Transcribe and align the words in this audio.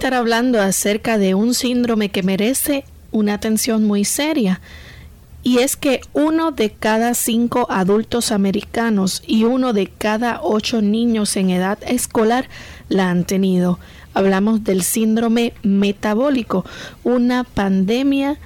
Estar 0.00 0.14
hablando 0.14 0.62
acerca 0.62 1.18
de 1.18 1.34
un 1.34 1.52
síndrome 1.52 2.08
que 2.08 2.22
merece 2.22 2.86
una 3.12 3.34
atención 3.34 3.84
muy 3.84 4.06
seria. 4.06 4.62
Y 5.42 5.58
es 5.58 5.76
que 5.76 6.00
uno 6.14 6.52
de 6.52 6.70
cada 6.70 7.12
cinco 7.12 7.66
adultos 7.68 8.32
americanos 8.32 9.22
y 9.26 9.44
uno 9.44 9.74
de 9.74 9.88
cada 9.88 10.40
ocho 10.42 10.80
niños 10.80 11.36
en 11.36 11.50
edad 11.50 11.76
escolar 11.86 12.48
la 12.88 13.10
han 13.10 13.24
tenido. 13.24 13.78
Hablamos 14.14 14.64
del 14.64 14.84
síndrome 14.84 15.52
metabólico, 15.62 16.64
una 17.04 17.44
pandemia 17.44 18.38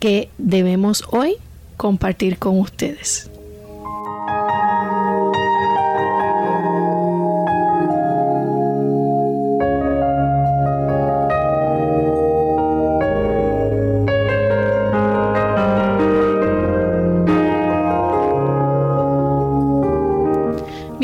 que 0.00 0.28
debemos 0.36 1.02
hoy 1.10 1.36
compartir 1.78 2.36
con 2.36 2.60
ustedes. 2.60 3.30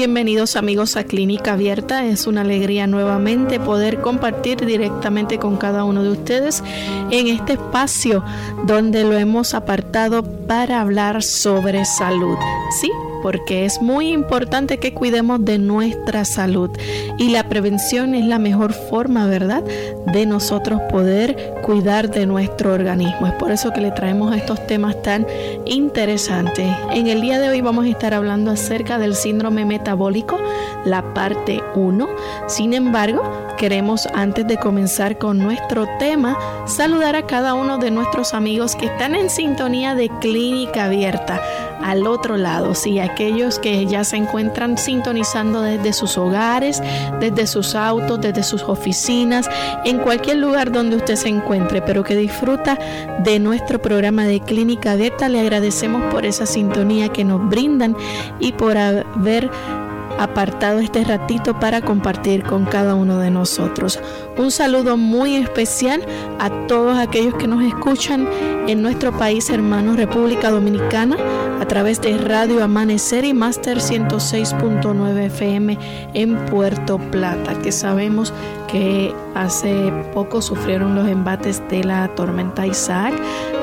Bienvenidos 0.04 0.56
amigos 0.56 0.98
a 0.98 1.04
Clínica 1.04 1.54
Abierta. 1.54 2.04
Es 2.04 2.26
una 2.26 2.42
alegría 2.42 2.86
nuevamente 2.86 3.58
poder 3.58 4.02
compartir 4.02 4.66
directamente 4.66 5.38
con 5.38 5.56
cada 5.56 5.84
uno 5.84 6.02
de 6.02 6.10
ustedes 6.10 6.62
en 7.10 7.28
este 7.28 7.54
espacio 7.54 8.22
donde 8.66 9.02
lo 9.04 9.14
hemos 9.14 9.54
apartado 9.54 10.22
para 10.22 10.82
hablar 10.82 11.22
sobre 11.22 11.86
salud. 11.86 12.36
Sí, 12.82 12.90
porque 13.24 13.64
es 13.64 13.80
muy 13.80 14.12
importante 14.12 14.76
que 14.76 14.92
cuidemos 14.92 15.42
de 15.42 15.56
nuestra 15.56 16.26
salud 16.26 16.70
y 17.16 17.30
la 17.30 17.48
prevención 17.48 18.14
es 18.14 18.26
la 18.26 18.38
mejor 18.38 18.74
forma, 18.74 19.24
¿verdad?, 19.26 19.64
de 20.12 20.26
nosotros 20.26 20.78
poder 20.90 21.54
cuidar 21.62 22.10
de 22.10 22.26
nuestro 22.26 22.74
organismo. 22.74 23.26
Es 23.26 23.32
por 23.32 23.50
eso 23.50 23.72
que 23.72 23.80
le 23.80 23.92
traemos 23.92 24.36
estos 24.36 24.66
temas 24.66 25.00
tan 25.00 25.26
interesantes. 25.64 26.70
En 26.92 27.06
el 27.06 27.22
día 27.22 27.38
de 27.38 27.48
hoy 27.48 27.62
vamos 27.62 27.86
a 27.86 27.88
estar 27.88 28.12
hablando 28.12 28.50
acerca 28.50 28.98
del 28.98 29.14
síndrome 29.14 29.64
metabólico, 29.64 30.38
la 30.84 31.14
parte 31.14 31.62
1. 31.74 32.06
Sin 32.46 32.74
embargo, 32.74 33.22
queremos 33.56 34.06
antes 34.12 34.46
de 34.46 34.58
comenzar 34.58 35.16
con 35.16 35.38
nuestro 35.38 35.88
tema, 35.98 36.36
saludar 36.66 37.16
a 37.16 37.26
cada 37.26 37.54
uno 37.54 37.78
de 37.78 37.90
nuestros 37.90 38.34
amigos 38.34 38.76
que 38.76 38.84
están 38.84 39.14
en 39.14 39.30
sintonía 39.30 39.94
de 39.94 40.10
Clínica 40.20 40.84
Abierta 40.84 41.40
al 41.84 42.06
otro 42.06 42.38
lado, 42.38 42.74
sí, 42.74 42.98
aquellos 42.98 43.58
que 43.58 43.84
ya 43.84 44.04
se 44.04 44.16
encuentran 44.16 44.78
sintonizando 44.78 45.60
desde 45.60 45.92
sus 45.92 46.16
hogares, 46.16 46.82
desde 47.20 47.46
sus 47.46 47.74
autos, 47.74 48.22
desde 48.22 48.42
sus 48.42 48.62
oficinas, 48.62 49.50
en 49.84 49.98
cualquier 49.98 50.38
lugar 50.38 50.72
donde 50.72 50.96
usted 50.96 51.16
se 51.16 51.28
encuentre, 51.28 51.82
pero 51.82 52.02
que 52.02 52.16
disfruta 52.16 52.78
de 53.22 53.38
nuestro 53.38 53.82
programa 53.82 54.24
de 54.24 54.40
Clínica 54.40 54.92
Abierta, 54.92 55.28
le 55.28 55.40
agradecemos 55.40 56.10
por 56.10 56.24
esa 56.24 56.46
sintonía 56.46 57.10
que 57.10 57.22
nos 57.22 57.46
brindan 57.50 57.94
y 58.40 58.52
por 58.52 58.78
haber 58.78 59.50
apartado 60.18 60.80
este 60.80 61.04
ratito 61.04 61.58
para 61.58 61.80
compartir 61.80 62.42
con 62.42 62.64
cada 62.64 62.94
uno 62.94 63.18
de 63.18 63.30
nosotros. 63.30 64.00
Un 64.36 64.50
saludo 64.50 64.96
muy 64.96 65.36
especial 65.36 66.04
a 66.38 66.50
todos 66.66 66.98
aquellos 66.98 67.34
que 67.34 67.46
nos 67.46 67.62
escuchan 67.64 68.28
en 68.66 68.82
nuestro 68.82 69.16
país 69.16 69.50
hermano 69.50 69.94
República 69.94 70.50
Dominicana 70.50 71.16
a 71.60 71.66
través 71.66 72.00
de 72.00 72.18
Radio 72.18 72.62
Amanecer 72.62 73.24
y 73.24 73.32
Master 73.32 73.78
106.9 73.78 75.26
FM 75.26 75.78
en 76.14 76.36
Puerto 76.46 76.98
Plata, 76.98 77.54
que 77.62 77.72
sabemos 77.72 78.32
que 78.66 79.14
hace 79.34 79.92
poco 80.12 80.42
sufrieron 80.42 80.94
los 80.94 81.08
embates 81.08 81.62
de 81.68 81.84
la 81.84 82.08
tormenta 82.08 82.66
Isaac, 82.66 83.14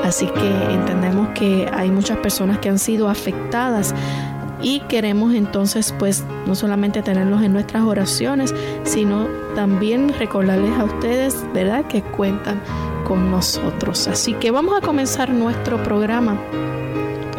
así 0.04 0.26
que 0.26 0.72
entendemos 0.72 1.28
que 1.30 1.68
hay 1.72 1.90
muchas 1.90 2.18
personas 2.18 2.58
que 2.58 2.68
han 2.68 2.78
sido 2.78 3.08
afectadas 3.08 3.94
y 4.62 4.80
queremos 4.80 5.34
entonces 5.34 5.94
pues 5.98 6.24
no 6.46 6.54
solamente 6.54 7.02
tenerlos 7.02 7.42
en 7.42 7.52
nuestras 7.52 7.82
oraciones, 7.82 8.54
sino 8.84 9.26
también 9.54 10.14
recordarles 10.18 10.78
a 10.78 10.84
ustedes, 10.84 11.44
¿verdad?, 11.52 11.86
que 11.86 12.02
cuentan 12.02 12.60
con 13.06 13.30
nosotros. 13.30 14.08
Así 14.08 14.34
que 14.34 14.50
vamos 14.50 14.76
a 14.76 14.80
comenzar 14.80 15.30
nuestro 15.30 15.82
programa 15.82 16.40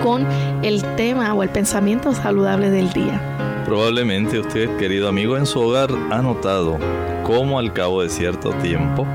con 0.02 0.28
el 0.64 0.84
tema 0.96 1.34
o 1.34 1.44
el 1.44 1.50
pensamiento 1.50 2.14
saludable 2.14 2.70
del 2.70 2.92
día. 2.92 3.64
Probablemente 3.66 4.40
usted, 4.40 4.76
querido 4.78 5.08
amigo, 5.08 5.38
en 5.38 5.46
su 5.46 5.60
hogar 5.62 5.90
ha 6.12 6.22
notado 6.22 6.78
cómo 7.24 7.58
al 7.58 7.72
cabo 7.72 8.04
de 8.04 8.10
cierto 8.10 8.52
tiempo 8.56 9.08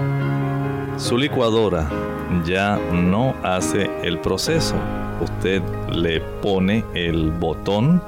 su 0.96 1.18
licuadora 1.18 1.88
ya 2.44 2.78
no 2.92 3.34
hace 3.42 3.90
el 4.02 4.18
proceso 4.18 4.74
usted 5.20 5.62
le 5.92 6.20
pone 6.42 6.84
el 6.94 7.30
botón 7.30 8.02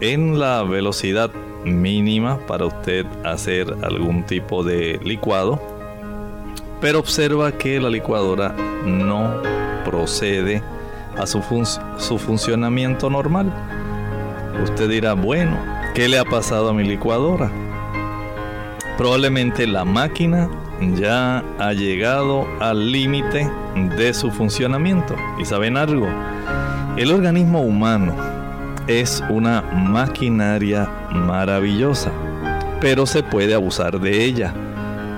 en 0.00 0.38
la 0.38 0.62
velocidad 0.62 1.30
mínima 1.64 2.38
para 2.46 2.66
usted 2.66 3.06
hacer 3.24 3.74
algún 3.82 4.24
tipo 4.24 4.64
de 4.64 4.98
licuado, 5.04 5.60
pero 6.80 6.98
observa 6.98 7.52
que 7.52 7.80
la 7.80 7.88
licuadora 7.88 8.54
no 8.84 9.30
procede 9.84 10.62
a 11.16 11.26
su, 11.26 11.40
su 11.98 12.18
funcionamiento 12.18 13.10
normal. 13.10 13.52
Usted 14.62 14.88
dirá, 14.88 15.14
bueno, 15.14 15.56
¿qué 15.94 16.08
le 16.08 16.18
ha 16.18 16.24
pasado 16.24 16.70
a 16.70 16.74
mi 16.74 16.84
licuadora? 16.84 17.50
Probablemente 18.98 19.66
la 19.66 19.84
máquina 19.84 20.48
ya 20.96 21.44
ha 21.58 21.72
llegado 21.72 22.46
al 22.60 22.90
límite 22.90 23.48
de 23.96 24.12
su 24.12 24.30
funcionamiento. 24.30 25.14
¿Y 25.38 25.44
saben 25.44 25.76
algo? 25.76 26.06
El 26.96 27.10
organismo 27.10 27.62
humano 27.62 28.14
es 28.86 29.24
una 29.30 29.62
maquinaria 29.62 30.86
maravillosa, 31.10 32.12
pero 32.82 33.06
se 33.06 33.22
puede 33.22 33.54
abusar 33.54 33.98
de 33.98 34.22
ella. 34.22 34.52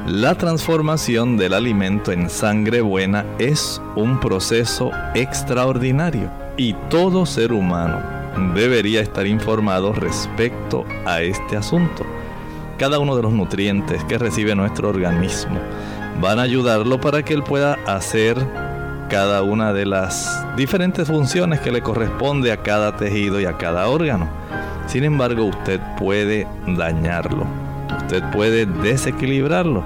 La 0.07 0.37
transformación 0.37 1.37
del 1.37 1.53
alimento 1.53 2.13
en 2.13 2.31
sangre 2.31 2.81
buena 2.81 3.27
es 3.41 3.83
un 3.97 4.21
proceso 4.21 4.93
extraordinario 5.15 6.31
y 6.57 6.75
todo 6.91 7.27
ser 7.27 7.53
humano 7.53 7.99
debería 8.55 9.01
estar 9.01 9.27
informado 9.27 9.93
respecto 9.93 10.85
a 11.05 11.23
este 11.23 11.57
asunto. 11.57 12.07
Cada 12.79 13.01
uno 13.01 13.17
de 13.17 13.23
los 13.23 13.33
nutrientes 13.33 14.05
que 14.05 14.19
recibe 14.19 14.55
nuestro 14.55 14.91
organismo 14.91 15.59
van 16.21 16.39
a 16.39 16.43
ayudarlo 16.43 17.01
para 17.01 17.25
que 17.25 17.35
él 17.35 17.43
pueda 17.43 17.75
hacer 17.85 18.37
cada 19.15 19.45
una 19.45 19.73
de 19.73 19.87
las 19.87 20.45
diferentes 20.57 21.07
funciones 21.07 21.61
que 21.61 21.71
le 21.71 21.83
corresponde 21.83 22.51
a 22.51 22.65
cada 22.65 22.97
tejido 22.97 23.41
y 23.41 23.45
a 23.45 23.57
cada 23.57 23.89
órgano. 23.89 24.29
Sin 24.89 25.05
embargo, 25.05 25.45
usted 25.45 25.81
puede 25.97 26.49
dañarlo, 26.67 27.47
usted 27.97 28.25
puede 28.33 28.67
desequilibrarlo 28.67 29.85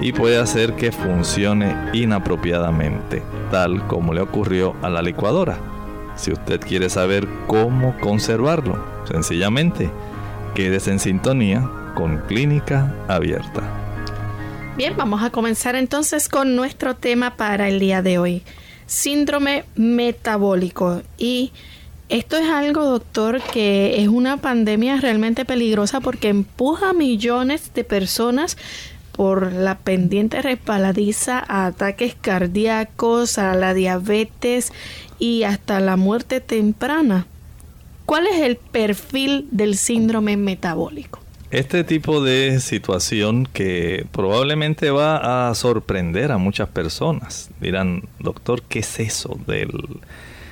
y 0.00 0.14
puede 0.14 0.38
hacer 0.38 0.76
que 0.76 0.92
funcione 0.92 1.76
inapropiadamente, 1.92 3.22
tal 3.50 3.86
como 3.86 4.14
le 4.14 4.22
ocurrió 4.22 4.74
a 4.80 4.88
la 4.88 5.02
licuadora. 5.02 5.58
Si 6.16 6.32
usted 6.32 6.58
quiere 6.58 6.88
saber 6.88 7.28
cómo 7.48 7.94
conservarlo, 8.00 8.82
sencillamente 9.04 9.90
quédese 10.54 10.90
en 10.90 11.00
sintonía 11.00 11.68
con 11.94 12.16
clínica 12.28 12.94
abierta. 13.08 13.60
Bien, 14.78 14.96
vamos 14.96 15.22
a 15.22 15.28
comenzar 15.28 15.74
entonces 15.74 16.30
con 16.30 16.56
nuestro 16.56 16.96
tema 16.96 17.36
para 17.36 17.68
el 17.68 17.78
día 17.78 18.00
de 18.00 18.16
hoy. 18.16 18.42
Síndrome 18.90 19.66
metabólico. 19.76 21.02
Y 21.16 21.52
esto 22.08 22.36
es 22.36 22.48
algo, 22.50 22.86
doctor, 22.86 23.40
que 23.40 24.02
es 24.02 24.08
una 24.08 24.38
pandemia 24.38 24.96
realmente 24.96 25.44
peligrosa 25.44 26.00
porque 26.00 26.28
empuja 26.28 26.90
a 26.90 26.92
millones 26.92 27.72
de 27.72 27.84
personas 27.84 28.56
por 29.12 29.52
la 29.52 29.78
pendiente 29.78 30.42
resbaladiza 30.42 31.38
a 31.46 31.66
ataques 31.66 32.16
cardíacos, 32.20 33.38
a 33.38 33.54
la 33.54 33.74
diabetes 33.74 34.72
y 35.20 35.44
hasta 35.44 35.78
la 35.78 35.96
muerte 35.96 36.40
temprana. 36.40 37.28
¿Cuál 38.06 38.26
es 38.26 38.40
el 38.40 38.56
perfil 38.56 39.46
del 39.52 39.76
síndrome 39.76 40.36
metabólico? 40.36 41.20
Este 41.50 41.82
tipo 41.82 42.22
de 42.22 42.60
situación 42.60 43.44
que 43.52 44.06
probablemente 44.12 44.92
va 44.92 45.48
a 45.48 45.54
sorprender 45.56 46.30
a 46.30 46.38
muchas 46.38 46.68
personas. 46.68 47.50
Dirán, 47.60 48.04
doctor, 48.20 48.62
¿qué 48.62 48.78
es 48.78 49.00
eso 49.00 49.36
del 49.48 49.72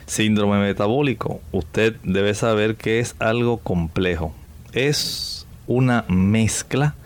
síndrome 0.07 0.59
metabólico? 0.59 1.41
Usted 1.53 1.95
debe 2.03 2.35
saber 2.35 2.75
que 2.75 2.99
es 2.99 3.15
algo 3.21 3.59
complejo. 3.59 4.35
Es 4.73 5.47
una 5.69 6.05
mezcla 6.09 6.97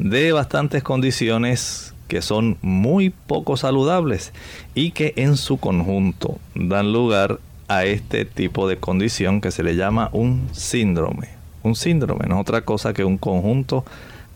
de 0.00 0.32
bastantes 0.32 0.82
condiciones 0.82 1.94
que 2.08 2.22
son 2.22 2.58
muy 2.62 3.10
poco 3.10 3.56
saludables 3.56 4.32
y 4.74 4.90
que 4.90 5.12
en 5.14 5.36
su 5.36 5.58
conjunto 5.58 6.40
dan 6.56 6.92
lugar 6.92 7.38
a 7.68 7.84
este 7.84 8.24
tipo 8.24 8.66
de 8.66 8.78
condición 8.78 9.40
que 9.40 9.52
se 9.52 9.62
le 9.62 9.76
llama 9.76 10.10
un 10.12 10.48
síndrome. 10.50 11.35
Un 11.66 11.74
síndrome 11.74 12.26
no 12.28 12.36
es 12.36 12.40
otra 12.42 12.60
cosa 12.60 12.94
que 12.94 13.04
un 13.04 13.18
conjunto 13.18 13.84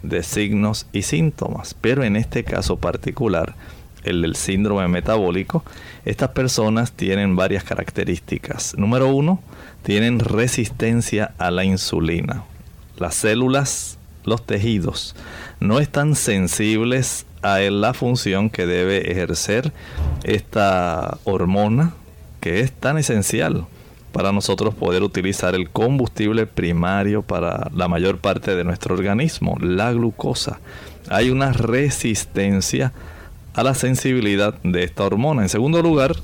de 0.02 0.24
signos 0.24 0.88
y 0.92 1.02
síntomas, 1.02 1.76
pero 1.80 2.02
en 2.02 2.16
este 2.16 2.42
caso 2.42 2.74
particular, 2.74 3.54
el 4.02 4.22
del 4.22 4.34
síndrome 4.34 4.88
metabólico, 4.88 5.62
estas 6.04 6.30
personas 6.30 6.90
tienen 6.90 7.36
varias 7.36 7.62
características. 7.62 8.74
Número 8.76 9.06
uno, 9.06 9.40
tienen 9.84 10.18
resistencia 10.18 11.32
a 11.38 11.52
la 11.52 11.62
insulina. 11.62 12.42
Las 12.98 13.14
células, 13.14 13.96
los 14.24 14.44
tejidos, 14.44 15.14
no 15.60 15.78
están 15.78 16.16
sensibles 16.16 17.26
a 17.42 17.60
la 17.60 17.94
función 17.94 18.50
que 18.50 18.66
debe 18.66 19.12
ejercer 19.12 19.72
esta 20.24 21.18
hormona 21.22 21.94
que 22.40 22.58
es 22.58 22.72
tan 22.72 22.98
esencial 22.98 23.66
para 24.12 24.32
nosotros 24.32 24.74
poder 24.74 25.02
utilizar 25.02 25.54
el 25.54 25.70
combustible 25.70 26.46
primario 26.46 27.22
para 27.22 27.70
la 27.74 27.88
mayor 27.88 28.18
parte 28.18 28.54
de 28.54 28.64
nuestro 28.64 28.94
organismo, 28.94 29.56
la 29.60 29.92
glucosa. 29.92 30.60
Hay 31.08 31.30
una 31.30 31.52
resistencia 31.52 32.92
a 33.54 33.62
la 33.62 33.74
sensibilidad 33.74 34.54
de 34.62 34.84
esta 34.84 35.04
hormona. 35.04 35.42
En 35.42 35.48
segundo 35.48 35.82
lugar, 35.82 36.14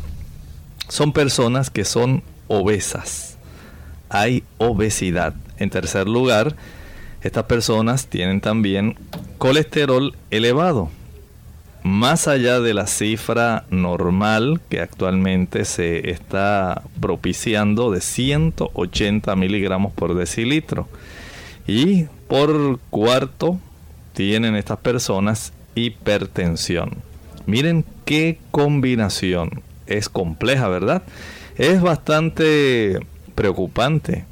son 0.88 1.12
personas 1.12 1.71
que 1.71 1.85
son 1.85 2.23
obesas. 2.49 3.38
Hay 4.09 4.44
obesidad. 4.59 5.35
En 5.59 5.71
tercer 5.71 6.09
lugar, 6.09 6.55
estas 7.23 7.44
personas 7.44 8.06
tienen 8.06 8.41
también 8.41 8.97
colesterol 9.39 10.15
elevado 10.31 10.91
más 11.87 12.27
allá 12.27 12.59
de 12.59 12.75
la 12.75 12.88
cifra 12.88 13.65
normal 13.71 14.61
que 14.69 14.81
actualmente 14.81 15.65
se 15.65 16.11
está 16.11 16.83
propiciando 17.00 17.93
de 17.93 18.00
180 18.00 19.37
miligramos 19.37 19.93
por 19.93 20.17
decilitro. 20.17 20.88
Y 21.69 22.06
por 22.27 22.81
cuarto 22.91 23.61
tienen 24.15 24.56
estas 24.56 24.79
personas 24.79 25.53
hipertensión. 25.77 26.97
Miren 27.47 27.85
qué 28.05 28.41
combinación. 28.50 29.62
Es 29.87 30.09
compleja, 30.09 30.67
¿verdad? 30.67 31.05
Es 31.56 31.81
bastante 31.81 32.99
preocupante. 33.37 34.25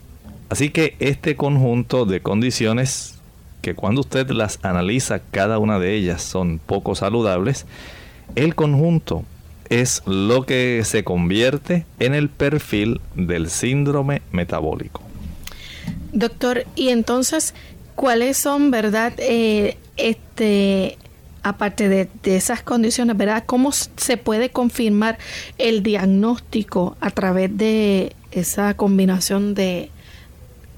Así 0.49 0.71
que 0.71 0.97
este 0.99 1.37
conjunto 1.37 2.05
de 2.05 2.21
condiciones 2.21 3.21
que 3.65 3.75
cuando 3.75 4.03
usted 4.03 4.29
las 4.29 4.59
analiza, 4.63 5.21
cada 5.31 5.59
una 5.59 5.79
de 5.79 5.95
ellas 5.95 6.21
son 6.21 6.61
poco 6.65 6.95
saludables, 6.95 7.65
el 8.35 8.55
conjunto 8.55 9.25
es 9.71 10.03
lo 10.05 10.45
que 10.45 10.83
se 10.85 11.03
convierte 11.03 11.87
en 11.99 12.15
el 12.15 12.29
perfil 12.29 13.01
del 13.15 13.49
síndrome 13.49 14.21
metabólico. 14.33 15.01
Doctor, 16.13 16.67
y 16.77 16.91
entonces, 16.91 17.55
¿cuáles 17.95 18.37
son, 18.37 18.71
verdad, 18.71 19.15
eh, 19.17 19.79
este, 19.97 20.99
aparte 21.43 21.89
de, 21.89 22.11
de, 22.23 22.37
esas 22.37 22.63
condiciones, 22.63 23.17
verdad, 23.17 23.45
cómo 23.47 23.73
se 23.73 24.19
puede 24.19 24.51
confirmar 24.51 25.17
el 25.57 25.83
diagnóstico 25.83 26.99
a 27.01 27.09
través 27.09 27.57
de 27.57 28.15
esa 28.31 28.75
combinación 28.75 29.55
de 29.55 29.89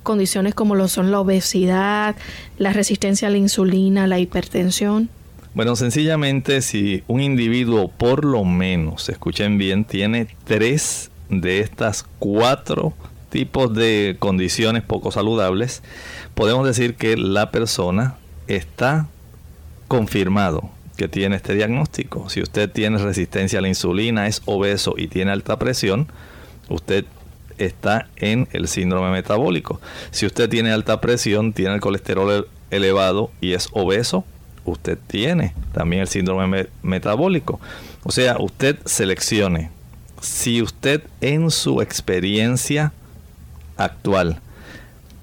condiciones 0.06 0.54
como 0.54 0.74
lo 0.76 0.88
son 0.88 1.10
la 1.10 1.20
obesidad, 1.20 2.16
la 2.56 2.72
resistencia 2.72 3.28
a 3.28 3.30
la 3.30 3.36
insulina, 3.36 4.06
la 4.06 4.18
hipertensión? 4.18 5.10
Bueno, 5.52 5.74
sencillamente 5.74 6.62
si 6.62 7.02
un 7.08 7.20
individuo 7.20 7.88
por 7.88 8.24
lo 8.24 8.44
menos, 8.44 9.08
escuchen 9.08 9.58
bien, 9.58 9.84
tiene 9.84 10.28
tres 10.44 11.10
de 11.28 11.60
estas 11.60 12.06
cuatro 12.18 12.94
tipos 13.30 13.74
de 13.74 14.16
condiciones 14.18 14.82
poco 14.82 15.10
saludables, 15.10 15.82
podemos 16.34 16.66
decir 16.66 16.94
que 16.94 17.16
la 17.16 17.50
persona 17.50 18.14
está 18.46 19.08
confirmado 19.88 20.70
que 20.96 21.08
tiene 21.08 21.36
este 21.36 21.54
diagnóstico. 21.54 22.30
Si 22.30 22.40
usted 22.40 22.70
tiene 22.70 22.98
resistencia 22.98 23.58
a 23.58 23.62
la 23.62 23.68
insulina, 23.68 24.28
es 24.28 24.42
obeso 24.46 24.94
y 24.96 25.08
tiene 25.08 25.32
alta 25.32 25.58
presión, 25.58 26.08
usted 26.68 27.04
está 27.58 28.08
en 28.16 28.48
el 28.52 28.68
síndrome 28.68 29.10
metabólico. 29.10 29.80
Si 30.10 30.26
usted 30.26 30.48
tiene 30.48 30.70
alta 30.70 31.00
presión, 31.00 31.52
tiene 31.52 31.74
el 31.74 31.80
colesterol 31.80 32.48
elevado 32.70 33.30
y 33.40 33.52
es 33.52 33.68
obeso, 33.72 34.24
usted 34.64 34.98
tiene 35.06 35.54
también 35.72 36.02
el 36.02 36.08
síndrome 36.08 36.68
metabólico. 36.82 37.60
O 38.02 38.12
sea, 38.12 38.36
usted 38.38 38.78
seleccione. 38.84 39.70
Si 40.20 40.62
usted 40.62 41.02
en 41.20 41.50
su 41.50 41.80
experiencia 41.82 42.92
actual 43.76 44.40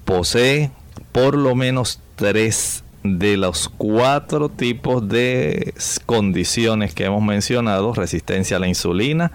posee 0.04 0.70
por 1.12 1.36
lo 1.36 1.54
menos 1.54 2.00
tres 2.16 2.84
de 3.02 3.36
los 3.36 3.68
cuatro 3.68 4.48
tipos 4.48 5.06
de 5.08 5.74
condiciones 6.06 6.94
que 6.94 7.04
hemos 7.04 7.22
mencionado, 7.22 7.92
resistencia 7.92 8.56
a 8.56 8.60
la 8.60 8.68
insulina, 8.68 9.30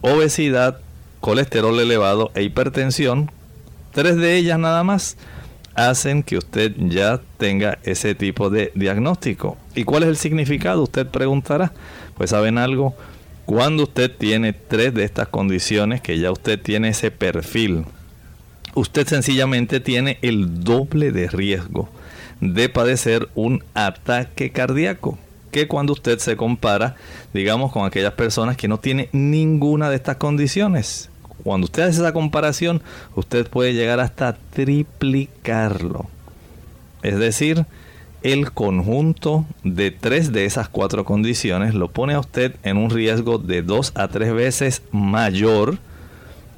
obesidad, 0.00 0.80
colesterol 1.20 1.78
elevado 1.78 2.30
e 2.34 2.42
hipertensión, 2.42 3.30
tres 3.92 4.16
de 4.16 4.36
ellas 4.36 4.58
nada 4.58 4.84
más 4.84 5.16
hacen 5.74 6.22
que 6.22 6.36
usted 6.36 6.72
ya 6.76 7.20
tenga 7.38 7.78
ese 7.84 8.14
tipo 8.14 8.50
de 8.50 8.72
diagnóstico. 8.74 9.56
¿Y 9.74 9.84
cuál 9.84 10.02
es 10.02 10.08
el 10.10 10.16
significado? 10.16 10.82
Usted 10.82 11.06
preguntará. 11.06 11.72
Pues 12.16 12.30
saben 12.30 12.58
algo, 12.58 12.94
cuando 13.46 13.84
usted 13.84 14.10
tiene 14.10 14.52
tres 14.52 14.94
de 14.94 15.04
estas 15.04 15.28
condiciones, 15.28 16.00
que 16.00 16.18
ya 16.18 16.30
usted 16.30 16.60
tiene 16.60 16.88
ese 16.88 17.10
perfil, 17.10 17.84
usted 18.74 19.06
sencillamente 19.06 19.80
tiene 19.80 20.18
el 20.22 20.62
doble 20.62 21.12
de 21.12 21.28
riesgo 21.28 21.88
de 22.40 22.68
padecer 22.68 23.28
un 23.34 23.62
ataque 23.74 24.50
cardíaco 24.50 25.18
que 25.50 25.66
cuando 25.66 25.92
usted 25.92 26.18
se 26.18 26.36
compara, 26.36 26.96
digamos, 27.34 27.72
con 27.72 27.84
aquellas 27.84 28.12
personas 28.12 28.56
que 28.56 28.68
no 28.68 28.78
tienen 28.78 29.08
ninguna 29.12 29.90
de 29.90 29.96
estas 29.96 30.16
condiciones. 30.16 31.09
Cuando 31.42 31.66
usted 31.66 31.84
hace 31.84 32.00
esa 32.00 32.12
comparación, 32.12 32.82
usted 33.14 33.46
puede 33.48 33.74
llegar 33.74 34.00
hasta 34.00 34.36
triplicarlo. 34.52 36.06
Es 37.02 37.18
decir, 37.18 37.66
el 38.22 38.52
conjunto 38.52 39.46
de 39.64 39.90
tres 39.90 40.32
de 40.32 40.44
esas 40.44 40.68
cuatro 40.68 41.04
condiciones 41.04 41.74
lo 41.74 41.88
pone 41.88 42.14
a 42.14 42.20
usted 42.20 42.56
en 42.62 42.76
un 42.76 42.90
riesgo 42.90 43.38
de 43.38 43.62
dos 43.62 43.92
a 43.94 44.08
tres 44.08 44.32
veces 44.34 44.82
mayor 44.92 45.78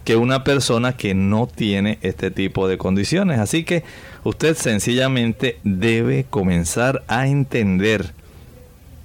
que 0.05 0.17
una 0.17 0.43
persona 0.43 0.97
que 0.97 1.15
no 1.15 1.47
tiene 1.47 1.99
este 2.03 2.31
tipo 2.33 2.67
de 2.67 2.79
condiciones. 2.79 3.39
Así 3.39 3.62
que 3.65 3.85
usted 4.25 4.57
sencillamente 4.57 5.59
debe 5.62 6.25
comenzar 6.29 7.05
a 7.07 7.29
entender 7.29 8.12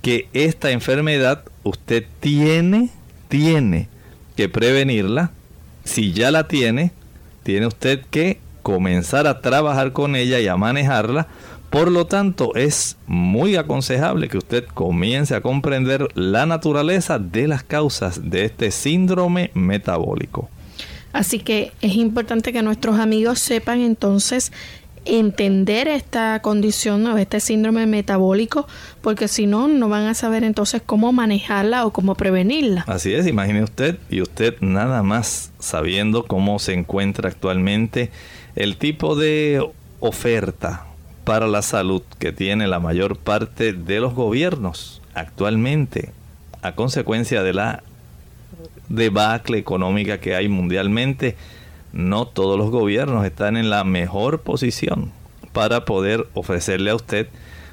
que 0.01 0.27
esta 0.34 0.72
enfermedad 0.72 1.43
usted 1.63 2.05
tiene, 2.19 2.89
tiene 3.27 3.88
que 4.36 4.50
prevenirla 4.50 5.31
si 5.88 6.12
ya 6.12 6.32
la 6.32 6.48
tiene, 6.48 6.91
tiene 7.44 7.65
usted 7.65 8.01
que 8.12 8.39
comenzar 8.62 9.25
a 9.25 9.41
trabajar 9.41 9.94
con 9.94 10.15
ella 10.15 10.39
y 10.39 10.48
a 10.48 10.58
manejarla. 10.58 11.27
Por 11.70 11.91
lo 11.91 12.06
tanto, 12.06 12.56
es 12.56 12.98
muy 13.08 13.56
aconsejable 13.56 14.29
que 14.29 14.38
usted 14.38 14.65
comience 14.65 15.36
a 15.36 15.41
comprender 15.41 16.08
la 16.15 16.46
naturaleza 16.46 17.20
de 17.20 17.48
las 17.48 17.63
causas 17.63 18.29
de 18.29 18.46
este 18.46 18.72
síndrome 18.72 19.51
metabólico. 19.53 20.50
Así 21.13 21.39
que 21.39 21.72
es 21.82 21.96
importante 21.96 22.53
que 22.53 22.62
nuestros 22.62 23.00
amigos 23.00 23.39
sepan 23.39 23.82
entonces 23.82 24.51
entender 25.07 25.87
esta 25.87 26.41
condición 26.41 27.05
o 27.07 27.17
este 27.17 27.39
síndrome 27.39 27.85
metabólico, 27.85 28.67
porque 29.01 29.27
si 29.27 29.47
no, 29.47 29.67
no 29.67 29.89
van 29.89 30.07
a 30.07 30.13
saber 30.13 30.43
entonces 30.43 30.81
cómo 30.85 31.11
manejarla 31.11 31.85
o 31.85 31.91
cómo 31.91 32.15
prevenirla. 32.15 32.83
Así 32.87 33.13
es, 33.13 33.27
imagine 33.27 33.63
usted, 33.63 33.97
y 34.09 34.21
usted 34.21 34.55
nada 34.61 35.03
más 35.03 35.51
sabiendo 35.59 36.25
cómo 36.25 36.59
se 36.59 36.73
encuentra 36.73 37.29
actualmente 37.29 38.11
el 38.55 38.77
tipo 38.77 39.15
de 39.15 39.67
oferta 39.99 40.85
para 41.23 41.47
la 41.47 41.61
salud 41.61 42.01
que 42.19 42.31
tiene 42.31 42.67
la 42.67 42.79
mayor 42.79 43.17
parte 43.17 43.73
de 43.73 43.99
los 43.99 44.13
gobiernos 44.13 45.01
actualmente 45.13 46.11
a 46.61 46.73
consecuencia 46.73 47.43
de 47.43 47.53
la 47.53 47.83
debacle 48.89 49.57
económica 49.57 50.19
que 50.19 50.35
hay 50.35 50.47
mundialmente, 50.47 51.35
no 51.94 52.27
todos 52.27 52.58
los 52.58 52.70
gobiernos 52.70 53.25
están 53.25 53.58
en 53.58 53.70
la 53.70 53.84
mejor 53.84 54.41
posición 54.41 55.12
para 55.53 55.86
poder 55.86 56.27
ofrecerle 56.34 56.91
a 56.91 56.96
usted 56.96 57.27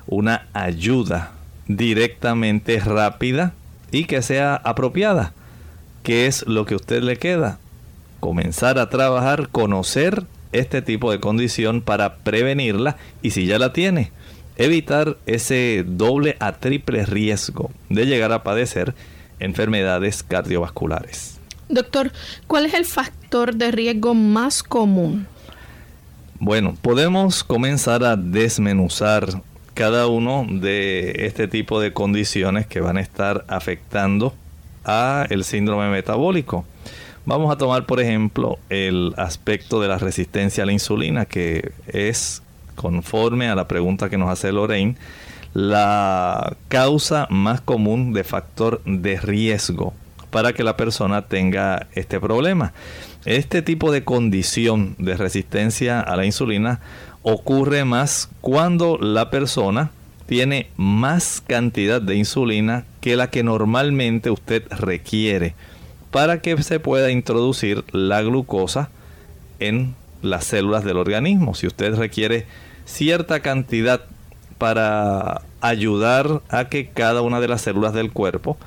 una 0.07 0.47
ayuda 0.53 1.33
directamente 1.67 2.79
rápida 2.81 3.55
y 3.91 4.05
que 4.05 4.23
sea 4.23 4.57
apropiada. 4.57 5.33
¿Qué 6.03 6.27
es 6.27 6.47
lo 6.47 6.67
que 6.67 6.75
a 6.75 6.77
usted 6.77 7.03
le 7.03 7.17
queda? 7.17 7.59
Comenzar 8.21 8.79
a 8.79 8.91
trabajar, 8.91 9.49
conocer 9.49 10.25
este 10.53 10.83
tipo 10.83 11.11
de 11.11 11.21
condición 11.21 11.81
para 11.81 12.17
prevenirla 12.17 12.97
y 13.23 13.31
si 13.31 13.47
ya 13.47 13.59
la 13.59 13.73
tiene, 13.73 14.13
evitar 14.57 15.17
ese 15.27 15.85
doble 15.87 16.37
a 16.41 16.53
triple 16.53 17.05
riesgo 17.07 17.71
de 17.89 18.07
llegar 18.07 18.33
a 18.33 18.45
padecer 18.45 18.95
enfermedades 19.41 20.23
cardiovasculares. 20.23 21.41
Doctor, 21.69 22.13
¿cuál 22.47 22.67
es 22.67 22.75
el 22.75 22.85
factor 22.85 23.55
de 23.55 23.71
riesgo 23.71 24.15
más 24.15 24.63
común? 24.63 25.27
Bueno, 26.39 26.77
podemos 26.83 27.43
comenzar 27.43 28.05
a 28.05 28.17
desmenuzar 28.17 29.43
cada 29.73 30.07
uno 30.07 30.47
de 30.49 31.27
este 31.27 31.49
tipo 31.49 31.81
de 31.81 31.93
condiciones 31.93 32.67
que 32.67 32.81
van 32.81 32.97
a 32.97 33.01
estar 33.01 33.45
afectando 33.49 34.35
a 34.85 35.27
el 35.31 35.45
síndrome 35.45 35.89
metabólico. 35.91 36.65
Vamos 37.25 37.51
a 37.51 37.57
tomar, 37.57 37.87
por 37.87 38.01
ejemplo, 38.01 38.59
el 38.69 39.15
aspecto 39.17 39.81
de 39.81 39.89
la 39.89 39.97
resistencia 39.97 40.65
a 40.65 40.67
la 40.67 40.73
insulina, 40.73 41.25
que 41.25 41.73
es 41.87 42.43
conforme 42.75 43.49
a 43.49 43.55
la 43.55 43.67
pregunta 43.67 44.11
que 44.11 44.19
nos 44.19 44.29
hace 44.29 44.53
Lorraine, 44.53 44.97
la 45.55 46.57
causa 46.69 47.27
más 47.31 47.61
común 47.63 48.13
de 48.13 48.25
factor 48.25 48.83
de 48.85 49.19
riesgo 49.19 49.95
para 50.35 50.53
que 50.53 50.65
la 50.65 50.77
persona 50.77 51.23
tenga 51.23 51.87
este 51.95 52.19
problema. 52.19 52.73
Este 53.25 53.63
tipo 53.63 53.93
de 53.93 54.03
condición 54.03 54.97
de 54.99 55.17
resistencia 55.17 56.01
a 56.01 56.17
la 56.17 56.25
insulina 56.25 56.81
ocurre 57.23 57.85
más 57.85 58.29
cuando 58.41 58.99
la 58.99 59.31
persona 59.31 59.93
tiene 60.27 60.67
más 60.77 61.41
cantidad 61.41 62.03
de 62.03 62.17
insulina 62.17 62.85
que 63.01 63.15
la 63.15 63.31
que 63.31 63.45
normalmente 63.45 64.29
usted 64.29 64.65
requiere 64.73 65.55
para 66.11 66.41
que 66.41 66.61
se 66.65 66.81
pueda 66.81 67.13
introducir 67.13 67.85
la 67.93 68.21
glucosa 68.21 68.91
en 69.61 69.95
las 70.21 70.47
células 70.47 70.83
del 70.83 70.97
organismo. 70.97 71.55
Si 71.55 71.69
usted 71.69 71.95
requiere 71.95 72.47
cierta 72.87 73.39
cantidad 73.39 74.01
para 74.59 75.43
ayudar 75.61 76.43
a 76.49 76.65
que 76.65 76.89
cada 76.89 77.23
una 77.23 77.39
de 77.39 77.47
las 77.47 77.61
células 77.61 77.95
del 77.95 78.11
cuerpo 78.11 78.59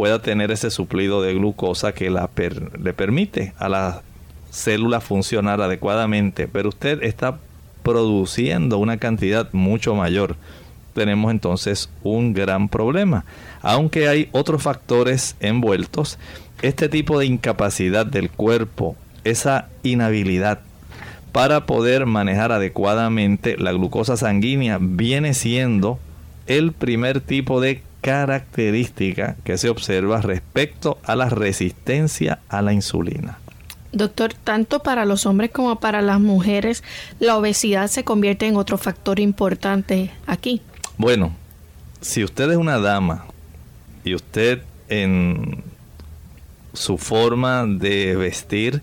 pueda 0.00 0.22
tener 0.22 0.50
ese 0.50 0.70
suplido 0.70 1.20
de 1.20 1.34
glucosa 1.34 1.92
que 1.92 2.08
le 2.08 2.92
permite 2.94 3.52
a 3.58 3.68
la 3.68 4.00
célula 4.50 5.02
funcionar 5.02 5.60
adecuadamente, 5.60 6.48
pero 6.48 6.70
usted 6.70 7.02
está 7.02 7.36
produciendo 7.82 8.78
una 8.78 8.96
cantidad 8.96 9.52
mucho 9.52 9.94
mayor. 9.94 10.36
Tenemos 10.94 11.30
entonces 11.30 11.90
un 12.02 12.32
gran 12.32 12.70
problema. 12.70 13.26
Aunque 13.60 14.08
hay 14.08 14.30
otros 14.32 14.62
factores 14.62 15.36
envueltos, 15.38 16.18
este 16.62 16.88
tipo 16.88 17.18
de 17.18 17.26
incapacidad 17.26 18.06
del 18.06 18.30
cuerpo, 18.30 18.96
esa 19.24 19.68
inhabilidad 19.82 20.60
para 21.30 21.66
poder 21.66 22.06
manejar 22.06 22.52
adecuadamente 22.52 23.58
la 23.58 23.72
glucosa 23.72 24.16
sanguínea 24.16 24.78
viene 24.80 25.34
siendo 25.34 25.98
el 26.46 26.72
primer 26.72 27.20
tipo 27.20 27.60
de 27.60 27.82
característica 28.00 29.36
que 29.44 29.58
se 29.58 29.68
observa 29.68 30.20
respecto 30.20 30.98
a 31.04 31.16
la 31.16 31.28
resistencia 31.28 32.40
a 32.48 32.62
la 32.62 32.72
insulina. 32.72 33.38
Doctor, 33.92 34.34
tanto 34.34 34.80
para 34.82 35.04
los 35.04 35.26
hombres 35.26 35.50
como 35.50 35.80
para 35.80 36.00
las 36.00 36.20
mujeres, 36.20 36.84
la 37.18 37.36
obesidad 37.36 37.88
se 37.88 38.04
convierte 38.04 38.46
en 38.46 38.56
otro 38.56 38.78
factor 38.78 39.18
importante 39.18 40.10
aquí. 40.26 40.62
Bueno, 40.96 41.34
si 42.00 42.22
usted 42.22 42.50
es 42.50 42.56
una 42.56 42.78
dama 42.78 43.26
y 44.04 44.14
usted 44.14 44.62
en 44.88 45.64
su 46.72 46.98
forma 46.98 47.66
de 47.66 48.16
vestir 48.16 48.82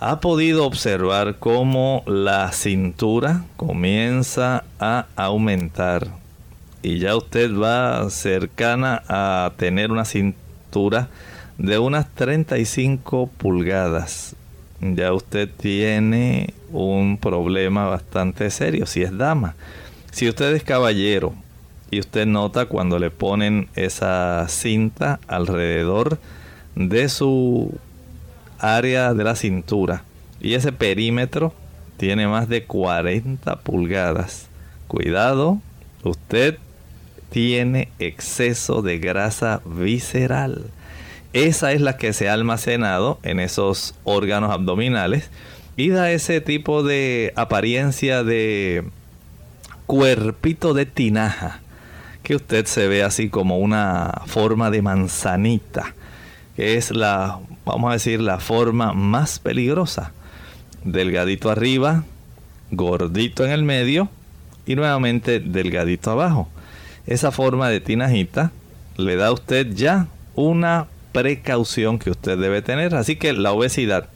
ha 0.00 0.20
podido 0.20 0.66
observar 0.66 1.38
cómo 1.38 2.02
la 2.06 2.50
cintura 2.52 3.44
comienza 3.56 4.64
a 4.78 5.06
aumentar 5.16 6.08
y 6.82 6.98
ya 6.98 7.16
usted 7.16 7.54
va 7.54 8.08
cercana 8.10 9.02
a 9.08 9.52
tener 9.56 9.90
una 9.90 10.04
cintura 10.04 11.08
de 11.58 11.78
unas 11.78 12.08
35 12.14 13.30
pulgadas. 13.38 14.36
Ya 14.80 15.12
usted 15.12 15.48
tiene 15.48 16.52
un 16.70 17.16
problema 17.18 17.86
bastante 17.86 18.50
serio 18.50 18.86
si 18.86 19.02
es 19.02 19.16
dama. 19.16 19.54
Si 20.12 20.28
usted 20.28 20.54
es 20.54 20.62
caballero 20.62 21.34
y 21.90 22.00
usted 22.00 22.26
nota 22.26 22.66
cuando 22.66 22.98
le 22.98 23.10
ponen 23.10 23.68
esa 23.74 24.46
cinta 24.48 25.18
alrededor 25.28 26.18
de 26.74 27.08
su 27.08 27.74
área 28.58 29.14
de 29.14 29.24
la 29.24 29.34
cintura 29.34 30.04
y 30.40 30.54
ese 30.54 30.72
perímetro 30.72 31.52
tiene 31.96 32.28
más 32.28 32.48
de 32.48 32.64
40 32.64 33.56
pulgadas. 33.60 34.48
Cuidado, 34.86 35.60
usted 36.02 36.58
tiene 37.30 37.88
exceso 37.98 38.82
de 38.82 38.98
grasa 38.98 39.60
visceral. 39.64 40.70
Esa 41.32 41.72
es 41.72 41.80
la 41.80 41.96
que 41.96 42.12
se 42.12 42.28
ha 42.28 42.32
almacenado 42.32 43.18
en 43.22 43.40
esos 43.40 43.94
órganos 44.04 44.50
abdominales 44.50 45.30
y 45.76 45.90
da 45.90 46.10
ese 46.10 46.40
tipo 46.40 46.82
de 46.82 47.32
apariencia 47.36 48.24
de 48.24 48.84
cuerpito 49.86 50.72
de 50.72 50.86
tinaja 50.86 51.60
que 52.22 52.36
usted 52.36 52.66
se 52.66 52.88
ve 52.88 53.02
así 53.02 53.28
como 53.28 53.58
una 53.58 54.22
forma 54.26 54.70
de 54.70 54.82
manzanita 54.82 55.94
que 56.56 56.78
es 56.78 56.90
la, 56.90 57.38
vamos 57.66 57.90
a 57.90 57.92
decir, 57.92 58.20
la 58.20 58.40
forma 58.40 58.94
más 58.94 59.38
peligrosa. 59.38 60.12
Delgadito 60.84 61.50
arriba, 61.50 62.04
gordito 62.70 63.44
en 63.44 63.52
el 63.52 63.62
medio 63.62 64.08
y 64.64 64.74
nuevamente 64.74 65.38
delgadito 65.38 66.10
abajo. 66.10 66.48
Esa 67.06 67.30
forma 67.30 67.68
de 67.68 67.80
tinajita 67.80 68.52
le 68.96 69.16
da 69.16 69.28
a 69.28 69.32
usted 69.32 69.72
ya 69.74 70.08
una 70.34 70.86
precaución 71.12 71.98
que 71.98 72.10
usted 72.10 72.38
debe 72.38 72.62
tener. 72.62 72.94
Así 72.94 73.16
que 73.16 73.32
la 73.32 73.52
obesidad 73.52 74.08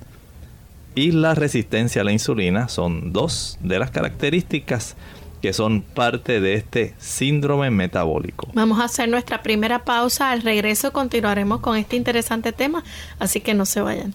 y 0.95 1.13
la 1.13 1.35
resistencia 1.35 2.03
a 2.03 2.05
la 2.05 2.13
insulina 2.13 2.69
son 2.69 3.13
dos 3.13 3.59
de 3.61 3.79
las 3.79 3.91
características 3.91 4.97
que 5.41 5.53
son 5.53 5.83
parte 5.83 6.41
de 6.41 6.55
este 6.55 6.95
síndrome 6.99 7.71
metabólico. 7.71 8.49
Vamos 8.53 8.81
a 8.81 8.85
hacer 8.85 9.09
nuestra 9.09 9.43
primera 9.43 9.85
pausa. 9.85 10.31
Al 10.31 10.43
regreso 10.43 10.93
continuaremos 10.93 11.61
con 11.61 11.77
este 11.77 11.97
interesante 11.97 12.53
tema, 12.53 12.85
así 13.19 13.41
que 13.41 13.55
no 13.55 13.65
se 13.65 13.81
vayan. 13.81 14.15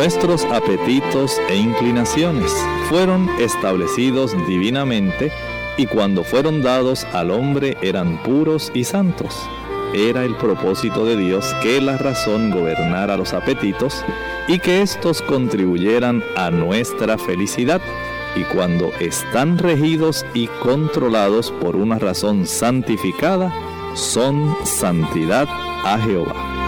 Nuestros 0.00 0.46
apetitos 0.46 1.38
e 1.50 1.56
inclinaciones 1.56 2.50
fueron 2.88 3.28
establecidos 3.38 4.34
divinamente 4.48 5.30
y 5.76 5.84
cuando 5.84 6.24
fueron 6.24 6.62
dados 6.62 7.04
al 7.12 7.30
hombre 7.30 7.76
eran 7.82 8.16
puros 8.22 8.72
y 8.72 8.84
santos. 8.84 9.46
Era 9.92 10.24
el 10.24 10.34
propósito 10.36 11.04
de 11.04 11.18
Dios 11.18 11.54
que 11.62 11.82
la 11.82 11.98
razón 11.98 12.50
gobernara 12.50 13.18
los 13.18 13.34
apetitos 13.34 14.02
y 14.48 14.58
que 14.58 14.80
éstos 14.80 15.20
contribuyeran 15.20 16.24
a 16.34 16.50
nuestra 16.50 17.18
felicidad. 17.18 17.82
y 18.34 18.44
cuando 18.44 18.92
están 19.00 19.58
regidos 19.58 20.24
y 20.32 20.46
controlados 20.62 21.50
por 21.60 21.76
una 21.76 21.98
razón 21.98 22.46
santificada, 22.46 23.52
son 23.94 24.56
santidad 24.64 25.46
a 25.84 25.98
Jehová. 25.98 26.59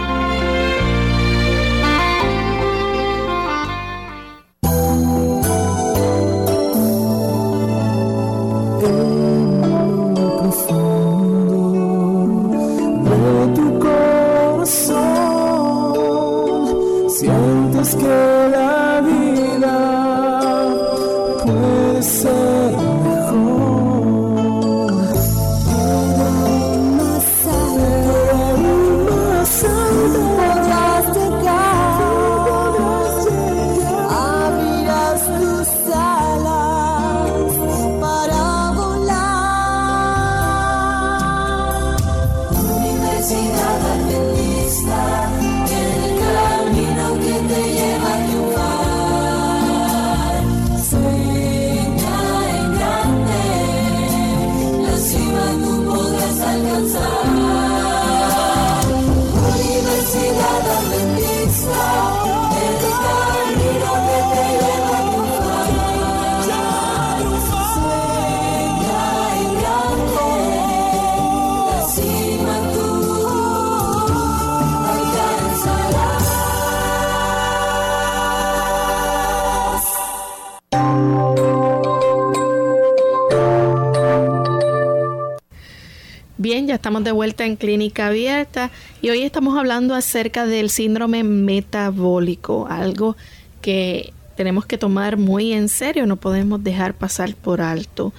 Estamos 86.75 87.05
de 87.05 87.13
vuelta 87.13 87.45
en 87.45 87.57
Clínica 87.57 88.09
Abierta 88.09 88.71
y 89.01 89.11
hoy 89.11 89.23
estamos 89.23 89.59
hablando 89.59 89.95
acerca 89.95 90.47
del 90.47 90.71
síndrome 90.71 91.23
metabólico, 91.23 92.67
algo 92.69 93.17
que 93.61 94.13
tenemos 94.37 94.65
que 94.65 94.79
tomar 94.79 95.17
muy 95.17 95.53
en 95.53 95.69
serio, 95.69 96.07
no 96.07 96.17
podemos 96.17 96.65
dejar 96.65 96.95
pasar 96.95 97.35
por 97.35 97.61
alto. 97.61 98.13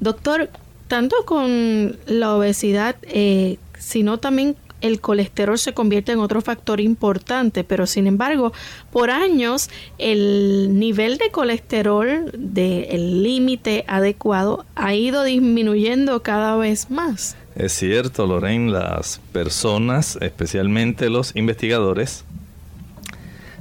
Doctor, 0.00 0.50
tanto 0.88 1.16
con 1.26 1.98
la 2.06 2.34
obesidad, 2.34 2.96
eh, 3.02 3.58
sino 3.78 4.18
también 4.18 4.56
el 4.80 5.00
colesterol 5.00 5.58
se 5.58 5.74
convierte 5.74 6.12
en 6.12 6.20
otro 6.20 6.40
factor 6.40 6.80
importante, 6.80 7.64
pero 7.64 7.86
sin 7.86 8.06
embargo, 8.06 8.52
por 8.90 9.10
años 9.10 9.68
el 9.98 10.78
nivel 10.78 11.18
de 11.18 11.30
colesterol 11.30 12.30
del 12.32 13.22
límite 13.22 13.84
adecuado 13.86 14.64
ha 14.74 14.94
ido 14.94 15.22
disminuyendo 15.22 16.22
cada 16.22 16.56
vez 16.56 16.90
más. 16.90 17.36
Es 17.56 17.72
cierto, 17.72 18.26
Lorraine, 18.26 18.70
las 18.70 19.20
personas, 19.32 20.16
especialmente 20.20 21.10
los 21.10 21.34
investigadores, 21.34 22.24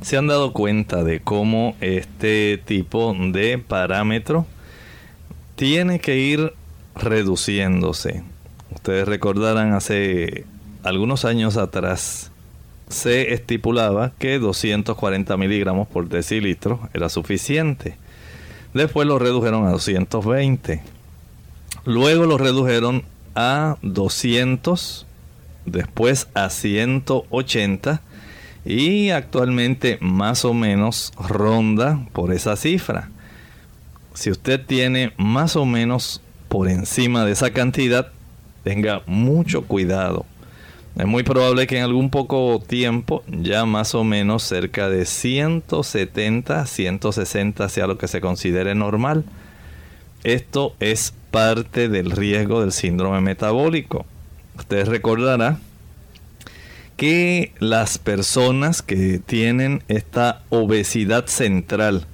se 0.02 0.17
han 0.17 0.28
dado 0.28 0.54
cuenta 0.54 1.04
de 1.04 1.19
cómo 1.19 1.75
este 1.82 2.62
tipo 2.63 3.15
de 3.17 3.58
parámetro 3.58 4.45
tiene 5.56 5.99
que 5.99 6.17
ir 6.17 6.54
reduciéndose. 6.95 8.23
Ustedes 8.73 9.08
recordarán 9.08 9.73
hace 9.73 10.45
algunos 10.84 11.25
años 11.25 11.58
atrás 11.58 12.32
se 12.89 13.34
estipulaba 13.34 14.12
que 14.17 14.39
240 14.39 15.38
miligramos 15.38 15.88
por 15.88 16.10
decilitro 16.10 16.89
era 16.93 17.10
suficiente. 17.10 17.97
Después 18.73 19.08
lo 19.08 19.19
redujeron 19.19 19.65
a 19.65 19.71
220. 19.71 20.82
Luego 21.86 22.25
lo 22.25 22.38
redujeron 22.38 23.04
a 23.39 23.78
200, 23.84 25.06
después 25.65 26.28
a 26.34 26.49
180 26.49 28.02
y 28.65 29.12
actualmente 29.12 29.97
más 30.02 30.43
o 30.43 30.54
menos 30.54 31.13
ronda 31.17 32.06
por 32.12 32.34
esa 32.34 32.58
cifra. 32.58 33.10
Si 34.13 34.30
usted 34.30 34.60
tiene 34.65 35.13
más 35.15 35.56
o 35.56 35.65
menos 35.65 36.21
por 36.49 36.67
encima 36.67 37.23
de 37.23 37.32
esa 37.32 37.52
cantidad, 37.52 38.12
tenga 38.65 39.04
mucho 39.06 39.63
cuidado. 39.63 40.25
Es 40.97 41.06
muy 41.06 41.23
probable 41.23 41.65
que 41.65 41.78
en 41.78 41.86
algún 41.86 42.10
poco 42.10 42.62
tiempo, 42.67 43.23
ya 43.25 43.63
más 43.63 43.95
o 43.95 44.04
menos 44.04 44.43
cerca 44.43 44.89
de 44.89 45.06
170, 45.06 46.65
160 46.65 47.69
sea 47.69 47.88
lo 47.88 47.97
que 47.97 48.10
se 48.10 48.19
considere 48.19 48.75
normal. 48.75 49.23
Esto 50.25 50.75
es 50.82 51.13
parte 51.31 51.89
del 51.89 52.11
riesgo 52.11 52.61
del 52.61 52.71
síndrome 52.71 53.21
metabólico. 53.21 54.05
Ustedes 54.57 54.87
recordarán 54.87 55.59
que 56.97 57.53
las 57.59 57.97
personas 57.97 58.81
que 58.81 59.19
tienen 59.25 59.83
esta 59.87 60.41
obesidad 60.49 61.27
central, 61.27 62.05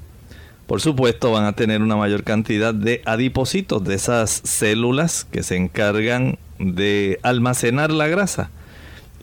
por 0.67 0.80
supuesto, 0.80 1.32
van 1.32 1.45
a 1.45 1.54
tener 1.54 1.82
una 1.82 1.95
mayor 1.95 2.23
cantidad 2.23 2.73
de 2.73 3.01
adipocitos, 3.06 3.84
de 3.84 3.95
esas 3.95 4.41
células 4.43 5.25
que 5.32 5.41
se 5.41 5.56
encargan 5.56 6.38
de 6.60 7.19
almacenar 7.23 7.91
la 7.91 8.08
grasa. 8.08 8.51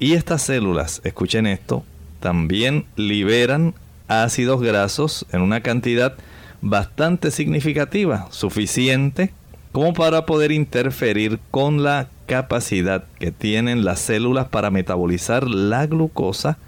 Y 0.00 0.14
estas 0.14 0.42
células, 0.42 1.00
escuchen 1.04 1.46
esto, 1.46 1.84
también 2.18 2.86
liberan 2.96 3.74
ácidos 4.08 4.60
grasos 4.62 5.26
en 5.32 5.42
una 5.42 5.60
cantidad 5.60 6.16
bastante 6.60 7.30
significativa, 7.30 8.26
suficiente 8.30 9.32
como 9.72 9.94
para 9.94 10.26
poder 10.26 10.52
interferir 10.52 11.40
con 11.50 11.82
la 11.82 12.08
capacidad 12.26 13.04
que 13.18 13.32
tienen 13.32 13.84
las 13.84 14.00
células 14.00 14.48
para 14.48 14.70
metabolizar 14.70 15.48
la 15.48 15.86
glucosa 15.86 16.58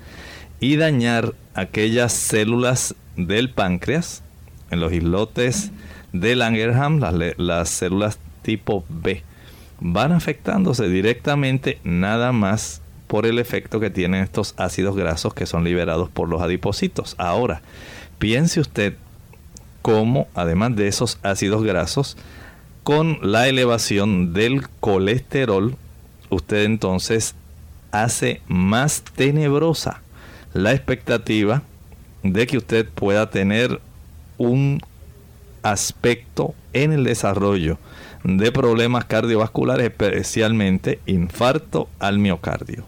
y 0.58 0.76
dañar 0.76 1.34
aquellas 1.54 2.12
células 2.12 2.94
del 3.16 3.50
páncreas 3.50 4.22
en 4.70 4.80
los 4.80 4.92
islotes 4.92 5.70
de 6.12 6.34
Langerham, 6.34 6.98
las, 6.98 7.14
las 7.36 7.68
células 7.68 8.18
tipo 8.42 8.84
B, 8.88 9.22
van 9.80 10.12
afectándose 10.12 10.88
directamente 10.88 11.78
nada 11.84 12.32
más 12.32 12.80
por 13.06 13.26
el 13.26 13.38
efecto 13.38 13.80
que 13.80 13.90
tienen 13.90 14.22
estos 14.22 14.54
ácidos 14.56 14.96
grasos 14.96 15.34
que 15.34 15.46
son 15.46 15.64
liberados 15.64 16.08
por 16.08 16.28
los 16.28 16.40
adipocitos. 16.40 17.14
Ahora, 17.18 17.62
piense 18.18 18.60
usted 18.60 18.96
cómo, 19.82 20.26
además 20.34 20.74
de 20.76 20.88
esos 20.88 21.18
ácidos 21.22 21.62
grasos, 21.62 22.16
con 22.84 23.18
la 23.22 23.48
elevación 23.48 24.34
del 24.34 24.68
colesterol, 24.80 25.74
usted 26.28 26.64
entonces 26.64 27.34
hace 27.90 28.42
más 28.46 29.02
tenebrosa 29.16 30.02
la 30.52 30.72
expectativa 30.72 31.62
de 32.22 32.46
que 32.46 32.58
usted 32.58 32.86
pueda 32.86 33.30
tener 33.30 33.80
un 34.36 34.80
aspecto 35.62 36.54
en 36.74 36.92
el 36.92 37.04
desarrollo 37.04 37.78
de 38.22 38.52
problemas 38.52 39.06
cardiovasculares, 39.06 39.86
especialmente 39.86 41.00
infarto 41.06 41.88
al 41.98 42.18
miocardio. 42.18 42.84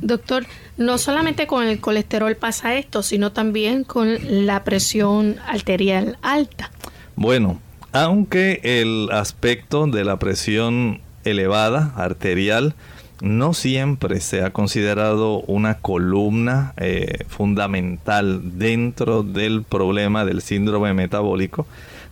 Doctor, 0.00 0.46
no 0.76 0.98
solamente 0.98 1.46
con 1.46 1.64
el 1.64 1.80
colesterol 1.80 2.34
pasa 2.36 2.74
esto, 2.74 3.02
sino 3.02 3.32
también 3.32 3.84
con 3.84 4.46
la 4.46 4.64
presión 4.64 5.36
arterial 5.46 6.18
alta. 6.22 6.70
Bueno, 7.14 7.60
aunque 8.02 8.60
el 8.62 9.08
aspecto 9.10 9.86
de 9.86 10.04
la 10.04 10.18
presión 10.18 11.00
elevada 11.24 11.94
arterial 11.96 12.74
no 13.22 13.54
siempre 13.54 14.20
se 14.20 14.42
ha 14.42 14.50
considerado 14.50 15.40
una 15.40 15.78
columna 15.78 16.74
eh, 16.76 17.24
fundamental 17.26 18.58
dentro 18.58 19.22
del 19.22 19.62
problema 19.62 20.26
del 20.26 20.42
síndrome 20.42 20.92
metabólico, 20.92 21.66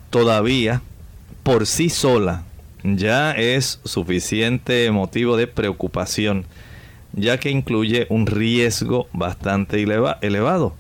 todavía 0.08 0.80
por 1.42 1.66
sí 1.66 1.90
sola 1.90 2.44
ya 2.82 3.32
es 3.32 3.80
suficiente 3.84 4.90
motivo 4.90 5.36
de 5.36 5.46
preocupación, 5.46 6.46
ya 7.12 7.38
que 7.38 7.50
incluye 7.50 8.06
un 8.08 8.26
riesgo 8.26 9.06
bastante 9.12 9.84
elevado. 10.22 10.72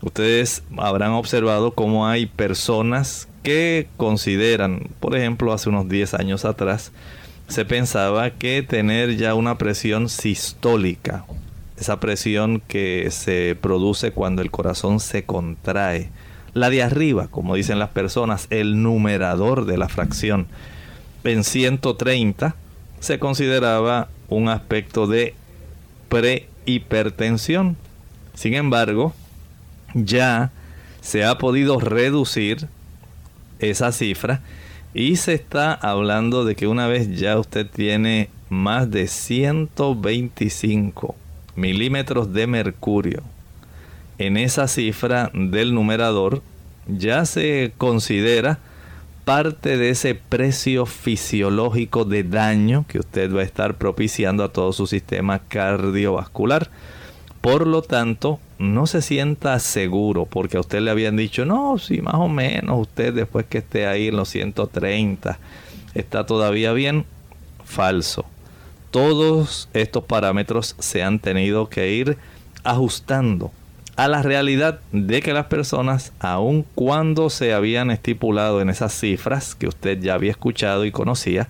Ustedes 0.00 0.62
habrán 0.78 1.12
observado 1.12 1.72
cómo 1.72 2.06
hay 2.06 2.24
personas 2.24 3.28
que 3.46 3.86
consideran, 3.96 4.88
por 4.98 5.14
ejemplo, 5.14 5.52
hace 5.52 5.68
unos 5.68 5.88
10 5.88 6.14
años 6.14 6.44
atrás, 6.44 6.90
se 7.46 7.64
pensaba 7.64 8.30
que 8.30 8.64
tener 8.64 9.16
ya 9.16 9.34
una 9.34 9.56
presión 9.56 10.08
sistólica, 10.08 11.24
esa 11.78 12.00
presión 12.00 12.60
que 12.66 13.08
se 13.12 13.56
produce 13.60 14.10
cuando 14.10 14.42
el 14.42 14.50
corazón 14.50 14.98
se 14.98 15.26
contrae, 15.26 16.10
la 16.54 16.70
de 16.70 16.82
arriba, 16.82 17.28
como 17.28 17.54
dicen 17.54 17.78
las 17.78 17.90
personas, 17.90 18.48
el 18.50 18.82
numerador 18.82 19.64
de 19.64 19.78
la 19.78 19.88
fracción, 19.88 20.48
en 21.22 21.44
130 21.44 22.56
se 22.98 23.20
consideraba 23.20 24.08
un 24.28 24.48
aspecto 24.48 25.06
de 25.06 25.34
prehipertensión. 26.08 27.76
Sin 28.34 28.54
embargo, 28.54 29.14
ya 29.94 30.50
se 31.00 31.24
ha 31.24 31.38
podido 31.38 31.78
reducir 31.78 32.66
esa 33.58 33.92
cifra 33.92 34.40
y 34.94 35.16
se 35.16 35.34
está 35.34 35.74
hablando 35.74 36.44
de 36.44 36.56
que 36.56 36.66
una 36.66 36.86
vez 36.86 37.18
ya 37.18 37.38
usted 37.38 37.66
tiene 37.66 38.30
más 38.48 38.90
de 38.90 39.08
125 39.08 41.14
milímetros 41.54 42.32
de 42.32 42.46
mercurio 42.46 43.22
en 44.18 44.36
esa 44.36 44.68
cifra 44.68 45.30
del 45.34 45.74
numerador, 45.74 46.42
ya 46.86 47.26
se 47.26 47.72
considera 47.76 48.60
parte 49.24 49.76
de 49.76 49.90
ese 49.90 50.14
precio 50.14 50.86
fisiológico 50.86 52.04
de 52.04 52.22
daño 52.22 52.84
que 52.88 53.00
usted 53.00 53.34
va 53.34 53.40
a 53.40 53.44
estar 53.44 53.76
propiciando 53.76 54.44
a 54.44 54.52
todo 54.52 54.72
su 54.72 54.86
sistema 54.86 55.40
cardiovascular. 55.40 56.70
Por 57.40 57.66
lo 57.66 57.82
tanto, 57.82 58.38
no 58.58 58.86
se 58.86 59.02
sienta 59.02 59.58
seguro 59.58 60.26
porque 60.26 60.56
a 60.56 60.60
usted 60.60 60.80
le 60.80 60.90
habían 60.90 61.16
dicho, 61.16 61.44
no, 61.44 61.78
si 61.78 62.00
más 62.00 62.14
o 62.14 62.28
menos 62.28 62.80
usted 62.80 63.12
después 63.12 63.46
que 63.46 63.58
esté 63.58 63.86
ahí 63.86 64.08
en 64.08 64.16
los 64.16 64.28
130 64.30 65.38
está 65.94 66.24
todavía 66.26 66.72
bien. 66.72 67.04
Falso. 67.64 68.24
Todos 68.90 69.68
estos 69.74 70.04
parámetros 70.04 70.76
se 70.78 71.02
han 71.02 71.18
tenido 71.18 71.68
que 71.68 71.92
ir 71.92 72.16
ajustando 72.62 73.50
a 73.96 74.08
la 74.08 74.22
realidad 74.22 74.80
de 74.92 75.20
que 75.20 75.32
las 75.32 75.46
personas, 75.46 76.12
aun 76.20 76.64
cuando 76.74 77.30
se 77.30 77.54
habían 77.54 77.90
estipulado 77.90 78.60
en 78.60 78.70
esas 78.70 78.92
cifras 78.92 79.54
que 79.54 79.66
usted 79.66 80.00
ya 80.00 80.14
había 80.14 80.30
escuchado 80.30 80.84
y 80.84 80.92
conocía, 80.92 81.48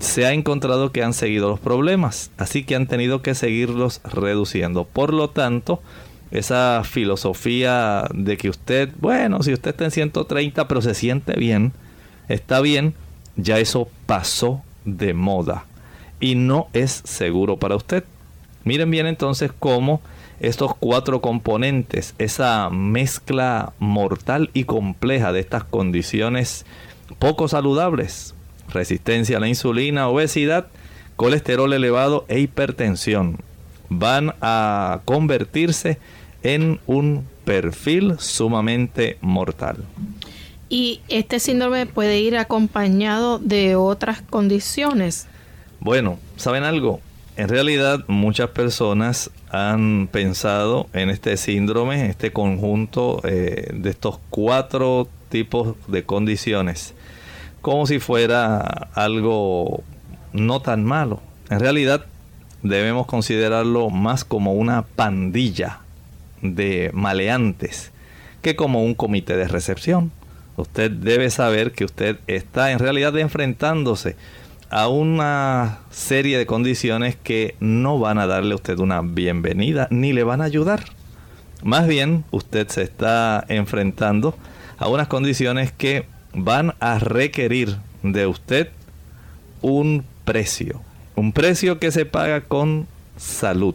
se 0.00 0.26
ha 0.26 0.32
encontrado 0.32 0.92
que 0.92 1.02
han 1.02 1.14
seguido 1.14 1.48
los 1.48 1.60
problemas, 1.60 2.30
así 2.36 2.64
que 2.64 2.76
han 2.76 2.86
tenido 2.86 3.22
que 3.22 3.34
seguirlos 3.34 4.00
reduciendo. 4.04 4.84
Por 4.84 5.14
lo 5.14 5.30
tanto, 5.30 5.80
esa 6.30 6.82
filosofía 6.84 8.06
de 8.12 8.36
que 8.36 8.50
usted, 8.50 8.90
bueno, 9.00 9.42
si 9.42 9.52
usted 9.52 9.70
está 9.70 9.84
en 9.86 9.90
130 9.90 10.68
pero 10.68 10.82
se 10.82 10.94
siente 10.94 11.32
bien, 11.38 11.72
está 12.28 12.60
bien, 12.60 12.94
ya 13.36 13.58
eso 13.58 13.88
pasó 14.06 14.62
de 14.84 15.14
moda 15.14 15.64
y 16.20 16.34
no 16.34 16.68
es 16.72 17.02
seguro 17.04 17.56
para 17.56 17.76
usted. 17.76 18.04
Miren 18.64 18.90
bien 18.90 19.06
entonces 19.06 19.52
cómo 19.58 20.02
estos 20.40 20.74
cuatro 20.78 21.20
componentes, 21.20 22.14
esa 22.18 22.68
mezcla 22.70 23.72
mortal 23.78 24.50
y 24.52 24.64
compleja 24.64 25.32
de 25.32 25.40
estas 25.40 25.64
condiciones 25.64 26.66
poco 27.18 27.48
saludables, 27.48 28.34
resistencia 28.72 29.36
a 29.36 29.40
la 29.40 29.48
insulina, 29.48 30.08
obesidad, 30.08 30.68
colesterol 31.16 31.72
elevado 31.72 32.24
e 32.28 32.40
hipertensión, 32.40 33.38
van 33.88 34.34
a 34.40 35.00
convertirse 35.04 35.98
en 36.42 36.80
un 36.86 37.26
perfil 37.44 38.16
sumamente 38.18 39.18
mortal. 39.20 39.78
¿Y 40.68 41.00
este 41.08 41.40
síndrome 41.40 41.86
puede 41.86 42.20
ir 42.20 42.36
acompañado 42.36 43.38
de 43.38 43.74
otras 43.74 44.20
condiciones? 44.20 45.26
Bueno, 45.80 46.18
¿saben 46.36 46.64
algo? 46.64 47.00
En 47.36 47.48
realidad 47.48 48.04
muchas 48.08 48.50
personas 48.50 49.30
han 49.50 50.08
pensado 50.10 50.88
en 50.92 51.08
este 51.08 51.36
síndrome, 51.36 52.06
este 52.06 52.32
conjunto 52.32 53.20
eh, 53.24 53.70
de 53.72 53.90
estos 53.90 54.18
cuatro 54.28 55.08
tipos 55.28 55.76
de 55.86 56.04
condiciones, 56.04 56.94
como 57.60 57.86
si 57.86 57.98
fuera 57.98 58.58
algo 58.94 59.82
no 60.32 60.60
tan 60.60 60.84
malo. 60.84 61.20
En 61.50 61.60
realidad 61.60 62.06
debemos 62.62 63.06
considerarlo 63.06 63.90
más 63.90 64.24
como 64.24 64.52
una 64.52 64.82
pandilla 64.82 65.80
de 66.42 66.90
maleantes 66.92 67.92
que 68.42 68.56
como 68.56 68.84
un 68.84 68.94
comité 68.94 69.36
de 69.36 69.48
recepción. 69.48 70.12
Usted 70.56 70.90
debe 70.90 71.30
saber 71.30 71.72
que 71.72 71.84
usted 71.84 72.18
está 72.26 72.72
en 72.72 72.78
realidad 72.78 73.16
enfrentándose 73.18 74.16
a 74.70 74.88
una 74.88 75.78
serie 75.90 76.36
de 76.36 76.46
condiciones 76.46 77.16
que 77.16 77.54
no 77.60 77.98
van 77.98 78.18
a 78.18 78.26
darle 78.26 78.52
a 78.52 78.56
usted 78.56 78.78
una 78.78 79.00
bienvenida 79.00 79.88
ni 79.90 80.12
le 80.12 80.24
van 80.24 80.40
a 80.40 80.44
ayudar. 80.44 80.84
Más 81.62 81.86
bien, 81.86 82.24
usted 82.30 82.68
se 82.68 82.82
está 82.82 83.44
enfrentando 83.48 84.36
a 84.78 84.88
unas 84.88 85.08
condiciones 85.08 85.72
que 85.72 86.06
van 86.34 86.74
a 86.80 86.98
requerir 86.98 87.76
de 88.02 88.26
usted 88.26 88.68
un 89.62 90.04
precio. 90.24 90.80
Un 91.16 91.32
precio 91.32 91.78
que 91.78 91.90
se 91.90 92.06
paga 92.06 92.42
con 92.42 92.86
salud. 93.16 93.74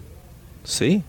¿Sí? 0.63 1.03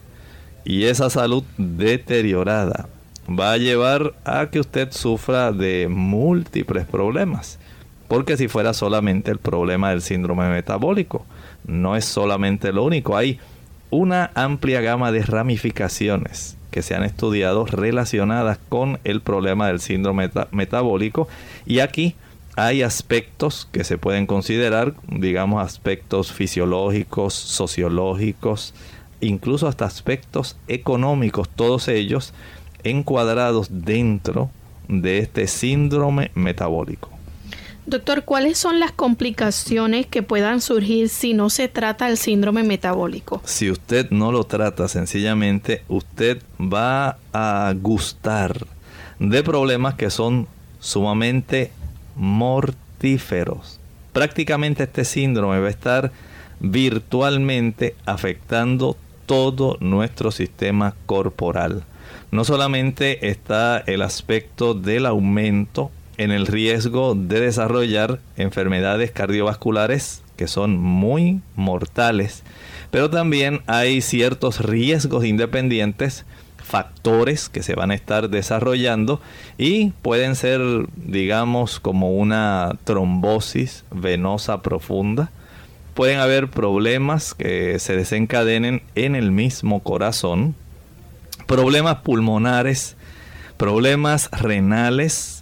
Y 0.65 0.85
esa 0.85 1.11
salud 1.11 1.45
deteriorada 1.59 2.89
va 3.29 3.53
a 3.53 3.59
llevar 3.59 4.15
a 4.25 4.51
que 4.51 4.61
usted 4.61 4.91
sufra 4.93 5.53
de 5.53 5.89
múltiples 5.89 6.87
problemas. 6.87 7.59
Porque 8.09 8.37
si 8.37 8.49
fuera 8.49 8.75
solamente 8.75 9.31
el 9.31 9.39
problema 9.39 9.91
del 9.91 10.03
síndrome 10.03 10.49
metabólico, 10.49 11.25
no 11.67 11.97
es 11.97 12.05
solamente 12.05 12.73
lo 12.73 12.85
único. 12.85 13.17
Hay 13.17 13.39
una 13.91 14.31
amplia 14.35 14.81
gama 14.81 15.13
de 15.13 15.23
ramificaciones 15.23 16.57
que 16.71 16.83
se 16.83 16.97
han 16.97 17.05
estudiado 17.05 17.67
relacionadas 17.67 18.59
con 18.69 18.99
el 19.05 19.21
problema 19.21 19.69
del 19.69 19.81
síndrome 19.81 20.31
metabólico. 20.51 21.29
Y 21.67 21.79
aquí 21.79 22.17
hay 22.57 22.83
aspectos 22.83 23.69
que 23.71 23.85
se 23.85 23.97
pueden 23.97 24.27
considerar, 24.27 24.95
digamos, 25.09 25.65
aspectos 25.65 26.33
fisiológicos, 26.33 27.35
sociológicos, 27.35 28.75
incluso 29.21 29.69
hasta 29.69 29.85
aspectos 29.85 30.57
económicos, 30.67 31.49
todos 31.49 31.87
ellos 31.89 32.35
encuadrados 32.83 33.69
dentro 33.71 34.51
de 34.89 35.19
este 35.19 35.47
síndrome 35.47 36.31
metabólico. 36.35 37.14
Doctor, 37.87 38.25
¿cuáles 38.25 38.57
son 38.57 38.81
las 38.81 38.93
complicaciones 38.93 40.07
que 40.07 40.23
puedan 40.23 40.63
surgir 40.63 41.11
si 41.11 41.35
no 41.35 41.51
se 41.51 41.69
trata 41.69 42.09
el 42.09 42.17
síndrome 42.17 42.63
metabólico? 42.63 43.43
Si 43.45 43.71
usted 43.71 44.09
no 44.11 44.33
lo 44.33 44.45
trata 44.45 44.89
sencillamente, 44.89 45.83
usted 45.89 46.43
va 46.59 47.19
a 47.35 47.75
gustar 47.77 48.67
de 49.19 49.43
problemas 49.43 49.95
que 49.95 50.09
son 50.09 50.49
sumamente 50.81 51.73
mortíferos. 52.17 53.81
Prácticamente 54.15 54.85
este 54.85 55.05
síndrome 55.05 55.61
va 55.61 55.67
a 55.67 55.71
estar 55.71 56.11
virtualmente 56.61 57.97
afectando 58.07 58.97
todo 59.27 59.77
nuestro 59.81 60.31
sistema 60.31 60.95
corporal. 61.05 61.85
No 62.31 62.45
solamente 62.45 63.29
está 63.29 63.79
el 63.87 64.01
aspecto 64.01 64.73
del 64.73 65.05
aumento 65.05 65.91
en 66.17 66.31
el 66.31 66.47
riesgo 66.47 67.15
de 67.15 67.41
desarrollar 67.41 68.21
enfermedades 68.37 69.11
cardiovasculares 69.11 70.23
que 70.37 70.49
son 70.49 70.79
muy 70.79 71.41
mortales, 71.57 72.43
pero 72.91 73.11
también 73.11 73.63
hay 73.67 74.01
ciertos 74.01 74.61
riesgos 74.61 75.25
independientes, 75.25 76.25
factores 76.63 77.49
que 77.49 77.63
se 77.63 77.75
van 77.75 77.91
a 77.91 77.95
estar 77.95 78.31
desarrollando 78.31 79.21
y 79.59 79.91
pueden 80.03 80.35
ser, 80.35 80.61
digamos, 80.97 81.79
como 81.81 82.13
una 82.13 82.77
trombosis 82.85 83.85
venosa 83.91 84.63
profunda. 84.63 85.31
Pueden 85.95 86.19
haber 86.19 86.51
problemas 86.51 87.35
que 87.35 87.79
se 87.79 87.97
desencadenen 87.97 88.83
en 88.95 89.15
el 89.15 89.31
mismo 89.31 89.83
corazón, 89.83 90.55
problemas 91.47 91.97
pulmonares, 91.97 92.97
problemas 93.57 94.31
renales, 94.33 95.34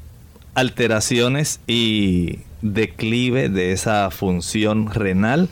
alteraciones 0.55 1.61
y 1.67 2.41
declive 2.61 3.49
de 3.49 3.73
esa 3.73 4.11
función 4.11 4.93
renal. 4.93 5.49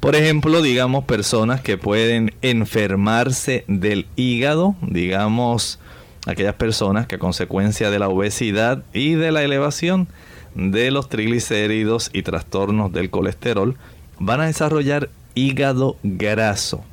Por 0.00 0.16
ejemplo, 0.16 0.62
digamos 0.62 1.04
personas 1.04 1.60
que 1.60 1.76
pueden 1.76 2.32
enfermarse 2.40 3.64
del 3.68 4.06
hígado, 4.16 4.74
digamos 4.80 5.78
aquellas 6.26 6.54
personas 6.54 7.06
que 7.06 7.16
a 7.16 7.18
consecuencia 7.18 7.90
de 7.90 7.98
la 7.98 8.08
obesidad 8.08 8.82
y 8.92 9.14
de 9.14 9.30
la 9.32 9.42
elevación 9.42 10.08
de 10.54 10.90
los 10.90 11.08
triglicéridos 11.08 12.10
y 12.12 12.22
trastornos 12.22 12.92
del 12.92 13.10
colesterol 13.10 13.76
van 14.18 14.40
a 14.40 14.46
desarrollar 14.46 15.10
hígado 15.34 15.96
graso. 16.02 16.84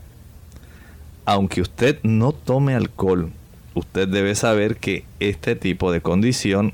Aunque 1.25 1.61
usted 1.61 1.99
no 2.03 2.31
tome 2.31 2.75
alcohol, 2.75 3.31
usted 3.73 4.07
debe 4.07 4.35
saber 4.35 4.77
que 4.77 5.05
este 5.19 5.55
tipo 5.55 5.91
de 5.91 6.01
condición 6.01 6.73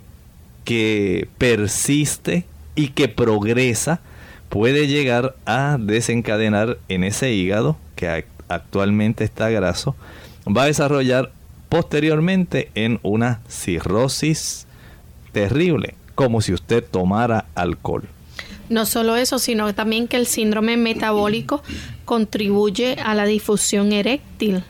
que 0.64 1.28
persiste 1.38 2.46
y 2.76 2.90
que 2.90 3.08
progresa 3.08 4.02
puede 4.50 4.88
llegar 4.88 5.36
a 5.46 5.78
desencadenar 5.80 6.78
en 6.88 7.04
ese 7.04 7.34
hígado 7.34 7.78
que 7.96 8.26
actualmente 8.48 9.24
está 9.24 9.50
graso, 9.50 9.96
va 10.46 10.64
a 10.64 10.68
desarrollar 10.68 11.32
posteriormente 11.70 12.70
en 12.76 13.00
una 13.02 13.42
cirrosis 13.48 14.68
terrible, 15.32 15.96
como 16.14 16.42
si 16.42 16.54
usted 16.54 16.84
tomara 16.84 17.46
alcohol. 17.56 18.04
No 18.70 18.86
solo 18.86 19.16
eso, 19.16 19.40
sino 19.40 19.74
también 19.74 20.08
que 20.08 20.18
el 20.18 20.28
síndrome 20.28 20.78
metabólico 20.78 21.64
contribuye 22.06 22.96
a 23.04 23.14
la 23.14 23.26
difusión 23.26 23.92
eréctil. 23.92 24.64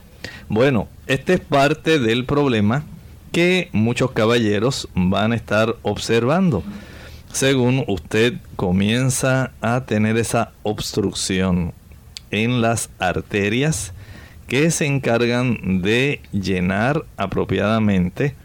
Bueno, 0.49 0.87
este 1.07 1.33
es 1.33 1.39
parte 1.41 1.99
del 1.99 2.25
problema 2.25 2.85
que 3.33 3.67
muchos 3.73 4.11
caballeros 4.11 4.87
van 4.93 5.33
a 5.33 5.35
estar 5.35 5.75
observando. 5.81 6.63
Según 7.33 7.83
usted 7.87 8.35
comienza 8.55 9.51
a 9.59 9.81
tener 9.85 10.17
esa 10.17 10.51
obstrucción 10.61 11.73
en 12.29 12.61
las 12.61 12.91
arterias 12.99 13.91
que 14.47 14.69
se 14.69 14.85
encargan 14.85 15.81
de 15.81 16.21
llenar 16.31 17.05
apropiadamente 17.17 18.35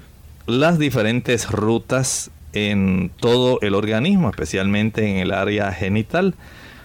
las 0.46 0.78
diferentes 0.78 1.50
rutas 1.50 2.30
en 2.54 3.10
todo 3.20 3.58
el 3.60 3.74
organismo, 3.74 4.30
especialmente 4.30 5.06
en 5.10 5.18
el 5.18 5.32
área 5.32 5.70
genital. 5.70 6.34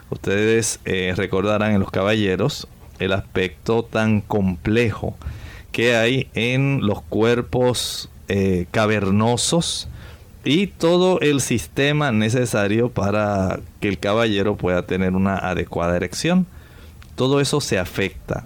Ustedes 0.09 0.81
eh, 0.83 1.13
recordarán 1.15 1.71
en 1.71 1.79
los 1.79 1.89
caballeros 1.89 2.67
el 2.99 3.13
aspecto 3.13 3.83
tan 3.83 4.19
complejo 4.19 5.15
que 5.73 5.97
hay 5.97 6.29
en 6.35 6.79
los 6.81 7.01
cuerpos 7.01 8.09
eh, 8.29 8.67
cavernosos 8.71 9.89
y 10.45 10.67
todo 10.67 11.19
el 11.19 11.41
sistema 11.41 12.11
necesario 12.11 12.89
para 12.89 13.59
que 13.81 13.89
el 13.89 13.97
caballero 13.99 14.55
pueda 14.55 14.85
tener 14.85 15.13
una 15.13 15.35
adecuada 15.35 15.97
erección. 15.97 16.45
Todo 17.15 17.41
eso 17.41 17.59
se 17.59 17.79
afecta. 17.79 18.45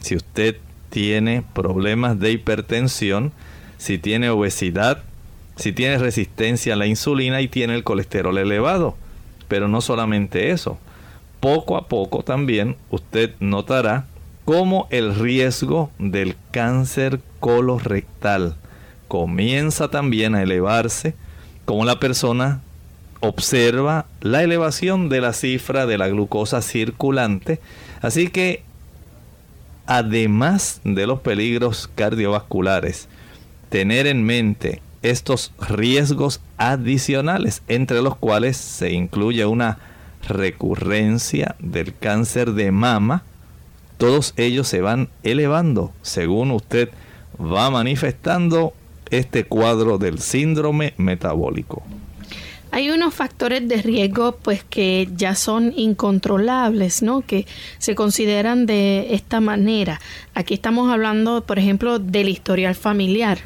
Si 0.00 0.16
usted 0.16 0.56
tiene 0.90 1.44
problemas 1.52 2.18
de 2.18 2.32
hipertensión, 2.32 3.32
si 3.78 3.98
tiene 3.98 4.30
obesidad, 4.30 5.02
si 5.56 5.72
tiene 5.72 5.98
resistencia 5.98 6.74
a 6.74 6.76
la 6.76 6.86
insulina 6.86 7.42
y 7.42 7.48
tiene 7.48 7.74
el 7.74 7.84
colesterol 7.84 8.38
elevado. 8.38 8.96
Pero 9.48 9.68
no 9.68 9.80
solamente 9.82 10.50
eso. 10.50 10.78
Poco 11.40 11.76
a 11.76 11.88
poco 11.88 12.22
también 12.22 12.76
usted 12.90 13.34
notará 13.40 14.06
cómo 14.44 14.88
el 14.90 15.14
riesgo 15.14 15.90
del 15.98 16.36
cáncer 16.50 17.20
colorectal 17.40 18.56
comienza 19.08 19.88
también 19.88 20.34
a 20.34 20.42
elevarse, 20.42 21.14
como 21.64 21.84
la 21.84 22.00
persona 22.00 22.60
observa 23.20 24.06
la 24.20 24.42
elevación 24.42 25.08
de 25.08 25.20
la 25.20 25.32
cifra 25.32 25.86
de 25.86 25.96
la 25.96 26.08
glucosa 26.08 26.60
circulante. 26.60 27.60
Así 28.00 28.28
que, 28.28 28.62
además 29.86 30.80
de 30.84 31.06
los 31.06 31.20
peligros 31.20 31.88
cardiovasculares, 31.94 33.08
tener 33.68 34.06
en 34.06 34.24
mente 34.24 34.82
estos 35.02 35.52
riesgos 35.60 36.40
adicionales, 36.56 37.62
entre 37.68 38.02
los 38.02 38.16
cuales 38.16 38.56
se 38.56 38.92
incluye 38.92 39.46
una 39.46 39.78
recurrencia 40.28 41.56
del 41.58 41.94
cáncer 41.96 42.52
de 42.52 42.72
mama, 42.72 43.24
todos 44.02 44.34
ellos 44.36 44.66
se 44.66 44.80
van 44.80 45.10
elevando 45.22 45.92
según 46.02 46.50
usted 46.50 46.88
va 47.40 47.70
manifestando 47.70 48.72
este 49.10 49.44
cuadro 49.44 49.96
del 49.96 50.18
síndrome 50.18 50.92
metabólico. 50.96 51.84
Hay 52.72 52.90
unos 52.90 53.14
factores 53.14 53.68
de 53.68 53.80
riesgo 53.80 54.32
pues 54.42 54.64
que 54.64 55.08
ya 55.14 55.36
son 55.36 55.72
incontrolables, 55.76 57.04
¿no? 57.04 57.20
Que 57.20 57.46
se 57.78 57.94
consideran 57.94 58.66
de 58.66 59.14
esta 59.14 59.40
manera. 59.40 60.00
Aquí 60.34 60.54
estamos 60.54 60.90
hablando, 60.90 61.44
por 61.44 61.60
ejemplo, 61.60 62.00
del 62.00 62.28
historial 62.28 62.74
familiar. 62.74 63.38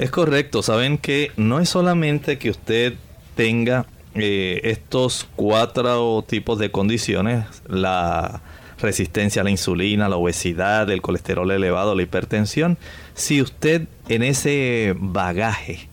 Es 0.00 0.10
correcto, 0.10 0.64
saben 0.64 0.98
que 0.98 1.30
no 1.36 1.60
es 1.60 1.68
solamente 1.68 2.38
que 2.38 2.50
usted 2.50 2.94
tenga 3.36 3.86
eh, 4.16 4.62
estos 4.64 5.28
cuatro 5.36 6.24
tipos 6.26 6.58
de 6.58 6.72
condiciones, 6.72 7.44
la 7.68 8.42
resistencia 8.82 9.42
a 9.42 9.44
la 9.44 9.50
insulina, 9.50 10.08
la 10.08 10.16
obesidad, 10.16 10.90
el 10.90 11.00
colesterol 11.02 11.50
elevado, 11.50 11.94
la 11.94 12.02
hipertensión, 12.02 12.76
si 13.14 13.40
usted 13.40 13.88
en 14.08 14.22
ese 14.22 14.94
bagaje 14.98 15.88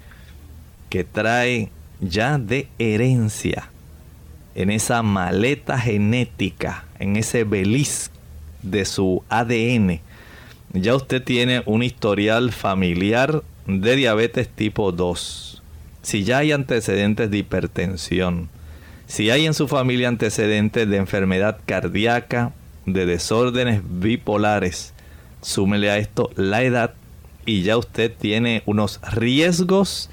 que 0.90 1.04
trae 1.04 1.70
ya 2.02 2.38
de 2.38 2.68
herencia, 2.80 3.70
en 4.56 4.72
esa 4.72 5.04
maleta 5.04 5.80
genética, 5.80 6.86
en 7.00 7.16
ese 7.16 7.44
beliz 7.44 8.12
de 8.62 8.86
su 8.86 9.24
ADN, 9.30 10.02
ya 10.74 10.96
usted 10.96 11.24
tiene 11.24 11.64
un 11.66 11.84
historial 11.84 12.52
familiar 12.52 13.44
de 13.68 13.96
diabetes 13.96 14.50
tipo 14.50 14.92
2, 14.92 15.64
si 16.02 16.24
ya 16.24 16.40
hay 16.40 16.52
antecedentes 16.52 17.32
de 17.32 17.38
hipertensión, 17.38 18.50
si 19.08 19.30
hay 19.30 19.46
en 19.46 19.54
su 19.54 19.68
familia 19.68 20.08
antecedentes 20.08 20.88
de 20.90 20.98
enfermedad 20.98 21.60
cardíaca, 21.66 22.54
de 22.94 23.06
desórdenes 23.06 23.82
bipolares, 23.86 24.94
súmele 25.42 25.90
a 25.90 25.98
esto 25.98 26.30
la 26.36 26.64
edad 26.64 26.94
y 27.46 27.64
ya 27.64 27.78
usted 27.78 28.12
tiene 28.16 28.64
unos 28.66 29.00
riesgos 29.12 30.10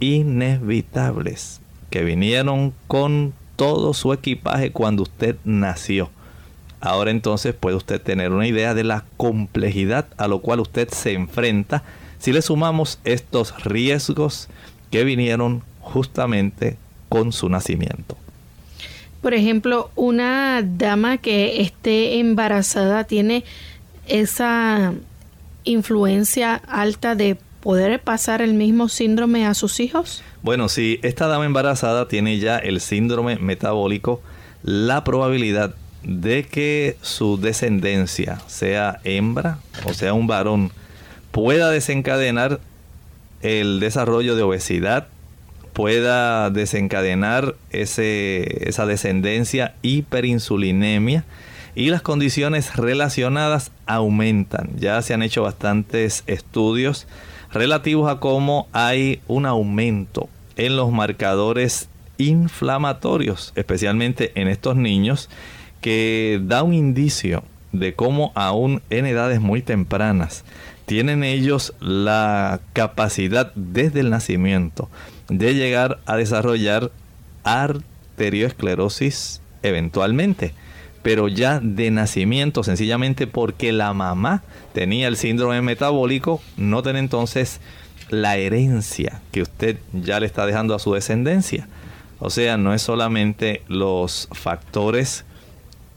inevitables 0.00 1.60
que 1.90 2.04
vinieron 2.04 2.72
con 2.86 3.32
todo 3.56 3.94
su 3.94 4.12
equipaje 4.12 4.70
cuando 4.70 5.02
usted 5.02 5.36
nació. 5.44 6.10
Ahora 6.80 7.10
entonces 7.10 7.54
puede 7.54 7.76
usted 7.76 8.00
tener 8.00 8.30
una 8.32 8.46
idea 8.46 8.74
de 8.74 8.84
la 8.84 9.04
complejidad 9.16 10.06
a 10.16 10.28
lo 10.28 10.40
cual 10.40 10.60
usted 10.60 10.88
se 10.90 11.12
enfrenta 11.12 11.82
si 12.18 12.32
le 12.32 12.42
sumamos 12.42 13.00
estos 13.04 13.64
riesgos 13.64 14.48
que 14.90 15.04
vinieron 15.04 15.62
justamente 15.80 16.76
con 17.08 17.32
su 17.32 17.48
nacimiento. 17.48 18.16
Por 19.20 19.34
ejemplo, 19.34 19.90
una 19.96 20.62
dama 20.62 21.18
que 21.18 21.60
esté 21.60 22.18
embarazada 22.20 23.04
tiene 23.04 23.44
esa 24.06 24.94
influencia 25.64 26.54
alta 26.54 27.14
de 27.14 27.36
poder 27.60 28.00
pasar 28.00 28.40
el 28.42 28.54
mismo 28.54 28.88
síndrome 28.88 29.46
a 29.46 29.54
sus 29.54 29.80
hijos? 29.80 30.22
Bueno, 30.42 30.68
si 30.68 31.00
esta 31.02 31.26
dama 31.26 31.44
embarazada 31.44 32.08
tiene 32.08 32.38
ya 32.38 32.58
el 32.58 32.80
síndrome 32.80 33.36
metabólico, 33.36 34.22
la 34.62 35.04
probabilidad 35.04 35.74
de 36.02 36.44
que 36.44 36.96
su 37.02 37.38
descendencia 37.38 38.40
sea 38.46 39.00
hembra 39.02 39.58
o 39.84 39.92
sea 39.94 40.14
un 40.14 40.28
varón 40.28 40.70
pueda 41.32 41.70
desencadenar 41.70 42.60
el 43.42 43.80
desarrollo 43.80 44.36
de 44.36 44.42
obesidad, 44.42 45.08
pueda 45.72 46.50
desencadenar 46.50 47.54
ese, 47.70 48.68
esa 48.68 48.86
descendencia 48.86 49.74
hiperinsulinemia 49.82 51.24
y 51.74 51.90
las 51.90 52.02
condiciones 52.02 52.76
relacionadas 52.76 53.70
aumentan. 53.86 54.70
Ya 54.78 55.00
se 55.02 55.14
han 55.14 55.22
hecho 55.22 55.42
bastantes 55.42 56.24
estudios 56.26 57.06
relativos 57.52 58.10
a 58.10 58.20
cómo 58.20 58.68
hay 58.72 59.20
un 59.28 59.46
aumento 59.46 60.28
en 60.56 60.76
los 60.76 60.90
marcadores 60.90 61.88
inflamatorios, 62.18 63.52
especialmente 63.54 64.32
en 64.34 64.48
estos 64.48 64.76
niños, 64.76 65.30
que 65.80 66.40
da 66.42 66.62
un 66.62 66.74
indicio 66.74 67.44
de 67.72 67.94
cómo 67.94 68.32
aún 68.34 68.82
en 68.90 69.06
edades 69.06 69.40
muy 69.40 69.62
tempranas 69.62 70.44
tienen 70.88 71.22
ellos 71.22 71.74
la 71.80 72.60
capacidad 72.72 73.52
desde 73.54 74.00
el 74.00 74.10
nacimiento 74.10 74.88
de 75.28 75.54
llegar 75.54 76.00
a 76.06 76.16
desarrollar 76.16 76.90
arteriosclerosis 77.44 79.40
eventualmente, 79.62 80.54
pero 81.02 81.28
ya 81.28 81.60
de 81.60 81.90
nacimiento, 81.90 82.62
sencillamente 82.64 83.26
porque 83.26 83.72
la 83.72 83.92
mamá 83.92 84.42
tenía 84.72 85.08
el 85.08 85.16
síndrome 85.16 85.62
metabólico, 85.62 86.40
no 86.56 86.82
entonces 86.84 87.60
la 88.10 88.36
herencia 88.36 89.20
que 89.32 89.42
usted 89.42 89.78
ya 89.92 90.20
le 90.20 90.26
está 90.26 90.46
dejando 90.46 90.74
a 90.74 90.78
su 90.78 90.94
descendencia. 90.94 91.68
O 92.20 92.30
sea, 92.30 92.56
no 92.56 92.74
es 92.74 92.82
solamente 92.82 93.62
los 93.68 94.28
factores 94.32 95.24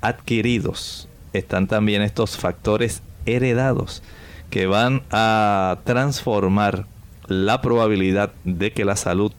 adquiridos, 0.02 1.08
están 1.34 1.68
también 1.68 2.02
estos 2.02 2.38
factores 2.38 3.02
heredados 3.26 4.04
que 4.50 4.68
van 4.68 5.02
a 5.12 5.80
transformar 5.86 6.86
la 7.28 7.62
probabilidad 7.62 8.32
de 8.44 8.72
que 8.72 8.86
la 8.86 8.96
salud 8.96 9.32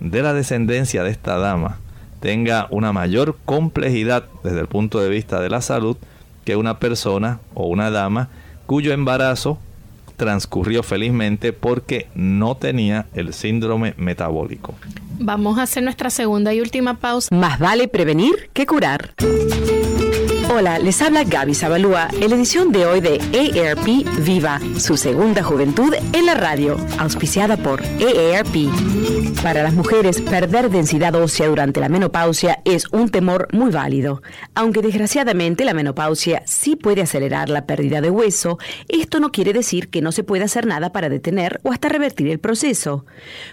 de 0.00 0.22
la 0.22 0.32
descendencia 0.32 1.02
de 1.02 1.10
esta 1.10 1.36
dama 1.38 1.78
tenga 2.20 2.66
una 2.70 2.92
mayor 2.92 3.36
complejidad 3.44 4.24
desde 4.44 4.60
el 4.60 4.66
punto 4.66 5.00
de 5.00 5.08
vista 5.08 5.40
de 5.40 5.50
la 5.50 5.60
salud 5.60 5.96
que 6.44 6.56
una 6.56 6.78
persona 6.78 7.40
o 7.54 7.66
una 7.66 7.90
dama 7.90 8.28
cuyo 8.66 8.92
embarazo 8.92 9.58
transcurrió 10.16 10.82
felizmente 10.82 11.54
porque 11.54 12.08
no 12.14 12.54
tenía 12.54 13.06
el 13.14 13.32
síndrome 13.32 13.94
metabólico. 13.96 14.74
Vamos 15.18 15.58
a 15.58 15.62
hacer 15.62 15.82
nuestra 15.82 16.10
segunda 16.10 16.52
y 16.52 16.60
última 16.60 16.98
pausa. 16.98 17.34
Más 17.34 17.58
vale 17.58 17.88
prevenir 17.88 18.50
que 18.52 18.66
curar. 18.66 19.14
Hola, 20.52 20.80
les 20.80 21.00
habla 21.00 21.22
Gaby 21.22 21.54
Zabalúa 21.54 22.08
en 22.12 22.28
la 22.28 22.34
edición 22.34 22.72
de 22.72 22.84
hoy 22.84 23.00
de 23.00 23.20
AARP 23.20 23.86
Viva, 24.24 24.58
su 24.78 24.96
segunda 24.96 25.44
juventud 25.44 25.94
en 26.12 26.26
la 26.26 26.34
radio, 26.34 26.76
auspiciada 26.98 27.56
por 27.56 27.80
AARP. 27.80 28.68
Para 29.44 29.62
las 29.62 29.72
mujeres, 29.74 30.20
perder 30.20 30.68
densidad 30.68 31.14
ósea 31.14 31.46
durante 31.46 31.78
la 31.78 31.88
menopausia 31.88 32.62
es 32.64 32.88
un 32.90 33.10
temor 33.10 33.46
muy 33.52 33.70
válido. 33.70 34.22
Aunque 34.56 34.82
desgraciadamente 34.82 35.64
la 35.64 35.72
menopausia 35.72 36.42
sí 36.46 36.74
puede 36.74 37.02
acelerar 37.02 37.48
la 37.48 37.64
pérdida 37.64 38.00
de 38.00 38.10
hueso, 38.10 38.58
esto 38.88 39.20
no 39.20 39.30
quiere 39.30 39.52
decir 39.52 39.88
que 39.88 40.02
no 40.02 40.10
se 40.10 40.24
pueda 40.24 40.46
hacer 40.46 40.66
nada 40.66 40.90
para 40.90 41.08
detener 41.08 41.60
o 41.62 41.70
hasta 41.70 41.88
revertir 41.88 42.26
el 42.26 42.40
proceso. 42.40 43.06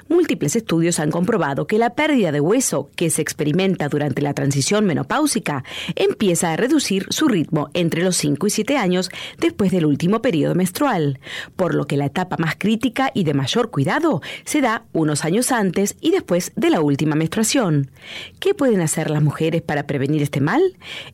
Múltiples 0.10 0.56
estudios 0.56 1.00
han 1.00 1.12
comprobado 1.12 1.68
que 1.68 1.78
la 1.78 1.92
pérdida 1.92 2.32
de 2.32 2.42
hueso 2.42 2.90
que 2.96 3.12
se 3.12 3.22
experimenta 3.22 3.88
durante 3.88 4.24
la 4.24 4.34
transición 4.34 4.86
menopáusica 4.86 5.64
empieza 5.96 6.52
a 6.52 6.58
reducir 6.58 6.87
su 7.10 7.28
ritmo 7.28 7.70
entre 7.74 8.04
los 8.04 8.16
5 8.18 8.48
y 8.48 8.50
7 8.50 8.78
años 8.78 9.10
después 9.38 9.72
del 9.72 9.86
último 9.86 10.22
periodo 10.22 10.56
menstrual, 10.56 11.20
por 11.56 11.76
lo 11.76 11.86
que 11.86 11.98
la 11.98 12.06
etapa 12.06 12.38
más 12.38 12.56
crítica 12.58 13.12
y 13.14 13.24
de 13.24 13.34
mayor 13.34 13.70
cuidado 13.70 14.22
se 14.46 14.62
da 14.62 14.86
unos 14.94 15.26
años 15.26 15.52
antes 15.52 15.96
y 16.02 16.12
después 16.12 16.52
de 16.56 16.70
la 16.70 16.82
última 16.82 17.16
menstruación. 17.16 17.92
¿Qué 18.40 18.54
pueden 18.54 18.82
hacer 18.82 19.10
las 19.10 19.22
mujeres 19.22 19.62
para 19.62 19.88
prevenir 19.88 20.22
este 20.22 20.42
mal? 20.42 20.62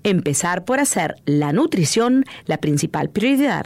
Empezar 0.03 0.65
por 0.65 0.79
hacer 0.79 1.15
la 1.25 1.53
nutrición 1.53 2.25
la 2.45 2.57
principal 2.57 3.09
prioridad 3.09 3.65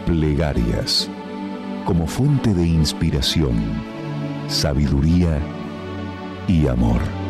Plegarias 0.06 1.10
como 1.86 2.06
fuente 2.06 2.54
de 2.54 2.68
inspiración, 2.68 3.56
sabiduría 4.50 5.40
y 6.48 6.68
amor. 6.68 7.27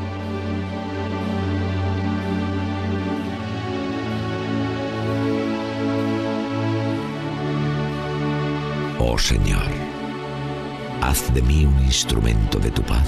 Haz 11.07 11.33
de 11.33 11.41
mí 11.41 11.63
un 11.65 11.79
instrumento 11.85 12.59
de 12.59 12.69
tu 12.69 12.81
paz, 12.81 13.07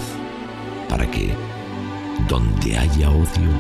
para 0.87 1.05
que, 1.11 1.35
donde 2.29 2.77
haya 2.77 3.09
odio, 3.09 3.51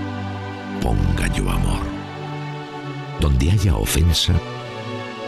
ponga 0.81 1.27
yo 1.33 1.49
amor. 1.49 1.83
Donde 3.19 3.51
haya 3.51 3.75
ofensa, 3.75 4.33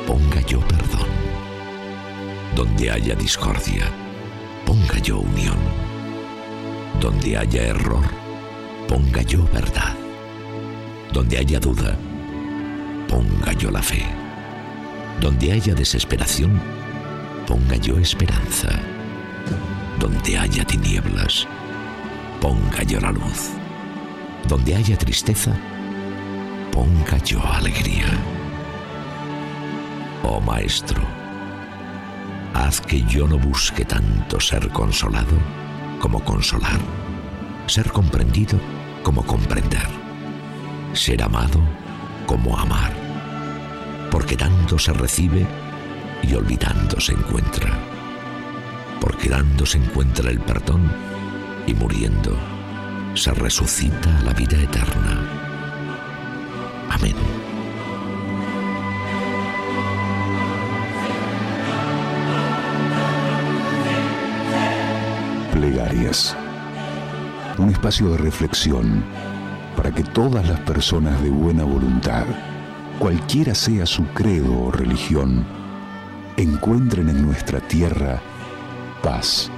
ponga 0.07 0.39
yo 0.47 0.61
perdón. 0.61 1.09
Donde 2.55 2.89
haya 2.89 3.13
discordia, 3.15 3.85
ponga 4.65 4.97
yo 4.99 5.19
unión. 5.19 5.57
Donde 7.01 7.37
haya 7.37 7.63
error, 7.63 8.05
ponga 8.87 9.23
yo 9.23 9.43
verdad. 9.51 9.93
Donde 11.11 11.37
haya 11.37 11.59
duda, 11.59 11.97
ponga 13.09 13.51
yo 13.53 13.71
la 13.71 13.81
fe. 13.81 14.05
Donde 15.19 15.51
haya 15.51 15.75
desesperación, 15.75 16.61
ponga 17.45 17.75
yo 17.75 17.97
esperanza. 17.97 18.90
Donde 20.01 20.35
haya 20.35 20.65
tinieblas, 20.65 21.47
ponga 22.41 22.81
yo 22.81 22.99
la 22.99 23.11
luz. 23.11 23.51
Donde 24.47 24.73
haya 24.73 24.97
tristeza, 24.97 25.55
ponga 26.71 27.19
yo 27.19 27.39
alegría. 27.45 28.07
Oh 30.23 30.41
Maestro, 30.41 31.03
haz 32.55 32.81
que 32.81 33.03
yo 33.03 33.27
no 33.27 33.37
busque 33.37 33.85
tanto 33.85 34.39
ser 34.39 34.69
consolado 34.69 35.37
como 35.99 36.19
consolar, 36.25 36.79
ser 37.67 37.91
comprendido 37.91 38.59
como 39.03 39.23
comprender, 39.23 39.87
ser 40.93 41.21
amado 41.21 41.59
como 42.25 42.57
amar, 42.57 42.91
porque 44.09 44.35
tanto 44.35 44.79
se 44.79 44.93
recibe 44.93 45.45
y 46.23 46.33
olvidando 46.33 46.99
se 46.99 47.13
encuentra. 47.13 48.00
Porque 49.01 49.27
dando 49.27 49.65
se 49.65 49.79
encuentra 49.79 50.29
el 50.29 50.39
perdón 50.39 50.89
y 51.67 51.73
muriendo 51.73 52.37
se 53.15 53.31
resucita 53.33 54.21
la 54.23 54.33
vida 54.33 54.57
eterna. 54.57 55.27
Amén. 56.89 57.15
Plegarias. 65.51 66.35
Un 67.57 67.69
espacio 67.69 68.09
de 68.11 68.17
reflexión 68.17 69.03
para 69.75 69.91
que 69.91 70.03
todas 70.03 70.47
las 70.47 70.59
personas 70.61 71.21
de 71.21 71.29
buena 71.29 71.63
voluntad, 71.63 72.25
cualquiera 72.97 73.53
sea 73.53 73.85
su 73.85 74.05
credo 74.07 74.57
o 74.63 74.71
religión, 74.71 75.45
encuentren 76.37 77.09
en 77.09 77.25
nuestra 77.25 77.59
tierra 77.59 78.21
paz, 79.01 79.49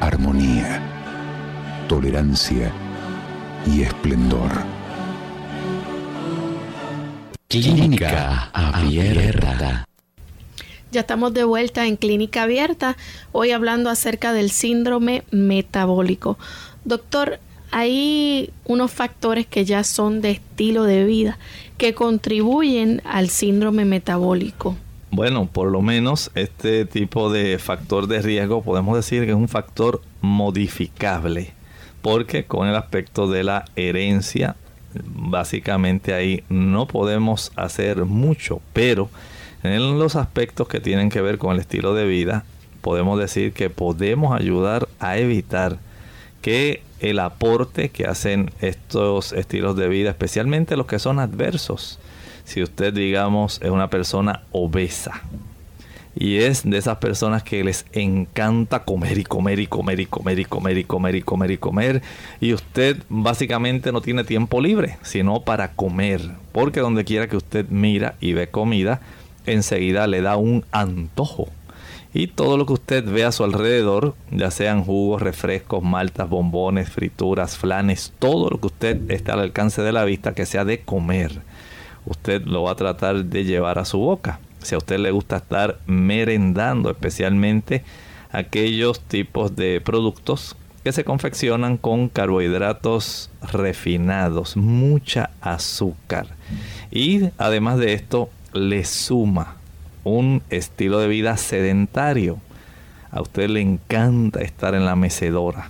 armonía, 0.00 0.80
tolerancia 1.88 2.72
y 3.66 3.82
esplendor. 3.82 4.50
Clínica 7.48 8.50
Abierta. 8.52 9.84
Ya 10.92 11.00
estamos 11.00 11.34
de 11.34 11.44
vuelta 11.44 11.86
en 11.86 11.96
Clínica 11.96 12.44
Abierta, 12.44 12.96
hoy 13.32 13.50
hablando 13.50 13.90
acerca 13.90 14.32
del 14.32 14.50
síndrome 14.50 15.24
metabólico. 15.30 16.38
Doctor, 16.84 17.40
hay 17.70 18.50
unos 18.64 18.92
factores 18.92 19.46
que 19.46 19.64
ya 19.64 19.82
son 19.82 20.20
de 20.20 20.30
estilo 20.30 20.84
de 20.84 21.04
vida 21.04 21.38
que 21.78 21.94
contribuyen 21.94 23.02
al 23.04 23.28
síndrome 23.28 23.84
metabólico. 23.84 24.76
Bueno, 25.10 25.48
por 25.50 25.70
lo 25.70 25.80
menos 25.80 26.30
este 26.34 26.84
tipo 26.84 27.32
de 27.32 27.58
factor 27.58 28.08
de 28.08 28.20
riesgo 28.20 28.62
podemos 28.62 28.94
decir 28.94 29.24
que 29.24 29.30
es 29.30 29.36
un 29.36 29.48
factor 29.48 30.02
modificable, 30.20 31.52
porque 32.02 32.44
con 32.44 32.68
el 32.68 32.76
aspecto 32.76 33.26
de 33.26 33.42
la 33.42 33.64
herencia, 33.74 34.56
básicamente 35.04 36.12
ahí 36.12 36.44
no 36.50 36.86
podemos 36.86 37.52
hacer 37.56 38.04
mucho, 38.04 38.60
pero 38.74 39.08
en 39.62 39.98
los 39.98 40.14
aspectos 40.14 40.68
que 40.68 40.80
tienen 40.80 41.08
que 41.08 41.22
ver 41.22 41.38
con 41.38 41.54
el 41.54 41.60
estilo 41.60 41.94
de 41.94 42.06
vida, 42.06 42.44
podemos 42.82 43.18
decir 43.18 43.52
que 43.52 43.70
podemos 43.70 44.38
ayudar 44.38 44.88
a 45.00 45.16
evitar 45.16 45.78
que 46.42 46.82
el 47.00 47.18
aporte 47.18 47.88
que 47.88 48.06
hacen 48.06 48.50
estos 48.60 49.32
estilos 49.32 49.74
de 49.76 49.88
vida, 49.88 50.10
especialmente 50.10 50.76
los 50.76 50.86
que 50.86 50.98
son 50.98 51.18
adversos, 51.18 51.98
si 52.48 52.62
usted, 52.62 52.94
digamos, 52.94 53.60
es 53.62 53.70
una 53.70 53.90
persona 53.90 54.40
obesa 54.52 55.22
y 56.16 56.38
es 56.38 56.68
de 56.68 56.78
esas 56.78 56.96
personas 56.96 57.42
que 57.42 57.62
les 57.62 57.84
encanta 57.92 58.84
comer 58.84 59.18
y 59.18 59.24
comer 59.24 59.60
y 59.60 59.66
comer 59.66 60.00
y 60.00 60.06
comer 60.06 60.38
y 60.38 60.44
comer 60.46 60.78
y 60.78 60.84
comer 60.84 61.14
y 61.14 61.22
comer 61.22 61.50
y 61.50 61.58
comer 61.58 62.02
y 62.40 62.54
usted 62.54 63.02
básicamente 63.10 63.92
no 63.92 64.00
tiene 64.00 64.24
tiempo 64.24 64.62
libre, 64.62 64.96
sino 65.02 65.42
para 65.42 65.72
comer, 65.72 66.22
porque 66.52 66.80
donde 66.80 67.04
quiera 67.04 67.28
que 67.28 67.36
usted 67.36 67.66
mira 67.68 68.14
y 68.18 68.32
ve 68.32 68.48
comida, 68.48 69.02
enseguida 69.44 70.06
le 70.06 70.22
da 70.22 70.38
un 70.38 70.64
antojo. 70.72 71.48
Y 72.14 72.28
todo 72.28 72.56
lo 72.56 72.64
que 72.64 72.72
usted 72.72 73.04
ve 73.04 73.24
a 73.24 73.32
su 73.32 73.44
alrededor, 73.44 74.14
ya 74.30 74.50
sean 74.50 74.82
jugos, 74.82 75.20
refrescos, 75.20 75.82
maltas, 75.82 76.26
bombones, 76.30 76.88
frituras, 76.88 77.58
flanes, 77.58 78.14
todo 78.18 78.48
lo 78.48 78.58
que 78.58 78.68
usted 78.68 79.10
está 79.10 79.34
al 79.34 79.40
alcance 79.40 79.82
de 79.82 79.92
la 79.92 80.04
vista 80.04 80.34
que 80.34 80.46
sea 80.46 80.64
de 80.64 80.80
comer 80.80 81.42
usted 82.06 82.42
lo 82.44 82.62
va 82.62 82.72
a 82.72 82.76
tratar 82.76 83.24
de 83.24 83.44
llevar 83.44 83.78
a 83.78 83.84
su 83.84 83.98
boca. 83.98 84.40
si 84.62 84.74
a 84.74 84.78
usted 84.78 84.98
le 84.98 85.12
gusta 85.12 85.36
estar 85.36 85.78
merendando, 85.86 86.90
especialmente 86.90 87.84
aquellos 88.30 89.00
tipos 89.00 89.54
de 89.54 89.80
productos 89.80 90.56
que 90.84 90.92
se 90.92 91.04
confeccionan 91.04 91.76
con 91.76 92.08
carbohidratos 92.08 93.30
refinados, 93.52 94.56
mucha 94.56 95.30
azúcar. 95.40 96.26
Y 96.90 97.30
además 97.38 97.78
de 97.78 97.94
esto, 97.94 98.30
le 98.52 98.84
suma 98.84 99.56
un 100.04 100.42
estilo 100.50 100.98
de 100.98 101.08
vida 101.08 101.36
sedentario. 101.36 102.38
A 103.10 103.20
usted 103.20 103.48
le 103.48 103.60
encanta 103.60 104.40
estar 104.40 104.74
en 104.74 104.84
la 104.84 104.96
mecedora. 104.96 105.68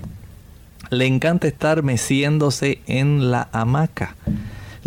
Le 0.91 1.07
encanta 1.07 1.47
estar 1.47 1.83
meciéndose 1.83 2.81
en 2.87 3.31
la 3.31 3.49
hamaca. 3.53 4.16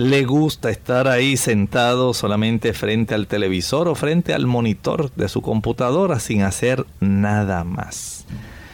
Le 0.01 0.25
gusta 0.25 0.71
estar 0.71 1.07
ahí 1.07 1.37
sentado 1.37 2.15
solamente 2.15 2.73
frente 2.73 3.13
al 3.13 3.27
televisor 3.27 3.87
o 3.87 3.93
frente 3.93 4.33
al 4.33 4.47
monitor 4.47 5.11
de 5.13 5.29
su 5.29 5.43
computadora 5.43 6.19
sin 6.19 6.41
hacer 6.41 6.87
nada 6.99 7.63
más. 7.63 8.25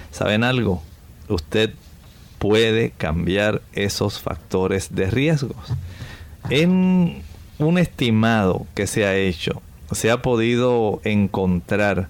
¿Saben 0.10 0.46
algo? 0.46 0.82
Usted 1.28 1.74
puede 2.40 2.92
cambiar 2.92 3.62
esos 3.74 4.22
factores 4.22 4.96
de 4.96 5.12
riesgos. 5.12 5.58
En 6.50 7.24
un 7.60 7.78
estimado 7.78 8.66
que 8.74 8.88
se 8.88 9.06
ha 9.06 9.14
hecho, 9.18 9.62
se 9.92 10.12
ha 10.12 10.22
podido 10.22 11.02
encontrar 11.04 12.08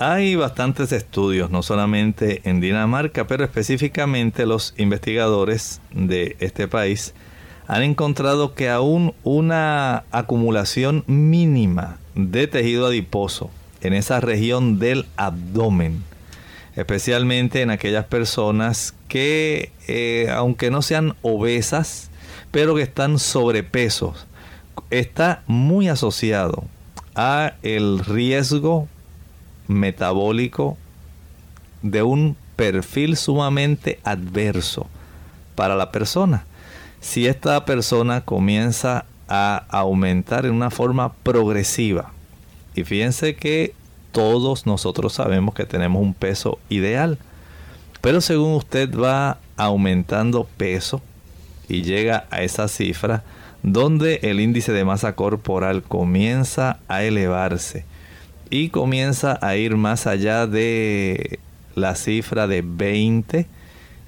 hay 0.00 0.34
bastantes 0.34 0.92
estudios, 0.92 1.50
no 1.50 1.62
solamente 1.62 2.40
en 2.44 2.58
Dinamarca, 2.58 3.26
pero 3.26 3.44
específicamente 3.44 4.46
los 4.46 4.72
investigadores 4.78 5.82
de 5.92 6.36
este 6.40 6.68
país 6.68 7.12
han 7.68 7.82
encontrado 7.82 8.54
que 8.54 8.70
aún 8.70 9.12
una 9.24 10.04
acumulación 10.10 11.04
mínima 11.06 11.98
de 12.14 12.46
tejido 12.46 12.86
adiposo 12.86 13.50
en 13.82 13.92
esa 13.92 14.20
región 14.20 14.78
del 14.78 15.04
abdomen, 15.18 16.02
especialmente 16.76 17.60
en 17.60 17.68
aquellas 17.68 18.06
personas 18.06 18.94
que, 19.06 19.70
eh, 19.86 20.28
aunque 20.34 20.70
no 20.70 20.80
sean 20.80 21.14
obesas, 21.20 22.10
pero 22.50 22.74
que 22.74 22.82
están 22.82 23.18
sobrepesos, 23.18 24.26
está 24.88 25.42
muy 25.46 25.88
asociado 25.88 26.64
a 27.14 27.52
el 27.62 27.98
riesgo 27.98 28.88
metabólico 29.70 30.76
de 31.82 32.02
un 32.02 32.36
perfil 32.56 33.16
sumamente 33.16 34.00
adverso 34.04 34.86
para 35.54 35.76
la 35.76 35.92
persona. 35.92 36.44
Si 37.00 37.26
esta 37.26 37.64
persona 37.64 38.20
comienza 38.20 39.06
a 39.28 39.64
aumentar 39.70 40.44
en 40.44 40.52
una 40.52 40.70
forma 40.70 41.12
progresiva, 41.12 42.12
y 42.74 42.84
fíjense 42.84 43.36
que 43.36 43.74
todos 44.12 44.66
nosotros 44.66 45.12
sabemos 45.12 45.54
que 45.54 45.64
tenemos 45.64 46.02
un 46.02 46.14
peso 46.14 46.58
ideal, 46.68 47.18
pero 48.00 48.20
según 48.20 48.54
usted 48.54 48.92
va 48.94 49.38
aumentando 49.56 50.48
peso 50.56 51.00
y 51.68 51.82
llega 51.82 52.26
a 52.30 52.42
esa 52.42 52.66
cifra 52.66 53.22
donde 53.62 54.20
el 54.22 54.40
índice 54.40 54.72
de 54.72 54.84
masa 54.84 55.14
corporal 55.14 55.82
comienza 55.82 56.80
a 56.88 57.02
elevarse, 57.04 57.84
y 58.50 58.68
comienza 58.70 59.38
a 59.40 59.56
ir 59.56 59.76
más 59.76 60.06
allá 60.06 60.46
de 60.46 61.38
la 61.74 61.94
cifra 61.94 62.46
de 62.46 62.62
20 62.62 63.46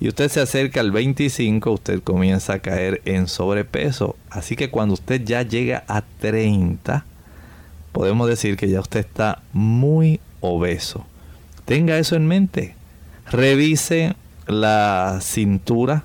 y 0.02 0.08
usted 0.08 0.28
se 0.30 0.40
acerca 0.40 0.80
al 0.80 0.90
25, 0.90 1.70
usted 1.70 2.02
comienza 2.02 2.54
a 2.54 2.58
caer 2.58 3.00
en 3.04 3.28
sobrepeso. 3.28 4.16
Así 4.30 4.56
que 4.56 4.68
cuando 4.68 4.94
usted 4.94 5.22
ya 5.24 5.42
llega 5.42 5.84
a 5.86 6.02
30, 6.18 7.04
podemos 7.92 8.26
decir 8.26 8.56
que 8.56 8.68
ya 8.68 8.80
usted 8.80 8.98
está 8.98 9.42
muy 9.52 10.18
obeso. 10.40 11.06
Tenga 11.66 11.98
eso 11.98 12.16
en 12.16 12.26
mente. 12.26 12.74
Revise 13.30 14.16
la 14.48 15.20
cintura. 15.22 16.02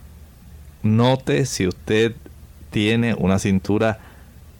Note 0.83 1.47
si 1.47 1.65
usted 1.65 2.15
tiene 2.69 3.15
una 3.15 3.39
cintura 3.39 3.97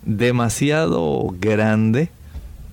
demasiado 0.02 1.28
grande 1.40 2.10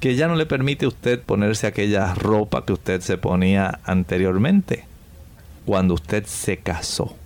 que 0.05 0.17
ya 0.17 0.29
no 0.29 0.37
le 0.37 0.45
permite 0.45 0.85
a 0.85 0.89
usted 0.89 1.19
ponerse 1.19 1.67
aquella 1.67 2.13
ropa 2.13 2.67
que 2.67 2.75
usted 2.75 3.01
se 3.01 3.17
ponía 3.17 3.81
anteriormente 3.85 4.85
cuando 5.65 5.95
usted 5.95 6.27
se 6.27 6.59
casó. 6.59 7.17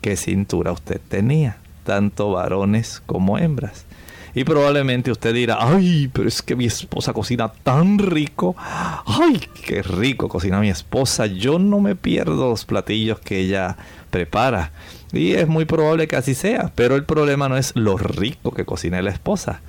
¿Qué 0.00 0.16
cintura 0.16 0.72
usted 0.72 1.00
tenía? 1.08 1.58
Tanto 1.84 2.32
varones 2.32 3.00
como 3.06 3.38
hembras. 3.38 3.86
Y 4.34 4.42
probablemente 4.42 5.12
usted 5.12 5.32
dirá, 5.32 5.58
ay, 5.60 6.10
pero 6.12 6.26
es 6.26 6.42
que 6.42 6.56
mi 6.56 6.64
esposa 6.64 7.12
cocina 7.12 7.52
tan 7.62 8.00
rico. 8.00 8.56
Ay, 8.58 9.40
qué 9.64 9.80
rico 9.80 10.28
cocina 10.28 10.58
mi 10.58 10.68
esposa. 10.68 11.26
Yo 11.26 11.60
no 11.60 11.78
me 11.78 11.94
pierdo 11.94 12.50
los 12.50 12.64
platillos 12.64 13.20
que 13.20 13.38
ella 13.38 13.76
prepara. 14.10 14.72
Y 15.12 15.34
es 15.34 15.46
muy 15.46 15.64
probable 15.64 16.08
que 16.08 16.16
así 16.16 16.34
sea. 16.34 16.72
Pero 16.74 16.96
el 16.96 17.04
problema 17.04 17.48
no 17.48 17.56
es 17.56 17.70
lo 17.76 17.96
rico 17.96 18.50
que 18.50 18.64
cocina 18.64 19.00
la 19.00 19.10
esposa 19.10 19.60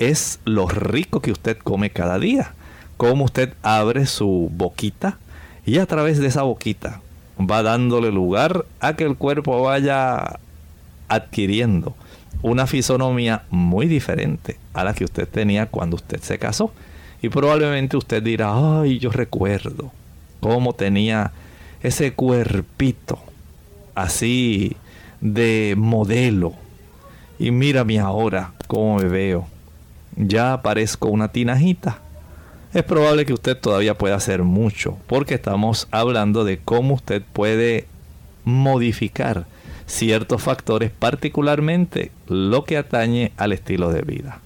es 0.00 0.40
lo 0.44 0.66
rico 0.66 1.20
que 1.20 1.30
usted 1.30 1.58
come 1.58 1.90
cada 1.90 2.18
día. 2.18 2.54
Cómo 2.96 3.26
usted 3.26 3.54
abre 3.62 4.06
su 4.06 4.50
boquita 4.52 5.18
y 5.64 5.78
a 5.78 5.86
través 5.86 6.18
de 6.18 6.26
esa 6.26 6.42
boquita 6.42 7.00
va 7.38 7.62
dándole 7.62 8.10
lugar 8.10 8.64
a 8.80 8.96
que 8.96 9.04
el 9.04 9.16
cuerpo 9.16 9.62
vaya 9.62 10.40
adquiriendo 11.08 11.94
una 12.42 12.66
fisonomía 12.66 13.44
muy 13.50 13.86
diferente 13.86 14.56
a 14.72 14.84
la 14.84 14.94
que 14.94 15.04
usted 15.04 15.28
tenía 15.28 15.66
cuando 15.66 15.96
usted 15.96 16.20
se 16.20 16.38
casó. 16.38 16.72
Y 17.22 17.28
probablemente 17.28 17.98
usted 17.98 18.22
dirá, 18.22 18.80
ay, 18.80 18.98
yo 18.98 19.10
recuerdo 19.10 19.92
cómo 20.40 20.72
tenía 20.72 21.32
ese 21.82 22.14
cuerpito 22.14 23.18
así 23.94 24.76
de 25.20 25.74
modelo. 25.76 26.54
Y 27.38 27.50
mírame 27.50 27.98
ahora 27.98 28.52
cómo 28.66 28.96
me 28.96 29.04
veo 29.04 29.46
ya 30.16 30.62
parezco 30.62 31.08
una 31.08 31.32
tinajita. 31.32 31.98
Es 32.72 32.84
probable 32.84 33.26
que 33.26 33.32
usted 33.32 33.56
todavía 33.56 33.98
pueda 33.98 34.14
hacer 34.14 34.42
mucho, 34.42 34.96
porque 35.06 35.34
estamos 35.34 35.88
hablando 35.90 36.44
de 36.44 36.58
cómo 36.58 36.94
usted 36.94 37.22
puede 37.32 37.86
modificar 38.44 39.46
ciertos 39.86 40.42
factores, 40.42 40.90
particularmente 40.96 42.12
lo 42.28 42.64
que 42.64 42.76
atañe 42.76 43.32
al 43.36 43.52
estilo 43.52 43.92
de 43.92 44.02
vida. 44.02 44.40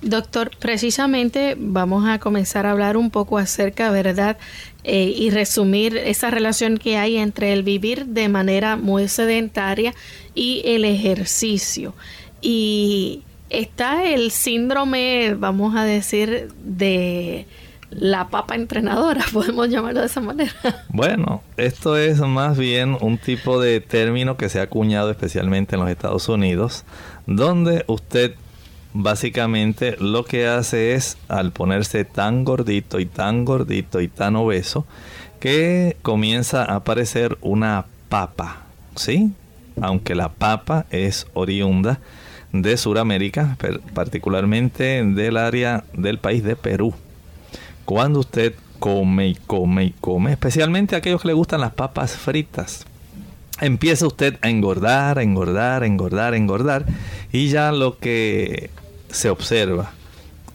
Doctor, 0.00 0.52
precisamente 0.60 1.56
vamos 1.58 2.08
a 2.08 2.20
comenzar 2.20 2.66
a 2.66 2.70
hablar 2.70 2.96
un 2.96 3.10
poco 3.10 3.36
acerca, 3.36 3.90
¿verdad? 3.90 4.38
Eh, 4.84 5.12
y 5.16 5.30
resumir 5.30 5.96
esa 5.96 6.30
relación 6.30 6.78
que 6.78 6.96
hay 6.96 7.18
entre 7.18 7.52
el 7.52 7.64
vivir 7.64 8.06
de 8.06 8.28
manera 8.28 8.76
muy 8.76 9.08
sedentaria 9.08 9.92
y 10.36 10.62
el 10.64 10.84
ejercicio. 10.84 11.94
Y 12.40 13.24
está 13.50 14.04
el 14.04 14.30
síndrome, 14.30 15.34
vamos 15.34 15.76
a 15.76 15.84
decir, 15.84 16.48
de 16.64 17.46
la 17.90 18.28
papa 18.28 18.54
entrenadora, 18.54 19.24
podemos 19.32 19.68
llamarlo 19.68 20.00
de 20.00 20.06
esa 20.06 20.20
manera. 20.20 20.52
Bueno, 20.88 21.42
esto 21.56 21.96
es 21.96 22.20
más 22.20 22.58
bien 22.58 22.96
un 23.00 23.18
tipo 23.18 23.60
de 23.60 23.80
término 23.80 24.36
que 24.36 24.48
se 24.48 24.60
ha 24.60 24.64
acuñado 24.64 25.10
especialmente 25.10 25.76
en 25.76 25.80
los 25.80 25.90
Estados 25.90 26.28
Unidos, 26.28 26.84
donde 27.26 27.84
usted 27.86 28.34
básicamente 28.94 29.96
lo 30.00 30.24
que 30.24 30.46
hace 30.46 30.94
es 30.94 31.18
al 31.28 31.52
ponerse 31.52 32.04
tan 32.04 32.44
gordito 32.44 33.00
y 33.00 33.06
tan 33.06 33.44
gordito 33.44 34.00
y 34.00 34.08
tan 34.08 34.36
obeso 34.36 34.86
que 35.40 35.96
comienza 36.02 36.64
a 36.64 36.76
aparecer 36.76 37.38
una 37.42 37.86
papa, 38.08 38.62
¿sí? 38.96 39.32
Aunque 39.80 40.14
la 40.14 40.30
papa 40.30 40.86
es 40.90 41.26
oriunda 41.34 42.00
de 42.52 42.76
Sudamérica, 42.76 43.56
particularmente 43.94 45.02
del 45.04 45.36
área 45.36 45.84
del 45.92 46.18
país 46.18 46.42
de 46.42 46.56
Perú. 46.56 46.94
Cuando 47.84 48.20
usted 48.20 48.54
come 48.78 49.28
y 49.28 49.34
come 49.34 49.84
y 49.84 49.90
come, 49.90 50.32
especialmente 50.32 50.96
aquellos 50.96 51.22
que 51.22 51.28
le 51.28 51.34
gustan 51.34 51.60
las 51.60 51.72
papas 51.72 52.12
fritas, 52.12 52.86
empieza 53.60 54.06
usted 54.06 54.38
a 54.42 54.48
engordar, 54.48 55.18
engordar, 55.18 55.84
engordar, 55.84 56.34
engordar, 56.34 56.84
y 57.32 57.48
ya 57.48 57.72
lo 57.72 57.98
que 57.98 58.70
se 59.10 59.30
observa 59.30 59.92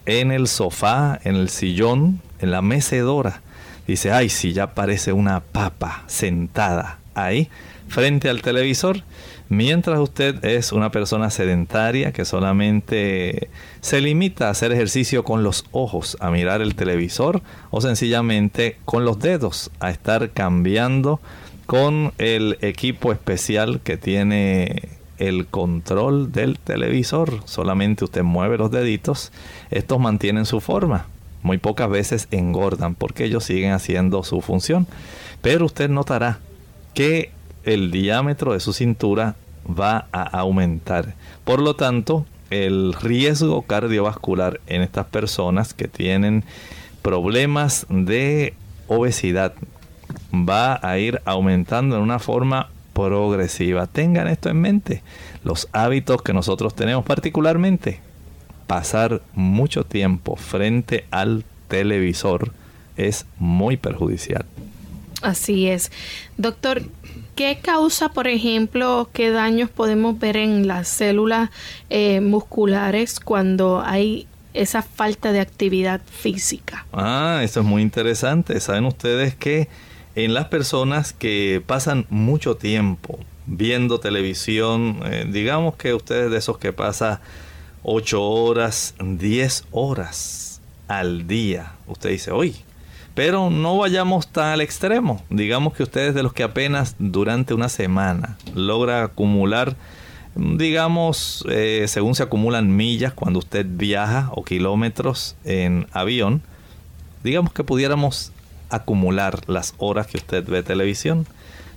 en 0.06 0.32
el 0.32 0.48
sofá, 0.48 1.18
en 1.24 1.36
el 1.36 1.48
sillón, 1.48 2.20
en 2.40 2.50
la 2.50 2.62
mecedora, 2.62 3.40
dice, 3.86 4.12
ay, 4.12 4.28
si 4.28 4.52
ya 4.52 4.74
parece 4.74 5.12
una 5.12 5.40
papa 5.40 6.04
sentada 6.06 6.98
ahí 7.14 7.48
frente 7.88 8.28
al 8.28 8.42
televisor, 8.42 9.02
mientras 9.56 9.98
usted 9.98 10.44
es 10.44 10.72
una 10.72 10.90
persona 10.90 11.30
sedentaria 11.30 12.12
que 12.12 12.24
solamente 12.24 13.48
se 13.80 14.00
limita 14.00 14.48
a 14.48 14.50
hacer 14.50 14.72
ejercicio 14.72 15.24
con 15.24 15.42
los 15.42 15.64
ojos, 15.72 16.16
a 16.20 16.30
mirar 16.30 16.60
el 16.60 16.74
televisor 16.74 17.42
o 17.70 17.80
sencillamente 17.80 18.76
con 18.84 19.04
los 19.04 19.18
dedos, 19.18 19.70
a 19.80 19.90
estar 19.90 20.30
cambiando 20.30 21.20
con 21.66 22.12
el 22.18 22.58
equipo 22.60 23.12
especial 23.12 23.80
que 23.80 23.96
tiene 23.96 24.88
el 25.18 25.46
control 25.46 26.32
del 26.32 26.58
televisor. 26.58 27.40
Solamente 27.46 28.04
usted 28.04 28.22
mueve 28.22 28.58
los 28.58 28.70
deditos, 28.70 29.32
estos 29.70 30.00
mantienen 30.00 30.44
su 30.44 30.60
forma. 30.60 31.06
Muy 31.42 31.58
pocas 31.58 31.90
veces 31.90 32.28
engordan 32.30 32.94
porque 32.94 33.24
ellos 33.24 33.44
siguen 33.44 33.72
haciendo 33.72 34.22
su 34.22 34.40
función. 34.40 34.86
Pero 35.42 35.66
usted 35.66 35.90
notará 35.90 36.38
que 36.94 37.30
el 37.64 37.90
diámetro 37.90 38.52
de 38.52 38.60
su 38.60 38.72
cintura 38.72 39.36
va 39.68 40.06
a 40.12 40.22
aumentar. 40.22 41.14
Por 41.44 41.60
lo 41.60 41.74
tanto, 41.76 42.26
el 42.50 42.94
riesgo 42.94 43.62
cardiovascular 43.62 44.60
en 44.66 44.82
estas 44.82 45.06
personas 45.06 45.74
que 45.74 45.88
tienen 45.88 46.44
problemas 47.02 47.86
de 47.88 48.54
obesidad 48.88 49.54
va 50.32 50.78
a 50.82 50.98
ir 50.98 51.20
aumentando 51.24 51.96
en 51.96 52.02
una 52.02 52.18
forma 52.18 52.70
progresiva. 52.92 53.86
Tengan 53.86 54.28
esto 54.28 54.48
en 54.48 54.60
mente. 54.60 55.02
Los 55.42 55.68
hábitos 55.72 56.22
que 56.22 56.32
nosotros 56.32 56.74
tenemos 56.74 57.04
particularmente, 57.04 58.00
pasar 58.66 59.20
mucho 59.34 59.84
tiempo 59.84 60.36
frente 60.36 61.04
al 61.10 61.44
televisor 61.68 62.52
es 62.96 63.26
muy 63.38 63.76
perjudicial. 63.76 64.44
Así 65.22 65.68
es. 65.68 65.90
Doctor, 66.36 66.82
¿qué 67.34 67.58
causa, 67.60 68.10
por 68.10 68.28
ejemplo, 68.28 69.08
qué 69.12 69.30
daños 69.30 69.70
podemos 69.70 70.18
ver 70.18 70.36
en 70.36 70.66
las 70.66 70.88
células 70.88 71.50
eh, 71.90 72.20
musculares 72.20 73.20
cuando 73.20 73.82
hay 73.84 74.26
esa 74.52 74.82
falta 74.82 75.32
de 75.32 75.40
actividad 75.40 76.00
física? 76.06 76.86
Ah, 76.92 77.40
eso 77.42 77.60
es 77.60 77.66
muy 77.66 77.82
interesante. 77.82 78.58
Saben 78.60 78.84
ustedes 78.84 79.34
que 79.34 79.68
en 80.14 80.32
las 80.32 80.46
personas 80.46 81.12
que 81.12 81.62
pasan 81.66 82.06
mucho 82.08 82.56
tiempo 82.56 83.18
viendo 83.46 84.00
televisión, 84.00 85.00
eh, 85.04 85.26
digamos 85.28 85.76
que 85.76 85.92
ustedes 85.92 86.30
de 86.30 86.38
esos 86.38 86.58
que 86.58 86.72
pasa 86.72 87.20
8 87.82 88.22
horas, 88.22 88.94
10 88.98 89.64
horas 89.72 90.60
al 90.88 91.26
día, 91.26 91.72
usted 91.86 92.10
dice, 92.10 92.30
oye, 92.30 92.64
pero 93.14 93.48
no 93.50 93.78
vayamos 93.78 94.28
tan 94.28 94.46
al 94.46 94.60
extremo. 94.60 95.22
Digamos 95.30 95.74
que 95.74 95.84
ustedes 95.84 96.14
de 96.14 96.22
los 96.22 96.32
que 96.32 96.42
apenas 96.42 96.96
durante 96.98 97.54
una 97.54 97.68
semana 97.68 98.36
logra 98.54 99.04
acumular, 99.04 99.76
digamos, 100.34 101.44
eh, 101.48 101.84
según 101.88 102.14
se 102.14 102.24
acumulan 102.24 102.74
millas 102.74 103.12
cuando 103.12 103.38
usted 103.38 103.64
viaja 103.68 104.30
o 104.32 104.44
kilómetros 104.44 105.36
en 105.44 105.86
avión, 105.92 106.42
digamos 107.22 107.52
que 107.52 107.64
pudiéramos 107.64 108.32
acumular 108.68 109.40
las 109.48 109.74
horas 109.78 110.08
que 110.08 110.16
usted 110.16 110.44
ve 110.44 110.62
televisión. 110.62 111.26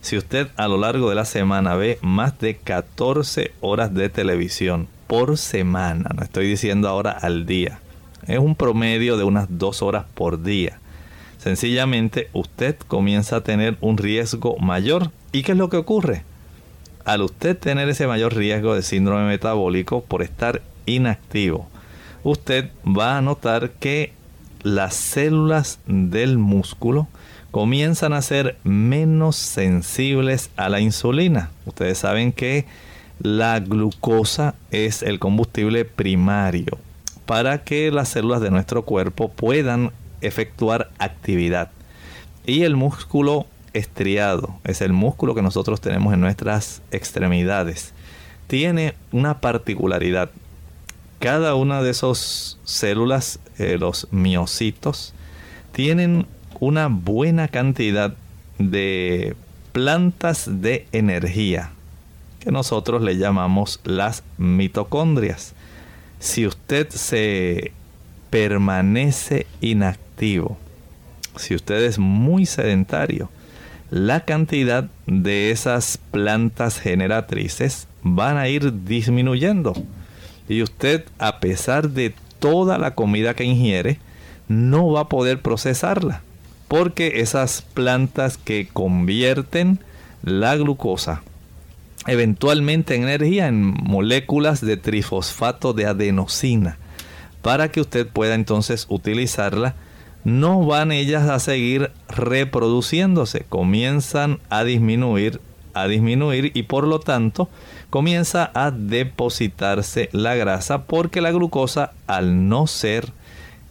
Si 0.01 0.17
usted 0.17 0.47
a 0.55 0.67
lo 0.67 0.77
largo 0.77 1.09
de 1.09 1.15
la 1.15 1.25
semana 1.25 1.75
ve 1.75 1.99
más 2.01 2.39
de 2.39 2.55
14 2.57 3.51
horas 3.61 3.93
de 3.93 4.09
televisión 4.09 4.87
por 5.05 5.37
semana, 5.37 6.09
no 6.15 6.23
estoy 6.23 6.47
diciendo 6.47 6.87
ahora 6.87 7.11
al 7.11 7.45
día, 7.45 7.79
es 8.25 8.39
un 8.39 8.55
promedio 8.55 9.17
de 9.17 9.23
unas 9.23 9.47
dos 9.49 9.81
horas 9.81 10.05
por 10.13 10.41
día. 10.41 10.79
Sencillamente 11.47 12.29
usted 12.33 12.75
comienza 12.89 13.37
a 13.37 13.41
tener 13.41 13.77
un 13.79 13.97
riesgo 13.97 14.57
mayor. 14.57 15.11
¿Y 15.31 15.43
qué 15.43 15.53
es 15.53 15.57
lo 15.57 15.69
que 15.69 15.77
ocurre? 15.77 16.25
Al 17.05 17.21
usted 17.21 17.57
tener 17.57 17.87
ese 17.87 18.05
mayor 18.05 18.35
riesgo 18.35 18.75
de 18.75 18.81
síndrome 18.81 19.25
metabólico 19.25 20.03
por 20.03 20.23
estar 20.23 20.61
inactivo, 20.85 21.69
usted 22.25 22.69
va 22.85 23.17
a 23.17 23.21
notar 23.21 23.69
que 23.69 24.11
las 24.61 24.93
células 24.93 25.79
del 25.85 26.37
músculo 26.37 27.07
comienzan 27.51 28.11
a 28.11 28.21
ser 28.21 28.57
menos 28.65 29.37
sensibles 29.37 30.49
a 30.57 30.67
la 30.67 30.81
insulina. 30.81 31.51
Ustedes 31.65 31.99
saben 31.99 32.33
que 32.33 32.65
la 33.21 33.61
glucosa 33.61 34.53
es 34.71 35.01
el 35.01 35.17
combustible 35.17 35.85
primario 35.85 36.77
para 37.25 37.63
que 37.63 37.89
las 37.89 38.09
células 38.09 38.41
de 38.41 38.51
nuestro 38.51 38.83
cuerpo 38.83 39.29
puedan 39.29 39.93
efectuar 40.21 40.91
actividad. 40.99 41.71
Y 42.45 42.63
el 42.63 42.75
músculo 42.75 43.45
estriado 43.73 44.59
es 44.63 44.81
el 44.81 44.93
músculo 44.93 45.35
que 45.35 45.41
nosotros 45.41 45.81
tenemos 45.81 46.13
en 46.13 46.21
nuestras 46.21 46.81
extremidades. 46.91 47.93
Tiene 48.47 48.93
una 49.11 49.41
particularidad 49.41 50.29
cada 51.19 51.55
una 51.55 51.81
de 51.81 51.89
esas 51.89 52.59
células, 52.63 53.39
eh, 53.57 53.77
los 53.79 54.07
miocitos, 54.11 55.13
tienen 55.71 56.27
una 56.59 56.87
buena 56.87 57.47
cantidad 57.47 58.15
de 58.59 59.35
plantas 59.71 60.61
de 60.61 60.87
energía 60.91 61.71
que 62.39 62.51
nosotros 62.51 63.01
le 63.01 63.17
llamamos 63.17 63.79
las 63.83 64.23
mitocondrias. 64.37 65.53
Si 66.19 66.45
usted 66.45 66.89
se 66.89 67.71
permanece 68.29 69.47
inactivo, 69.61 70.06
si 71.35 71.55
usted 71.55 71.83
es 71.83 71.99
muy 71.99 72.45
sedentario, 72.45 73.29
la 73.89 74.21
cantidad 74.21 74.89
de 75.05 75.51
esas 75.51 75.97
plantas 76.11 76.79
generatrices 76.79 77.87
van 78.01 78.37
a 78.37 78.47
ir 78.47 78.83
disminuyendo 78.83 79.73
y 80.49 80.61
usted, 80.61 81.05
a 81.19 81.39
pesar 81.39 81.89
de 81.89 82.13
toda 82.39 82.77
la 82.77 82.95
comida 82.95 83.33
que 83.33 83.43
ingiere, 83.43 83.99
no 84.47 84.91
va 84.91 85.01
a 85.01 85.09
poder 85.09 85.41
procesarla. 85.41 86.21
Porque 86.67 87.21
esas 87.21 87.61
plantas 87.61 88.37
que 88.37 88.67
convierten 88.71 89.79
la 90.23 90.55
glucosa 90.55 91.21
eventualmente 92.07 92.95
en 92.95 93.03
energía 93.03 93.47
en 93.47 93.73
moléculas 93.83 94.61
de 94.61 94.77
trifosfato 94.77 95.73
de 95.73 95.85
adenosina 95.85 96.77
para 97.41 97.69
que 97.69 97.81
usted 97.81 98.07
pueda 98.07 98.33
entonces 98.33 98.85
utilizarla 98.89 99.75
no 100.27 100.65
van 100.65 100.91
ellas 100.91 101.29
a 101.29 101.39
seguir 101.39 101.89
reproduciéndose 102.09 103.45
comienzan 103.47 104.39
a 104.49 104.65
disminuir 104.65 105.39
a 105.73 105.87
disminuir 105.87 106.51
y 106.53 106.63
por 106.63 106.85
lo 106.85 106.99
tanto 106.99 107.47
comienza 107.89 108.51
a 108.53 108.71
depositarse 108.71 110.09
la 110.11 110.35
grasa 110.35 110.83
porque 110.83 111.21
la 111.21 111.31
glucosa 111.31 111.93
al 112.07 112.49
no 112.49 112.67
ser 112.67 113.13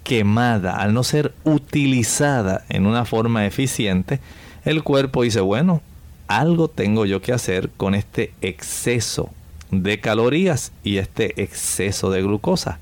quemada, 0.02 0.76
al 0.76 0.94
no 0.94 1.02
ser 1.02 1.34
utilizada 1.44 2.64
en 2.70 2.86
una 2.86 3.04
forma 3.04 3.44
eficiente, 3.44 4.20
el 4.64 4.82
cuerpo 4.82 5.24
dice, 5.24 5.40
bueno, 5.40 5.82
algo 6.26 6.68
tengo 6.68 7.04
yo 7.04 7.20
que 7.20 7.34
hacer 7.34 7.68
con 7.76 7.94
este 7.94 8.32
exceso 8.40 9.28
de 9.70 10.00
calorías 10.00 10.72
y 10.82 10.96
este 10.96 11.42
exceso 11.42 12.10
de 12.10 12.22
glucosa. 12.22 12.78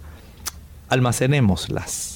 almacenémoslas. 0.91 2.14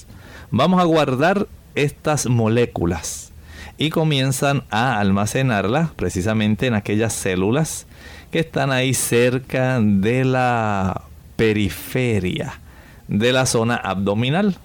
Vamos 0.50 0.80
a 0.80 0.84
guardar 0.84 1.46
estas 1.74 2.26
moléculas 2.26 3.32
y 3.76 3.90
comienzan 3.90 4.64
a 4.70 4.98
almacenarlas 4.98 5.90
precisamente 5.90 6.66
en 6.66 6.74
aquellas 6.74 7.12
células 7.12 7.86
que 8.30 8.38
están 8.38 8.72
ahí 8.72 8.94
cerca 8.94 9.78
de 9.80 10.24
la 10.24 11.02
periferia 11.36 12.60
de 13.08 13.32
la 13.32 13.44
zona 13.44 13.76
abdominal. 13.76 14.56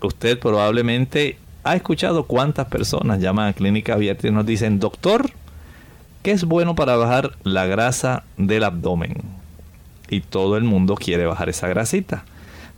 Usted 0.00 0.38
probablemente 0.38 1.38
ha 1.64 1.76
escuchado 1.76 2.24
cuántas 2.24 2.66
personas 2.68 3.20
llaman 3.20 3.48
a 3.48 3.52
clínica 3.52 3.94
abierta 3.94 4.28
y 4.28 4.30
nos 4.30 4.46
dicen, 4.46 4.80
doctor, 4.80 5.30
¿qué 6.22 6.32
es 6.32 6.44
bueno 6.44 6.74
para 6.74 6.96
bajar 6.96 7.32
la 7.42 7.66
grasa 7.66 8.24
del 8.38 8.64
abdomen? 8.64 9.16
Y 10.08 10.22
todo 10.22 10.56
el 10.56 10.64
mundo 10.64 10.94
quiere 10.94 11.26
bajar 11.26 11.50
esa 11.50 11.68
grasita. 11.68 12.24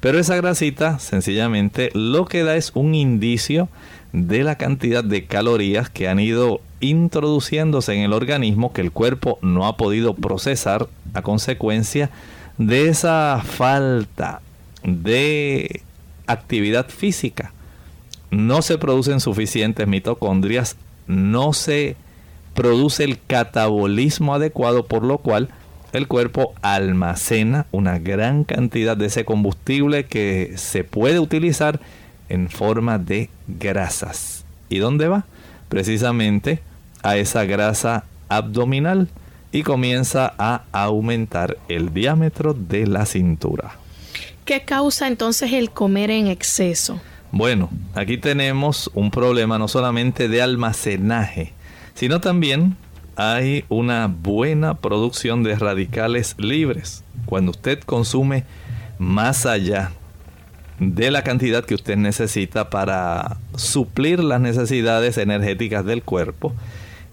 Pero 0.07 0.21
esa 0.21 0.37
grasita 0.37 1.01
sencillamente 1.01 1.91
lo 1.93 2.27
que 2.27 2.45
da 2.45 2.55
es 2.55 2.71
un 2.75 2.95
indicio 2.95 3.69
de 4.13 4.45
la 4.45 4.55
cantidad 4.55 5.03
de 5.03 5.27
calorías 5.27 5.91
que 5.91 6.07
han 6.07 6.21
ido 6.21 6.61
introduciéndose 6.79 7.93
en 7.95 8.03
el 8.03 8.13
organismo 8.13 8.73
que 8.73 8.83
el 8.83 8.93
cuerpo 8.93 9.41
no 9.43 9.67
ha 9.67 9.77
podido 9.77 10.15
procesar 10.15 10.87
a 11.13 11.23
consecuencia 11.23 12.11
de 12.57 12.89
esa 12.89 13.43
falta 13.45 14.43
de 14.85 15.83
actividad 16.29 16.89
física. 16.89 17.53
No 18.31 18.63
se 18.63 18.79
producen 18.79 19.19
suficientes 19.19 19.89
mitocondrias, 19.89 20.77
no 21.09 21.53
se 21.53 21.97
produce 22.55 23.03
el 23.03 23.19
catabolismo 23.21 24.37
adecuado, 24.37 24.87
por 24.87 25.03
lo 25.03 25.19
cual 25.19 25.49
el 25.93 26.09
cuerpo 26.09 26.55
almacena 26.63 27.67
una 27.73 27.99
gran 27.99 28.45
cantidad 28.45 28.97
de 28.97 29.07
ese 29.07 29.25
combustible 29.25 30.07
que 30.07 30.53
se 30.57 30.85
puede 30.85 31.19
utilizar 31.21 31.81
en 32.29 32.49
forma 32.49 32.99
de 32.99 33.31
grasas. 33.47 34.45
¿Y 34.69 34.79
dónde 34.79 35.09
va? 35.09 35.25
Precisamente 35.69 36.61
a 37.03 37.17
esa 37.17 37.45
grasa 37.45 38.05
abdominal 38.29 39.09
y 39.53 39.63
comienza 39.63 40.35
a 40.39 40.65
aumentar 40.73 41.57
el 41.69 41.95
diámetro 41.95 42.53
de 42.53 42.87
la 42.87 43.07
cintura. 43.07 43.77
¿Qué 44.45 44.63
causa 44.63 45.07
entonces 45.07 45.53
el 45.53 45.71
comer 45.71 46.11
en 46.11 46.27
exceso? 46.27 47.01
Bueno, 47.33 47.71
aquí 47.95 48.19
tenemos 48.19 48.91
un 48.95 49.11
problema 49.11 49.59
no 49.59 49.69
solamente 49.69 50.29
de 50.29 50.43
almacenaje, 50.43 51.53
sino 51.95 52.21
también 52.21 52.77
hay 53.17 53.65
una 53.69 54.07
buena 54.07 54.75
producción 54.75 55.43
de 55.43 55.57
radicales 55.57 56.37
libres. 56.39 57.03
Cuando 57.25 57.51
usted 57.51 57.81
consume 57.81 58.45
más 58.99 59.47
allá 59.47 59.93
de 60.79 61.11
la 61.11 61.23
cantidad 61.23 61.65
que 61.65 61.75
usted 61.75 61.97
necesita 61.97 62.69
para 62.69 63.39
suplir 63.57 64.23
las 64.23 64.41
necesidades 64.41 65.17
energéticas 65.17 65.85
del 65.85 66.03
cuerpo, 66.03 66.53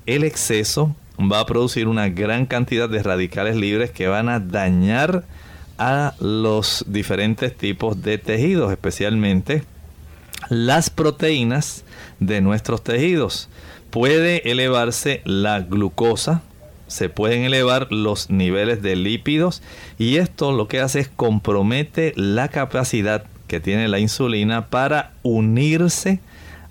el 0.05 0.25
exceso 0.25 0.95
va 1.19 1.39
a 1.39 1.45
producir 1.45 1.87
una 1.87 2.09
gran 2.09 2.45
cantidad 2.45 2.89
de 2.89 3.01
radicales 3.01 3.55
libres 3.55 3.91
que 3.91 4.07
van 4.07 4.27
a 4.27 4.39
dañar 4.39 5.23
a 5.77 6.13
los 6.19 6.83
diferentes 6.87 7.55
tipos 7.55 8.01
de 8.01 8.17
tejidos, 8.17 8.71
especialmente 8.71 9.63
las 10.49 10.89
proteínas 10.89 11.83
de 12.19 12.41
nuestros 12.41 12.83
tejidos. 12.83 13.49
Puede 13.93 14.49
elevarse 14.49 15.21
la 15.23 15.59
glucosa, 15.59 16.41
se 16.87 17.09
pueden 17.09 17.43
elevar 17.43 17.91
los 17.91 18.31
niveles 18.31 18.81
de 18.81 18.95
lípidos 18.95 19.61
y 19.99 20.15
esto 20.15 20.51
lo 20.51 20.67
que 20.67 20.79
hace 20.79 21.01
es 21.01 21.09
compromete 21.09 22.11
la 22.15 22.47
capacidad 22.47 23.23
que 23.45 23.59
tiene 23.59 23.87
la 23.87 23.99
insulina 23.99 24.65
para 24.71 25.11
unirse 25.21 26.21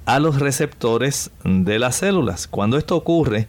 a 0.04 0.18
los 0.18 0.40
receptores 0.40 1.30
de 1.44 1.78
las 1.78 1.94
células. 1.94 2.48
Cuando 2.48 2.76
esto 2.76 2.96
ocurre, 2.96 3.46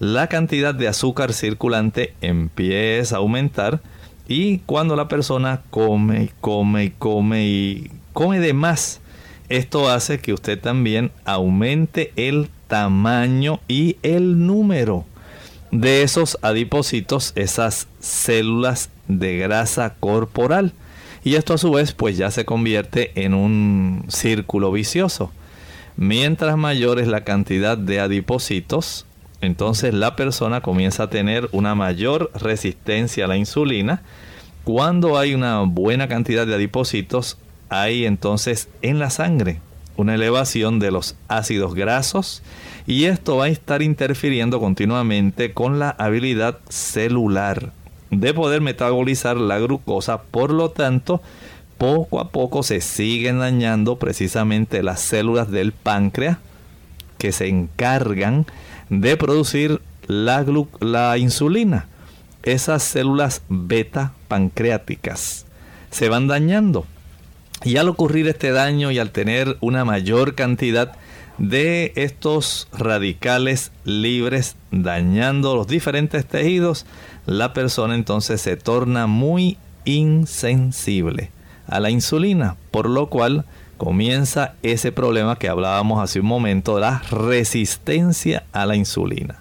la 0.00 0.26
cantidad 0.26 0.74
de 0.74 0.88
azúcar 0.88 1.32
circulante 1.32 2.14
empieza 2.22 3.14
a 3.14 3.18
aumentar 3.20 3.82
y 4.26 4.58
cuando 4.66 4.96
la 4.96 5.06
persona 5.06 5.62
come 5.70 6.24
y 6.24 6.30
come 6.40 6.86
y 6.86 6.90
come 6.90 7.46
y 7.46 7.90
come 8.14 8.40
de 8.40 8.52
más, 8.52 9.00
esto 9.48 9.88
hace 9.88 10.18
que 10.18 10.32
usted 10.32 10.58
también 10.58 11.12
aumente 11.24 12.12
el 12.16 12.48
tamaño 12.72 13.60
y 13.68 13.98
el 14.02 14.46
número 14.46 15.04
de 15.72 16.02
esos 16.02 16.38
adipocitos, 16.40 17.32
esas 17.34 17.86
células 18.00 18.88
de 19.08 19.36
grasa 19.36 19.96
corporal. 20.00 20.72
Y 21.22 21.34
esto 21.34 21.52
a 21.52 21.58
su 21.58 21.70
vez 21.72 21.92
pues 21.92 22.16
ya 22.16 22.30
se 22.30 22.46
convierte 22.46 23.12
en 23.14 23.34
un 23.34 24.06
círculo 24.08 24.72
vicioso. 24.72 25.30
Mientras 25.98 26.56
mayor 26.56 26.98
es 26.98 27.08
la 27.08 27.24
cantidad 27.24 27.76
de 27.76 28.00
adipocitos, 28.00 29.04
entonces 29.42 29.92
la 29.92 30.16
persona 30.16 30.62
comienza 30.62 31.02
a 31.02 31.10
tener 31.10 31.50
una 31.52 31.74
mayor 31.74 32.30
resistencia 32.34 33.26
a 33.26 33.28
la 33.28 33.36
insulina. 33.36 34.00
Cuando 34.64 35.18
hay 35.18 35.34
una 35.34 35.60
buena 35.60 36.08
cantidad 36.08 36.46
de 36.46 36.54
adipocitos, 36.54 37.36
hay 37.68 38.06
entonces 38.06 38.70
en 38.80 38.98
la 38.98 39.10
sangre 39.10 39.60
una 39.96 40.14
elevación 40.14 40.78
de 40.78 40.90
los 40.90 41.16
ácidos 41.28 41.74
grasos 41.74 42.42
y 42.86 43.04
esto 43.04 43.36
va 43.36 43.44
a 43.44 43.48
estar 43.48 43.82
interfiriendo 43.82 44.60
continuamente 44.60 45.52
con 45.52 45.78
la 45.78 45.90
habilidad 45.90 46.58
celular 46.68 47.72
de 48.10 48.34
poder 48.34 48.60
metabolizar 48.60 49.36
la 49.36 49.58
glucosa. 49.58 50.22
Por 50.22 50.52
lo 50.52 50.70
tanto, 50.70 51.22
poco 51.78 52.20
a 52.20 52.30
poco 52.30 52.62
se 52.62 52.80
siguen 52.80 53.38
dañando 53.38 53.98
precisamente 53.98 54.82
las 54.82 55.00
células 55.00 55.50
del 55.50 55.72
páncreas 55.72 56.38
que 57.18 57.32
se 57.32 57.48
encargan 57.48 58.46
de 58.88 59.16
producir 59.16 59.80
la, 60.06 61.16
insulina. 61.18 61.86
Esas 62.42 62.82
células 62.82 63.42
beta 63.48 64.12
pancreáticas 64.28 65.46
se 65.90 66.08
van 66.08 66.26
dañando. 66.26 66.86
Y 67.64 67.76
al 67.76 67.88
ocurrir 67.88 68.28
este 68.28 68.50
daño 68.50 68.90
y 68.90 68.98
al 68.98 69.10
tener 69.10 69.56
una 69.60 69.84
mayor 69.84 70.34
cantidad 70.34 70.92
de 71.38 71.92
estos 71.96 72.68
radicales 72.72 73.72
libres 73.84 74.56
dañando 74.70 75.54
los 75.54 75.66
diferentes 75.66 76.26
tejidos, 76.26 76.86
la 77.26 77.52
persona 77.52 77.94
entonces 77.94 78.40
se 78.40 78.56
torna 78.56 79.06
muy 79.06 79.56
insensible 79.84 81.30
a 81.66 81.80
la 81.80 81.90
insulina, 81.90 82.56
por 82.70 82.88
lo 82.88 83.08
cual 83.08 83.44
comienza 83.76 84.54
ese 84.62 84.92
problema 84.92 85.38
que 85.38 85.48
hablábamos 85.48 86.02
hace 86.02 86.20
un 86.20 86.26
momento, 86.26 86.78
la 86.78 87.02
resistencia 87.10 88.44
a 88.52 88.66
la 88.66 88.76
insulina. 88.76 89.40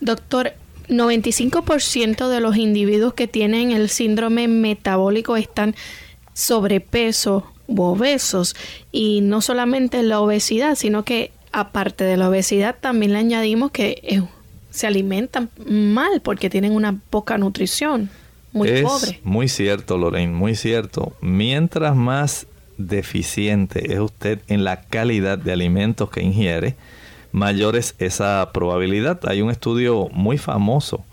Doctor, 0.00 0.54
95% 0.88 2.28
de 2.28 2.40
los 2.40 2.56
individuos 2.56 3.14
que 3.14 3.28
tienen 3.28 3.70
el 3.70 3.88
síndrome 3.88 4.48
metabólico 4.48 5.36
están 5.36 5.74
sobrepeso 6.34 7.44
u 7.66 7.82
obesos 7.82 8.56
y 8.90 9.20
no 9.20 9.40
solamente 9.40 10.02
la 10.02 10.20
obesidad, 10.20 10.74
sino 10.74 11.04
que 11.04 11.30
aparte 11.52 12.04
de 12.04 12.16
la 12.16 12.28
obesidad 12.28 12.76
también 12.80 13.12
le 13.12 13.18
añadimos 13.18 13.70
que 13.70 14.00
eh, 14.02 14.22
se 14.70 14.86
alimentan 14.86 15.50
mal 15.66 16.20
porque 16.22 16.50
tienen 16.50 16.72
una 16.72 16.98
poca 17.10 17.38
nutrición, 17.38 18.10
muy 18.52 18.68
es 18.68 18.82
pobre. 18.82 19.20
Muy 19.22 19.48
cierto, 19.48 19.98
Lorraine, 19.98 20.32
muy 20.32 20.54
cierto. 20.54 21.14
Mientras 21.20 21.96
más 21.96 22.46
deficiente 22.78 23.92
es 23.92 24.00
usted 24.00 24.40
en 24.48 24.64
la 24.64 24.82
calidad 24.82 25.38
de 25.38 25.52
alimentos 25.52 26.10
que 26.10 26.22
ingiere, 26.22 26.76
mayor 27.32 27.76
es 27.76 27.94
esa 27.98 28.50
probabilidad. 28.52 29.20
Hay 29.26 29.42
un 29.42 29.50
estudio 29.50 30.08
muy 30.12 30.38
famoso 30.38 31.04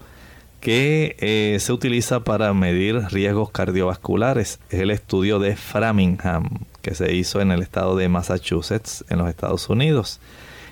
que 0.60 1.16
eh, 1.20 1.58
se 1.60 1.72
utiliza 1.72 2.22
para 2.22 2.54
medir 2.54 2.96
riesgos 3.12 3.52
cardiovasculares. 3.52 4.60
Es 4.70 4.80
el 4.80 4.92
estudio 4.92 5.40
de 5.40 5.56
Framingham, 5.56 6.50
que 6.82 6.96
se 6.96 7.14
hizo 7.14 7.42
en 7.42 7.52
el 7.52 7.62
estado 7.62 7.96
de 7.96 8.10
Massachusetts, 8.10 9.06
en 9.10 9.20
los 9.20 9.30
Estados 9.30 9.70
Unidos. 9.70 10.20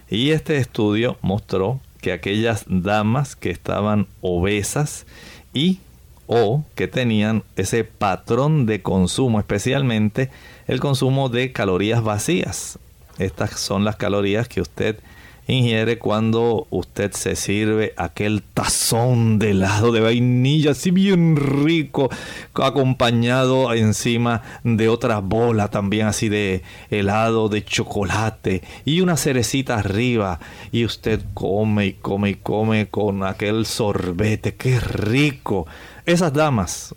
Y 0.09 0.31
este 0.31 0.57
estudio 0.57 1.17
mostró 1.21 1.79
que 2.01 2.11
aquellas 2.11 2.65
damas 2.67 3.35
que 3.35 3.49
estaban 3.49 4.07
obesas 4.21 5.05
y 5.53 5.79
o 6.27 6.63
que 6.75 6.88
tenían 6.88 7.43
ese 7.55 7.83
patrón 7.83 8.65
de 8.65 8.81
consumo, 8.81 9.39
especialmente 9.39 10.29
el 10.67 10.79
consumo 10.79 11.29
de 11.29 11.53
calorías 11.53 12.03
vacías. 12.03 12.79
Estas 13.17 13.59
son 13.59 13.85
las 13.85 13.95
calorías 13.95 14.47
que 14.47 14.61
usted 14.61 14.99
ingiere 15.48 15.98
cuando 15.98 16.68
usted 16.70 17.12
se 17.14 17.36
sirve 17.36 17.93
aquel 17.98 18.41
tazón 18.41 19.39
de 19.39 19.52
helado 19.52 19.91
de 19.91 20.02
vainilla, 20.02 20.72
así 20.72 20.91
bien 20.91 21.36
rico, 21.36 22.10
acompañado 22.54 23.74
encima 23.74 24.41
de 24.64 24.89
otra 24.89 25.20
bola 25.20 25.70
también 25.70 26.08
así 26.08 26.30
de 26.30 26.64
helado 26.89 27.50
de 27.50 27.64
chocolate 27.64 28.62
y 28.86 29.02
una 29.02 29.18
cerecita 29.18 29.78
arriba. 29.80 30.39
Y 30.72 30.86
usted 30.86 31.22
come 31.34 31.88
y 31.88 31.93
come 31.93 32.32
y 32.32 32.36
come 32.36 32.88
con 32.88 33.24
aquel 33.24 33.66
sorbete, 33.66 34.56
qué 34.56 34.80
rico. 34.80 35.66
Esas 36.06 36.34
damas, 36.34 36.93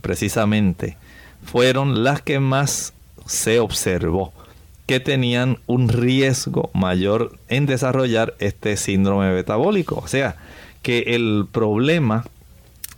precisamente, 0.00 0.96
fueron 1.44 2.04
las 2.04 2.22
que 2.22 2.40
más 2.40 2.94
se 3.26 3.60
observó 3.60 4.32
que 4.92 5.00
tenían 5.00 5.56
un 5.66 5.88
riesgo 5.88 6.68
mayor 6.74 7.38
en 7.48 7.64
desarrollar 7.64 8.34
este 8.40 8.76
síndrome 8.76 9.32
metabólico. 9.32 9.94
O 10.04 10.06
sea, 10.06 10.36
que 10.82 11.14
el 11.14 11.46
problema 11.50 12.26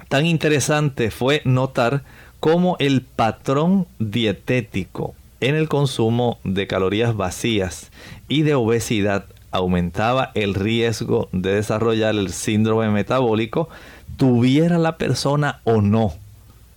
tan 0.08 0.26
interesante 0.26 1.12
fue 1.12 1.40
notar 1.44 2.02
cómo 2.40 2.74
el 2.80 3.02
patrón 3.02 3.86
dietético 4.00 5.14
en 5.38 5.54
el 5.54 5.68
consumo 5.68 6.40
de 6.42 6.66
calorías 6.66 7.14
vacías 7.14 7.92
y 8.26 8.42
de 8.42 8.56
obesidad 8.56 9.26
aumentaba 9.52 10.32
el 10.34 10.54
riesgo 10.54 11.28
de 11.30 11.54
desarrollar 11.54 12.16
el 12.16 12.32
síndrome 12.32 12.88
metabólico, 12.90 13.68
tuviera 14.16 14.78
la 14.78 14.98
persona 14.98 15.60
o 15.62 15.80
no 15.80 16.12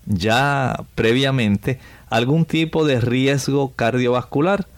ya 0.06 0.84
previamente 0.94 1.80
algún 2.08 2.44
tipo 2.44 2.86
de 2.86 3.00
riesgo 3.00 3.72
cardiovascular. 3.74 4.68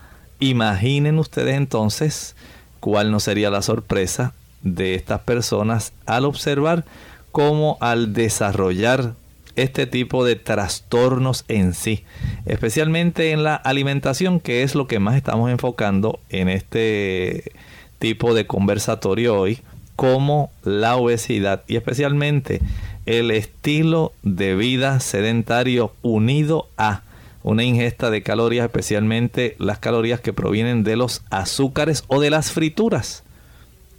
Imaginen 0.41 1.19
ustedes 1.19 1.55
entonces 1.55 2.35
cuál 2.81 3.11
no 3.11 3.21
sería 3.21 3.51
la 3.51 3.63
sorpresa 3.63 4.33
de 4.63 4.95
estas 4.95 5.21
personas 5.21 5.93
al 6.07 6.25
observar 6.25 6.85
cómo 7.31 7.77
al 7.81 8.13
desarrollar 8.13 9.15
este 9.57 9.87
tipo 9.87 10.25
de 10.25 10.37
trastornos 10.37 11.45
en 11.49 11.75
sí, 11.75 12.05
especialmente 12.47 13.33
en 13.33 13.45
la 13.45 13.55
alimentación, 13.55 14.41
que 14.41 14.63
es 14.63 14.75
lo 14.75 14.87
que 14.87 14.99
más 14.99 15.17
estamos 15.17 15.51
enfocando 15.51 16.21
en 16.31 16.49
este 16.49 17.53
tipo 17.99 18.33
de 18.33 18.47
conversatorio 18.47 19.39
hoy, 19.39 19.61
como 19.97 20.51
la 20.65 20.97
obesidad 20.97 21.63
y 21.69 21.77
especialmente 21.77 22.63
el 23.05 23.31
estilo 23.31 24.13
de 24.23 24.55
vida 24.55 25.01
sedentario 25.01 25.93
unido 26.01 26.69
a 26.79 27.03
una 27.43 27.65
ingesta 27.65 28.11
de 28.11 28.23
calorías, 28.23 28.67
especialmente 28.67 29.57
las 29.59 29.79
calorías 29.79 30.21
que 30.21 30.33
provienen 30.33 30.85
de 30.85 30.97
los 30.97 31.23
azúcares 31.31 32.05
o 32.09 32.21
de 32.21 32.31
las 32.31 32.53
frituras. 32.53 33.23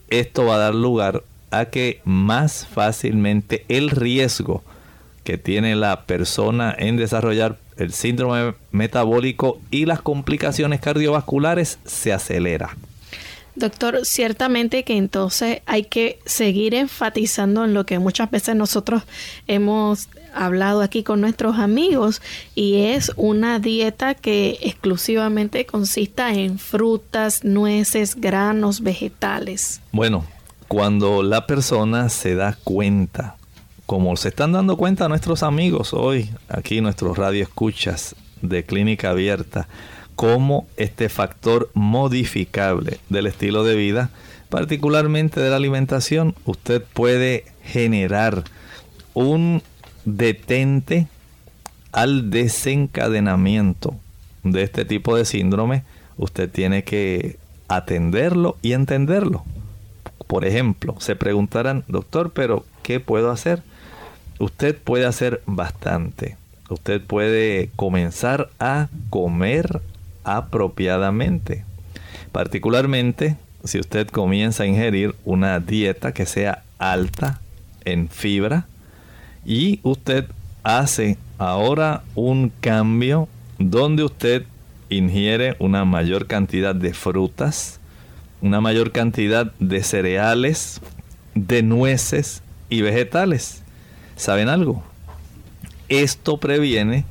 Esto 0.10 0.46
va 0.46 0.56
a 0.56 0.60
dar 0.60 0.76
lugar 0.76 1.24
a 1.50 1.66
que 1.66 2.02
más 2.06 2.66
fácilmente 2.66 3.66
el 3.68 3.90
riesgo 3.90 4.64
que 5.24 5.38
tiene 5.38 5.76
la 5.76 6.04
persona 6.04 6.76
en 6.78 6.98
desarrollar 6.98 7.58
el 7.78 7.94
síndrome 7.94 8.54
metabólico 8.72 9.60
y 9.72 9.86
las 9.86 10.02
complicaciones 10.02 10.80
cardiovasculares 10.80 11.80
se 11.86 12.14
acelera. 12.14 12.76
Doctor, 13.56 14.06
ciertamente 14.06 14.84
que 14.84 14.96
entonces 14.96 15.62
hay 15.66 15.84
que 15.84 16.20
seguir 16.26 16.74
enfatizando 16.74 17.66
en 17.66 17.74
lo 17.74 17.86
que 17.86 18.00
muchas 18.00 18.32
veces 18.32 18.56
nosotros 18.56 19.04
hemos 19.48 20.08
hablado 20.34 20.82
aquí 20.82 21.04
con 21.04 21.20
nuestros 21.20 21.58
amigos 21.58 22.22
y 22.56 22.84
es 22.84 23.12
una 23.18 23.60
dieta 23.60 24.14
que 24.14 24.58
exclusivamente 24.62 25.66
consista 25.66 26.34
en 26.34 26.60
frutas, 26.60 27.44
nueces, 27.44 28.16
granos, 28.16 28.82
vegetales. 28.82 29.82
Bueno, 29.92 30.26
cuando 30.70 31.22
la 31.22 31.46
persona 31.48 32.08
se 32.08 32.36
da 32.36 32.58
cuenta, 32.64 33.36
como 33.86 34.16
se 34.16 34.30
están 34.30 34.54
dando 34.54 34.78
cuenta 34.78 35.10
nuestros 35.10 35.44
amigos 35.44 35.94
hoy, 35.94 36.30
aquí 36.48 36.80
nuestros 36.80 37.18
radio 37.18 37.44
escuchas 37.44 38.16
de 38.42 38.64
clínica 38.64 39.10
abierta, 39.10 39.68
cómo 40.22 40.68
este 40.78 41.10
factor 41.10 41.72
modificable 41.74 43.00
del 43.10 43.26
estilo 43.26 43.64
de 43.64 43.74
vida, 43.74 44.12
particularmente 44.50 45.40
de 45.40 45.50
la 45.50 45.56
alimentación, 45.56 46.36
usted 46.46 46.84
puede 46.94 47.46
generar 47.64 48.44
un 49.16 49.64
detente 50.06 51.08
al 51.92 52.30
desencadenamiento 52.30 53.96
de 54.44 54.62
este 54.62 54.86
tipo 54.86 55.16
de 55.16 55.26
síndrome, 55.26 55.86
usted 56.18 56.52
tiene 56.52 56.84
que 56.84 57.40
atenderlo 57.68 58.58
y 58.62 58.74
entenderlo. 58.74 59.44
Por 60.28 60.46
ejemplo, 60.46 60.98
se 61.00 61.16
preguntarán, 61.16 61.84
doctor, 61.88 62.32
pero 62.32 62.64
¿qué 62.84 63.00
puedo 63.00 63.32
hacer? 63.32 63.64
Usted 64.38 64.78
puede 64.78 65.08
hacer 65.08 65.42
bastante. 65.48 66.38
Usted 66.70 67.02
puede 67.02 67.72
comenzar 67.76 68.52
a 68.60 68.88
comer 69.10 69.82
apropiadamente. 70.24 71.66
Particularmente 72.32 73.38
si 73.64 73.80
usted 73.80 74.08
comienza 74.08 74.64
a 74.64 74.68
ingerir 74.68 75.16
una 75.24 75.60
dieta 75.60 76.14
que 76.14 76.26
sea 76.26 76.64
alta 76.80 77.42
en 77.86 78.10
fibra 78.10 78.68
y 79.46 79.80
usted 79.84 80.26
hace 80.64 81.18
ahora 81.38 82.04
un 82.16 82.52
cambio 82.60 83.28
donde 83.60 84.04
usted 84.04 84.46
ingiere 84.90 85.56
una 85.60 85.86
mayor 85.86 86.28
cantidad 86.28 86.76
de 86.76 86.94
frutas, 86.94 87.80
una 88.42 88.62
mayor 88.62 88.92
cantidad 88.92 89.52
de 89.60 89.84
cereales, 89.84 90.82
de 91.36 91.64
nueces 91.64 92.42
y 92.70 92.82
vegetales. 92.82 93.64
¿Saben 94.16 94.50
algo? 94.50 94.84
Esto 95.88 96.38
previene 96.38 97.06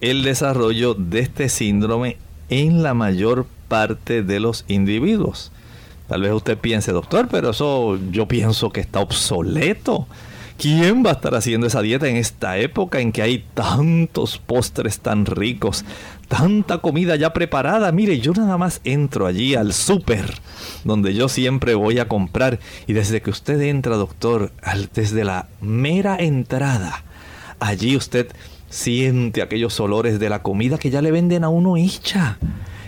el 0.00 0.22
desarrollo 0.22 0.94
de 0.94 1.20
este 1.20 1.48
síndrome 1.48 2.18
en 2.48 2.82
la 2.82 2.94
mayor 2.94 3.46
parte 3.68 4.22
de 4.22 4.40
los 4.40 4.64
individuos. 4.68 5.52
Tal 6.08 6.22
vez 6.22 6.32
usted 6.32 6.56
piense, 6.56 6.92
doctor, 6.92 7.28
pero 7.30 7.50
eso 7.50 7.98
yo 8.10 8.28
pienso 8.28 8.70
que 8.70 8.80
está 8.80 9.00
obsoleto. 9.00 10.06
¿Quién 10.58 11.04
va 11.04 11.10
a 11.10 11.14
estar 11.14 11.34
haciendo 11.34 11.66
esa 11.66 11.82
dieta 11.82 12.08
en 12.08 12.16
esta 12.16 12.56
época 12.56 13.00
en 13.00 13.12
que 13.12 13.20
hay 13.20 13.44
tantos 13.52 14.38
postres 14.38 15.00
tan 15.00 15.26
ricos, 15.26 15.84
tanta 16.28 16.78
comida 16.78 17.14
ya 17.16 17.34
preparada? 17.34 17.92
Mire, 17.92 18.20
yo 18.20 18.32
nada 18.32 18.56
más 18.56 18.80
entro 18.84 19.26
allí 19.26 19.54
al 19.54 19.74
súper, 19.74 20.32
donde 20.84 21.12
yo 21.12 21.28
siempre 21.28 21.74
voy 21.74 21.98
a 21.98 22.08
comprar, 22.08 22.58
y 22.86 22.94
desde 22.94 23.20
que 23.20 23.28
usted 23.28 23.60
entra, 23.60 23.96
doctor, 23.96 24.50
desde 24.94 25.24
la 25.24 25.48
mera 25.60 26.16
entrada, 26.16 27.04
allí 27.60 27.94
usted 27.94 28.28
siente 28.68 29.42
aquellos 29.42 29.78
olores 29.80 30.18
de 30.18 30.28
la 30.28 30.42
comida 30.42 30.78
que 30.78 30.90
ya 30.90 31.02
le 31.02 31.10
venden 31.10 31.44
a 31.44 31.48
uno 31.48 31.76
hecha. 31.76 32.38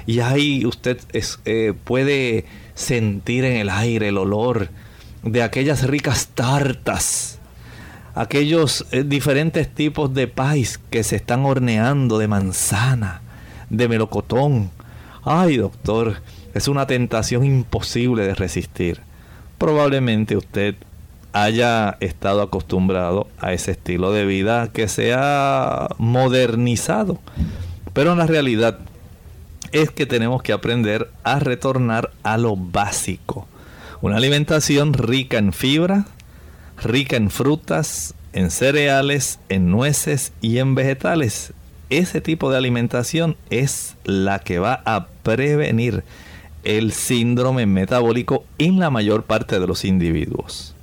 Y 0.07 0.21
ahí 0.21 0.65
usted 0.65 0.99
eh, 1.45 1.75
puede 1.85 2.47
sentir 2.75 3.45
en 3.45 3.57
el 3.57 3.69
aire 3.69 4.09
el 4.09 4.19
olor 4.19 4.71
de 5.23 5.43
aquellas 5.43 5.87
ricas 5.87 6.29
tartas, 6.29 7.39
aquellos 8.15 8.87
eh, 8.91 9.05
diferentes 9.05 9.69
tipos 9.69 10.15
de 10.15 10.27
pais 10.27 10.79
que 10.91 11.03
se 11.03 11.17
están 11.17 11.45
horneando 11.45 12.19
de 12.19 12.29
manzana, 12.29 13.21
de 13.69 13.89
melocotón. 13.89 14.71
Ay, 15.25 15.59
doctor, 15.59 16.23
es 16.55 16.69
una 16.69 16.87
tentación 16.87 17.45
imposible 17.45 18.27
de 18.27 18.35
resistir. 18.35 19.03
Probablemente 19.59 20.37
usted 20.37 20.77
haya 21.33 21.97
estado 22.01 22.43
acostumbrado 22.43 23.29
a 23.39 23.53
ese 23.53 23.73
estilo 23.73 24.13
de 24.13 24.25
vida 24.25 24.71
que 24.73 24.89
se 24.89 25.15
ha 25.15 25.89
modernizado. 25.99 27.19
Pero 27.93 28.15
la 28.15 28.27
realidad 28.27 28.79
es 29.73 29.91
que 29.91 30.07
tenemos 30.07 30.43
que 30.43 30.53
aprender 30.53 31.11
a 31.25 31.39
retornar 31.39 32.11
a 32.23 32.39
lo 32.39 32.57
básico. 32.57 33.47
Una 34.01 34.17
alimentación 34.17 34.95
rica 34.95 35.39
en 35.39 35.53
fibra, 35.53 36.07
rica 36.83 37.17
en 37.17 37.31
frutas, 37.31 38.15
en 38.33 38.51
cereales, 38.51 39.41
en 39.49 39.71
nueces 39.71 40.33
y 40.41 40.59
en 40.59 40.75
vegetales. 40.75 41.53
Ese 41.91 42.21
tipo 42.21 42.51
de 42.51 42.59
alimentación 42.59 43.37
es 43.51 43.97
la 44.05 44.39
que 44.41 44.59
va 44.59 44.83
a 44.85 45.09
prevenir 45.23 46.05
el 46.65 46.93
síndrome 46.93 47.67
metabólico 47.67 48.45
en 48.59 48.79
la 48.79 48.91
mayor 48.91 49.25
parte 49.25 49.59
de 49.59 49.67
los 49.67 49.85
individuos. 49.85 50.75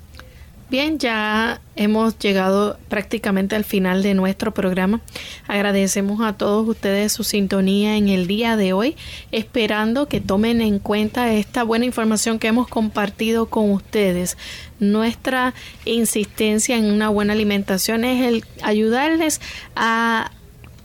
Bien, 0.67 0.97
ya 0.97 1.61
hemos 1.75 2.17
llegado 2.17 2.79
prácticamente 2.89 3.55
al 3.55 3.63
final 3.63 4.01
de 4.01 4.15
nuestro 4.15 4.51
programa. 4.51 4.99
Agradecemos 5.47 6.21
a 6.21 6.33
todos 6.33 6.67
ustedes 6.67 7.13
su 7.13 7.23
sintonía 7.23 7.97
en 7.97 8.09
el 8.09 8.25
día 8.25 8.57
de 8.57 8.73
hoy, 8.73 8.95
esperando 9.31 10.07
que 10.07 10.21
tomen 10.21 10.61
en 10.61 10.79
cuenta 10.79 11.31
esta 11.31 11.61
buena 11.61 11.85
información 11.85 12.39
que 12.39 12.47
hemos 12.47 12.67
compartido 12.67 13.45
con 13.45 13.69
ustedes. 13.69 14.39
Nuestra 14.79 15.53
insistencia 15.85 16.77
en 16.77 16.85
una 16.85 17.09
buena 17.09 17.33
alimentación 17.33 18.03
es 18.03 18.23
el 18.23 18.43
ayudarles 18.63 19.41
a 19.75 20.31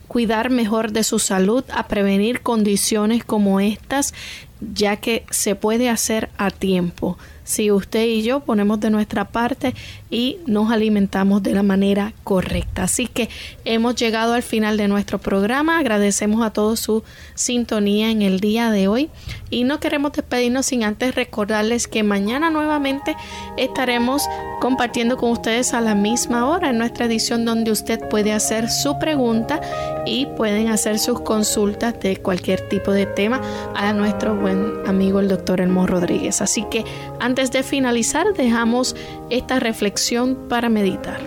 cuidar 0.08 0.50
mejor 0.50 0.92
de 0.92 1.04
su 1.04 1.18
salud, 1.18 1.64
a 1.72 1.88
prevenir 1.88 2.42
condiciones 2.42 3.24
como 3.24 3.60
estas, 3.60 4.12
ya 4.60 4.96
que 4.96 5.24
se 5.30 5.54
puede 5.54 5.88
hacer 5.88 6.28
a 6.36 6.50
tiempo 6.50 7.16
si 7.50 7.70
usted 7.72 8.04
y 8.04 8.22
yo 8.22 8.40
ponemos 8.40 8.78
de 8.80 8.90
nuestra 8.90 9.26
parte 9.26 9.74
y 10.08 10.38
nos 10.46 10.70
alimentamos 10.70 11.42
de 11.42 11.52
la 11.52 11.62
manera 11.62 12.12
correcta. 12.22 12.84
Así 12.84 13.08
que 13.08 13.28
hemos 13.64 13.96
llegado 13.96 14.34
al 14.34 14.42
final 14.42 14.76
de 14.76 14.88
nuestro 14.88 15.18
programa. 15.18 15.78
Agradecemos 15.78 16.44
a 16.44 16.52
todos 16.52 16.80
su 16.80 17.02
sintonía 17.34 18.10
en 18.10 18.22
el 18.22 18.40
día 18.40 18.70
de 18.70 18.86
hoy 18.86 19.10
y 19.50 19.64
no 19.64 19.80
queremos 19.80 20.12
despedirnos 20.12 20.66
sin 20.66 20.84
antes 20.84 21.14
recordarles 21.14 21.88
que 21.88 22.02
mañana 22.04 22.50
nuevamente 22.50 23.16
estaremos 23.56 24.22
compartiendo 24.60 25.16
con 25.16 25.30
ustedes 25.30 25.74
a 25.74 25.80
la 25.80 25.94
misma 25.94 26.48
hora 26.48 26.70
en 26.70 26.78
nuestra 26.78 27.06
edición 27.06 27.44
donde 27.44 27.72
usted 27.72 27.98
puede 28.08 28.32
hacer 28.32 28.70
su 28.70 28.98
pregunta 28.98 29.60
y 30.06 30.26
pueden 30.26 30.68
hacer 30.68 30.98
sus 30.98 31.20
consultas 31.20 31.98
de 31.98 32.18
cualquier 32.18 32.68
tipo 32.68 32.92
de 32.92 33.06
tema 33.06 33.40
a 33.74 33.92
nuestro 33.92 34.36
buen 34.36 34.86
amigo 34.86 35.18
el 35.18 35.28
doctor 35.28 35.60
Elmo 35.60 35.86
Rodríguez. 35.86 36.40
Así 36.40 36.64
que 36.70 36.84
antes 37.20 37.50
de 37.52 37.62
finalizar 37.62 38.32
dejamos 38.34 38.96
esta 39.30 39.60
reflexión 39.60 40.36
para 40.48 40.68
meditar. 40.68 41.20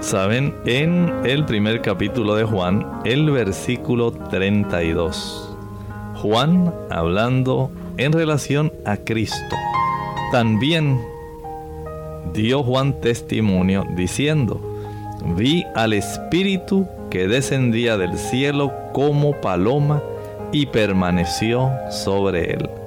Saben, 0.00 0.54
en 0.64 1.12
el 1.24 1.44
primer 1.44 1.82
capítulo 1.82 2.34
de 2.34 2.44
Juan, 2.44 2.86
el 3.04 3.30
versículo 3.30 4.12
32, 4.12 5.56
Juan 6.22 6.72
hablando 6.90 7.70
en 7.98 8.12
relación 8.12 8.72
a 8.86 8.96
Cristo, 8.96 9.56
también 10.32 10.98
dio 12.32 12.62
Juan 12.62 12.98
testimonio 13.00 13.84
diciendo, 13.94 14.60
vi 15.36 15.64
al 15.74 15.92
Espíritu 15.92 16.86
que 17.10 17.28
descendía 17.28 17.98
del 17.98 18.16
cielo 18.16 18.72
como 18.94 19.38
paloma 19.40 20.02
y 20.52 20.66
permaneció 20.66 21.70
sobre 21.90 22.52
él. 22.54 22.79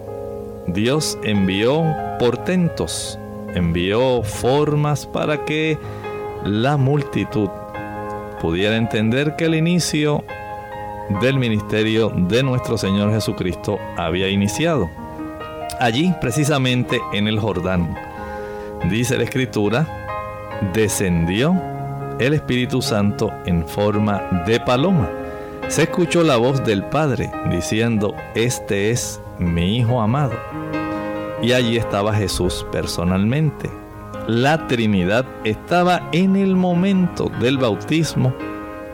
Dios 0.68 1.18
envió 1.24 1.84
portentos, 2.20 3.20
envió 3.54 4.24
formas 4.24 5.06
para 5.06 5.44
que 5.46 5.78
la 6.46 6.78
multitud 6.78 7.50
pudiera 8.42 8.76
entender 8.78 9.36
que 9.36 9.46
el 9.46 9.56
inicio 9.56 10.24
del 11.22 11.38
ministerio 11.38 12.10
de 12.10 12.44
nuestro 12.44 12.78
Señor 12.78 13.12
Jesucristo 13.12 13.78
había 13.98 14.30
iniciado. 14.30 14.90
Allí, 15.80 16.14
precisamente 16.22 17.02
en 17.14 17.28
el 17.28 17.40
Jordán, 17.40 17.96
dice 18.90 19.18
la 19.18 19.24
Escritura, 19.24 19.88
descendió 20.74 21.62
el 22.20 22.34
Espíritu 22.34 22.82
Santo 22.82 23.32
en 23.46 23.68
forma 23.68 24.44
de 24.46 24.60
paloma. 24.60 25.10
Se 25.68 25.84
escuchó 25.84 26.24
la 26.24 26.38
voz 26.38 26.64
del 26.64 26.84
Padre 26.84 27.32
diciendo, 27.50 28.16
este 28.36 28.92
es 28.92 29.22
mi 29.40 29.78
Hijo 29.78 30.02
amado. 30.02 30.34
Y 31.42 31.54
allí 31.54 31.78
estaba 31.78 32.14
Jesús 32.14 32.66
personalmente. 32.72 33.70
La 34.28 34.68
Trinidad 34.68 35.26
estaba 35.44 36.08
en 36.12 36.36
el 36.36 36.56
momento 36.56 37.30
del 37.40 37.58
bautismo, 37.58 38.34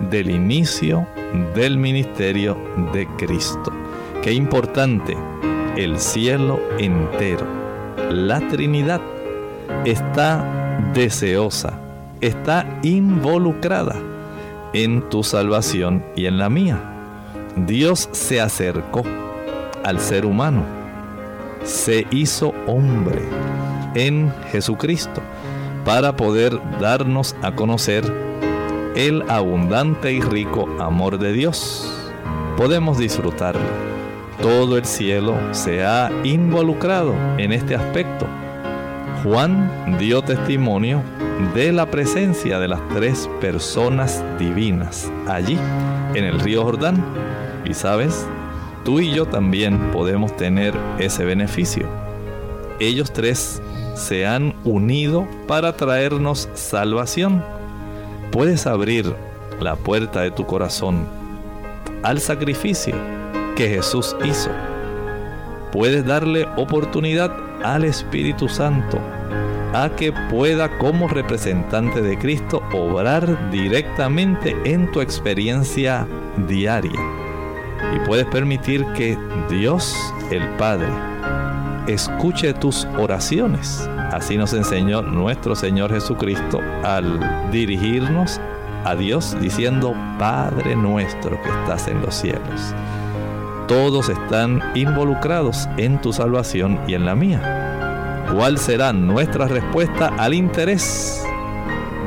del 0.10 0.30
inicio 0.30 1.06
del 1.54 1.78
ministerio 1.78 2.58
de 2.94 3.08
Cristo. 3.18 3.72
Qué 4.24 4.34
importante, 4.34 5.16
el 5.76 6.00
cielo 6.00 6.60
entero, 6.80 7.46
la 8.10 8.40
Trinidad 8.48 9.02
está 9.86 10.44
deseosa 10.94 11.80
está 12.22 12.80
involucrada 12.84 13.96
en 14.74 15.08
tu 15.10 15.24
salvación 15.24 16.04
y 16.16 16.26
en 16.26 16.38
la 16.38 16.50
mía. 16.50 16.80
Dios 17.56 18.10
se 18.12 18.42
acercó 18.42 19.04
al 19.84 20.00
ser 20.00 20.26
humano, 20.26 20.64
se 21.64 22.06
hizo 22.12 22.54
hombre 22.68 23.22
en 23.96 24.32
Jesucristo 24.52 25.22
para 25.86 26.16
poder 26.16 26.60
darnos 26.80 27.36
a 27.42 27.54
conocer 27.56 28.04
el 28.96 29.24
abundante 29.30 30.12
y 30.12 30.22
rico 30.22 30.68
amor 30.80 31.18
de 31.20 31.34
Dios. 31.34 31.92
Podemos 32.58 32.98
disfrutarlo. 32.98 33.62
Todo 34.42 34.78
el 34.78 34.86
cielo 34.86 35.36
se 35.52 35.84
ha 35.84 36.12
involucrado 36.24 37.14
en 37.38 37.52
este 37.52 37.76
aspecto. 37.76 38.09
Juan 39.24 39.98
dio 40.00 40.22
testimonio 40.22 41.04
de 41.54 41.74
la 41.74 41.92
presencia 41.92 42.58
de 42.58 42.70
las 42.70 42.80
tres 42.90 43.30
personas 43.42 44.24
divinas 44.38 45.12
allí 45.28 45.58
en 46.14 46.24
el 46.24 46.40
río 46.40 46.64
Jordán. 46.64 47.04
Y 47.66 47.74
sabes, 47.74 48.26
tú 48.86 49.02
y 49.02 49.12
yo 49.12 49.26
también 49.26 49.92
podemos 49.92 50.36
tener 50.38 50.74
ese 51.00 51.26
beneficio. 51.26 51.86
Ellos 52.80 53.12
tres 53.12 53.62
se 53.96 54.26
han 54.26 54.56
unido 54.64 55.28
para 55.48 55.74
traernos 55.74 56.48
salvación. 56.54 57.44
Puedes 58.32 58.68
abrir 58.68 59.14
la 59.60 59.76
puerta 59.76 60.22
de 60.22 60.32
tu 60.32 60.46
corazón 60.46 61.06
al 62.04 62.22
sacrificio 62.22 62.96
que 63.58 63.68
Jesús 63.68 64.16
hizo. 64.24 64.50
Puedes 65.72 66.06
darle 66.06 66.48
oportunidad 66.56 67.32
al 67.64 67.84
Espíritu 67.84 68.50
Santo 68.50 69.00
a 69.74 69.90
que 69.96 70.12
pueda 70.12 70.78
como 70.80 71.08
representante 71.08 72.02
de 72.02 72.18
Cristo 72.18 72.64
obrar 72.74 73.52
directamente 73.52 74.56
en 74.66 74.92
tu 74.92 75.02
experiencia 75.02 76.08
diaria. 76.48 77.00
Y 77.96 78.00
puedes 78.08 78.26
permitir 78.26 78.86
que 78.94 79.18
Dios 79.50 79.96
el 80.32 80.48
Padre 80.58 80.90
escuche 81.88 82.54
tus 82.54 82.86
oraciones. 82.98 83.88
Así 84.12 84.38
nos 84.38 84.54
enseñó 84.54 85.02
nuestro 85.02 85.56
Señor 85.56 85.92
Jesucristo 85.92 86.60
al 86.84 87.52
dirigirnos 87.52 88.40
a 88.86 88.96
Dios 88.96 89.36
diciendo, 89.40 89.94
Padre 90.18 90.76
nuestro 90.76 91.42
que 91.42 91.50
estás 91.50 91.88
en 91.88 92.02
los 92.02 92.16
cielos. 92.16 92.74
Todos 93.70 94.10
están 94.10 94.64
involucrados 94.74 95.70
en 95.78 96.02
tu 96.02 96.12
salvación 96.12 96.80
y 96.88 96.96
en 96.96 97.06
la 97.06 97.14
mía 97.14 98.26
cuál 98.34 98.58
será 98.58 98.94
nuestra 98.94 99.48
respuesta 99.48 100.08
al 100.18 100.34
interés 100.34 101.24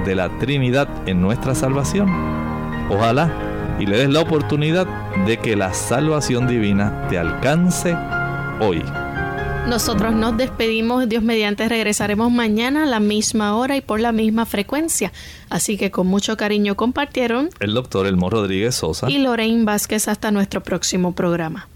de 0.05 0.17
la 0.17 0.29
Trinidad 0.39 0.89
en 1.07 1.21
nuestra 1.21 1.55
salvación. 1.55 2.09
Ojalá 2.91 3.31
y 3.79 3.87
le 3.87 3.97
des 3.97 4.11
la 4.11 4.23
oportunidad 4.23 4.89
de 5.25 5.37
que 5.37 5.55
la 5.55 5.73
salvación 5.73 6.49
divina 6.49 7.07
te 7.09 7.17
alcance 7.17 7.97
hoy. 8.59 8.83
Nosotros 9.69 10.15
nos 10.15 10.37
despedimos, 10.37 11.09
Dios 11.09 11.23
mediante 11.23 11.69
regresaremos 11.69 12.31
mañana 12.31 12.83
a 12.83 12.87
la 12.87 13.01
misma 13.01 13.57
hora 13.57 13.77
y 13.77 13.81
por 13.81 14.01
la 14.01 14.13
misma 14.13 14.45
frecuencia. 14.47 15.13
Así 15.49 15.77
que 15.77 15.91
con 15.91 16.07
mucho 16.07 16.37
cariño 16.37 16.77
compartieron 16.77 17.51
el 17.61 17.75
doctor 17.75 18.07
Elmo 18.07 18.29
Rodríguez 18.29 18.75
Sosa 18.75 19.11
y 19.11 19.19
Lorraine 19.19 19.65
Vázquez 19.65 20.09
hasta 20.09 20.31
nuestro 20.31 20.63
próximo 20.63 21.13
programa. 21.15 21.69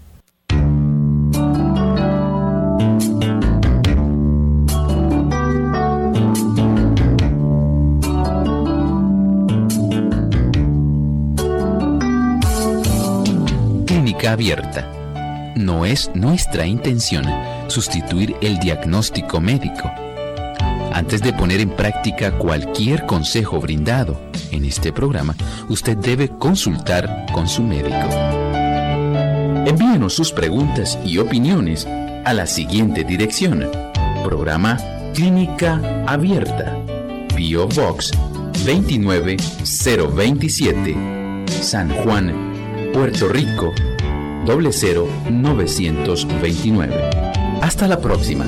abierta. 14.27 14.87
No 15.55 15.85
es 15.85 16.11
nuestra 16.13 16.65
intención 16.65 17.25
sustituir 17.67 18.35
el 18.41 18.59
diagnóstico 18.59 19.39
médico. 19.39 19.91
Antes 20.93 21.21
de 21.21 21.33
poner 21.33 21.59
en 21.59 21.69
práctica 21.69 22.37
cualquier 22.37 23.05
consejo 23.05 23.59
brindado 23.59 24.19
en 24.51 24.65
este 24.65 24.91
programa, 24.91 25.35
usted 25.69 25.97
debe 25.97 26.29
consultar 26.29 27.27
con 27.31 27.47
su 27.47 27.63
médico. 27.63 28.07
Envíenos 29.67 30.13
sus 30.13 30.31
preguntas 30.31 30.97
y 31.05 31.19
opiniones 31.19 31.85
a 32.25 32.33
la 32.33 32.47
siguiente 32.47 33.03
dirección. 33.03 33.69
Programa 34.23 34.79
Clínica 35.13 35.79
Abierta. 36.07 36.75
Bio 37.35 37.67
Box 37.67 38.11
29027. 38.65 40.95
San 41.61 41.89
Juan, 41.89 42.33
Puerto 42.93 43.27
Rico 43.27 43.73
00929. 44.45 47.36
Hasta 47.61 47.87
la 47.87 47.99
próxima. 47.99 48.45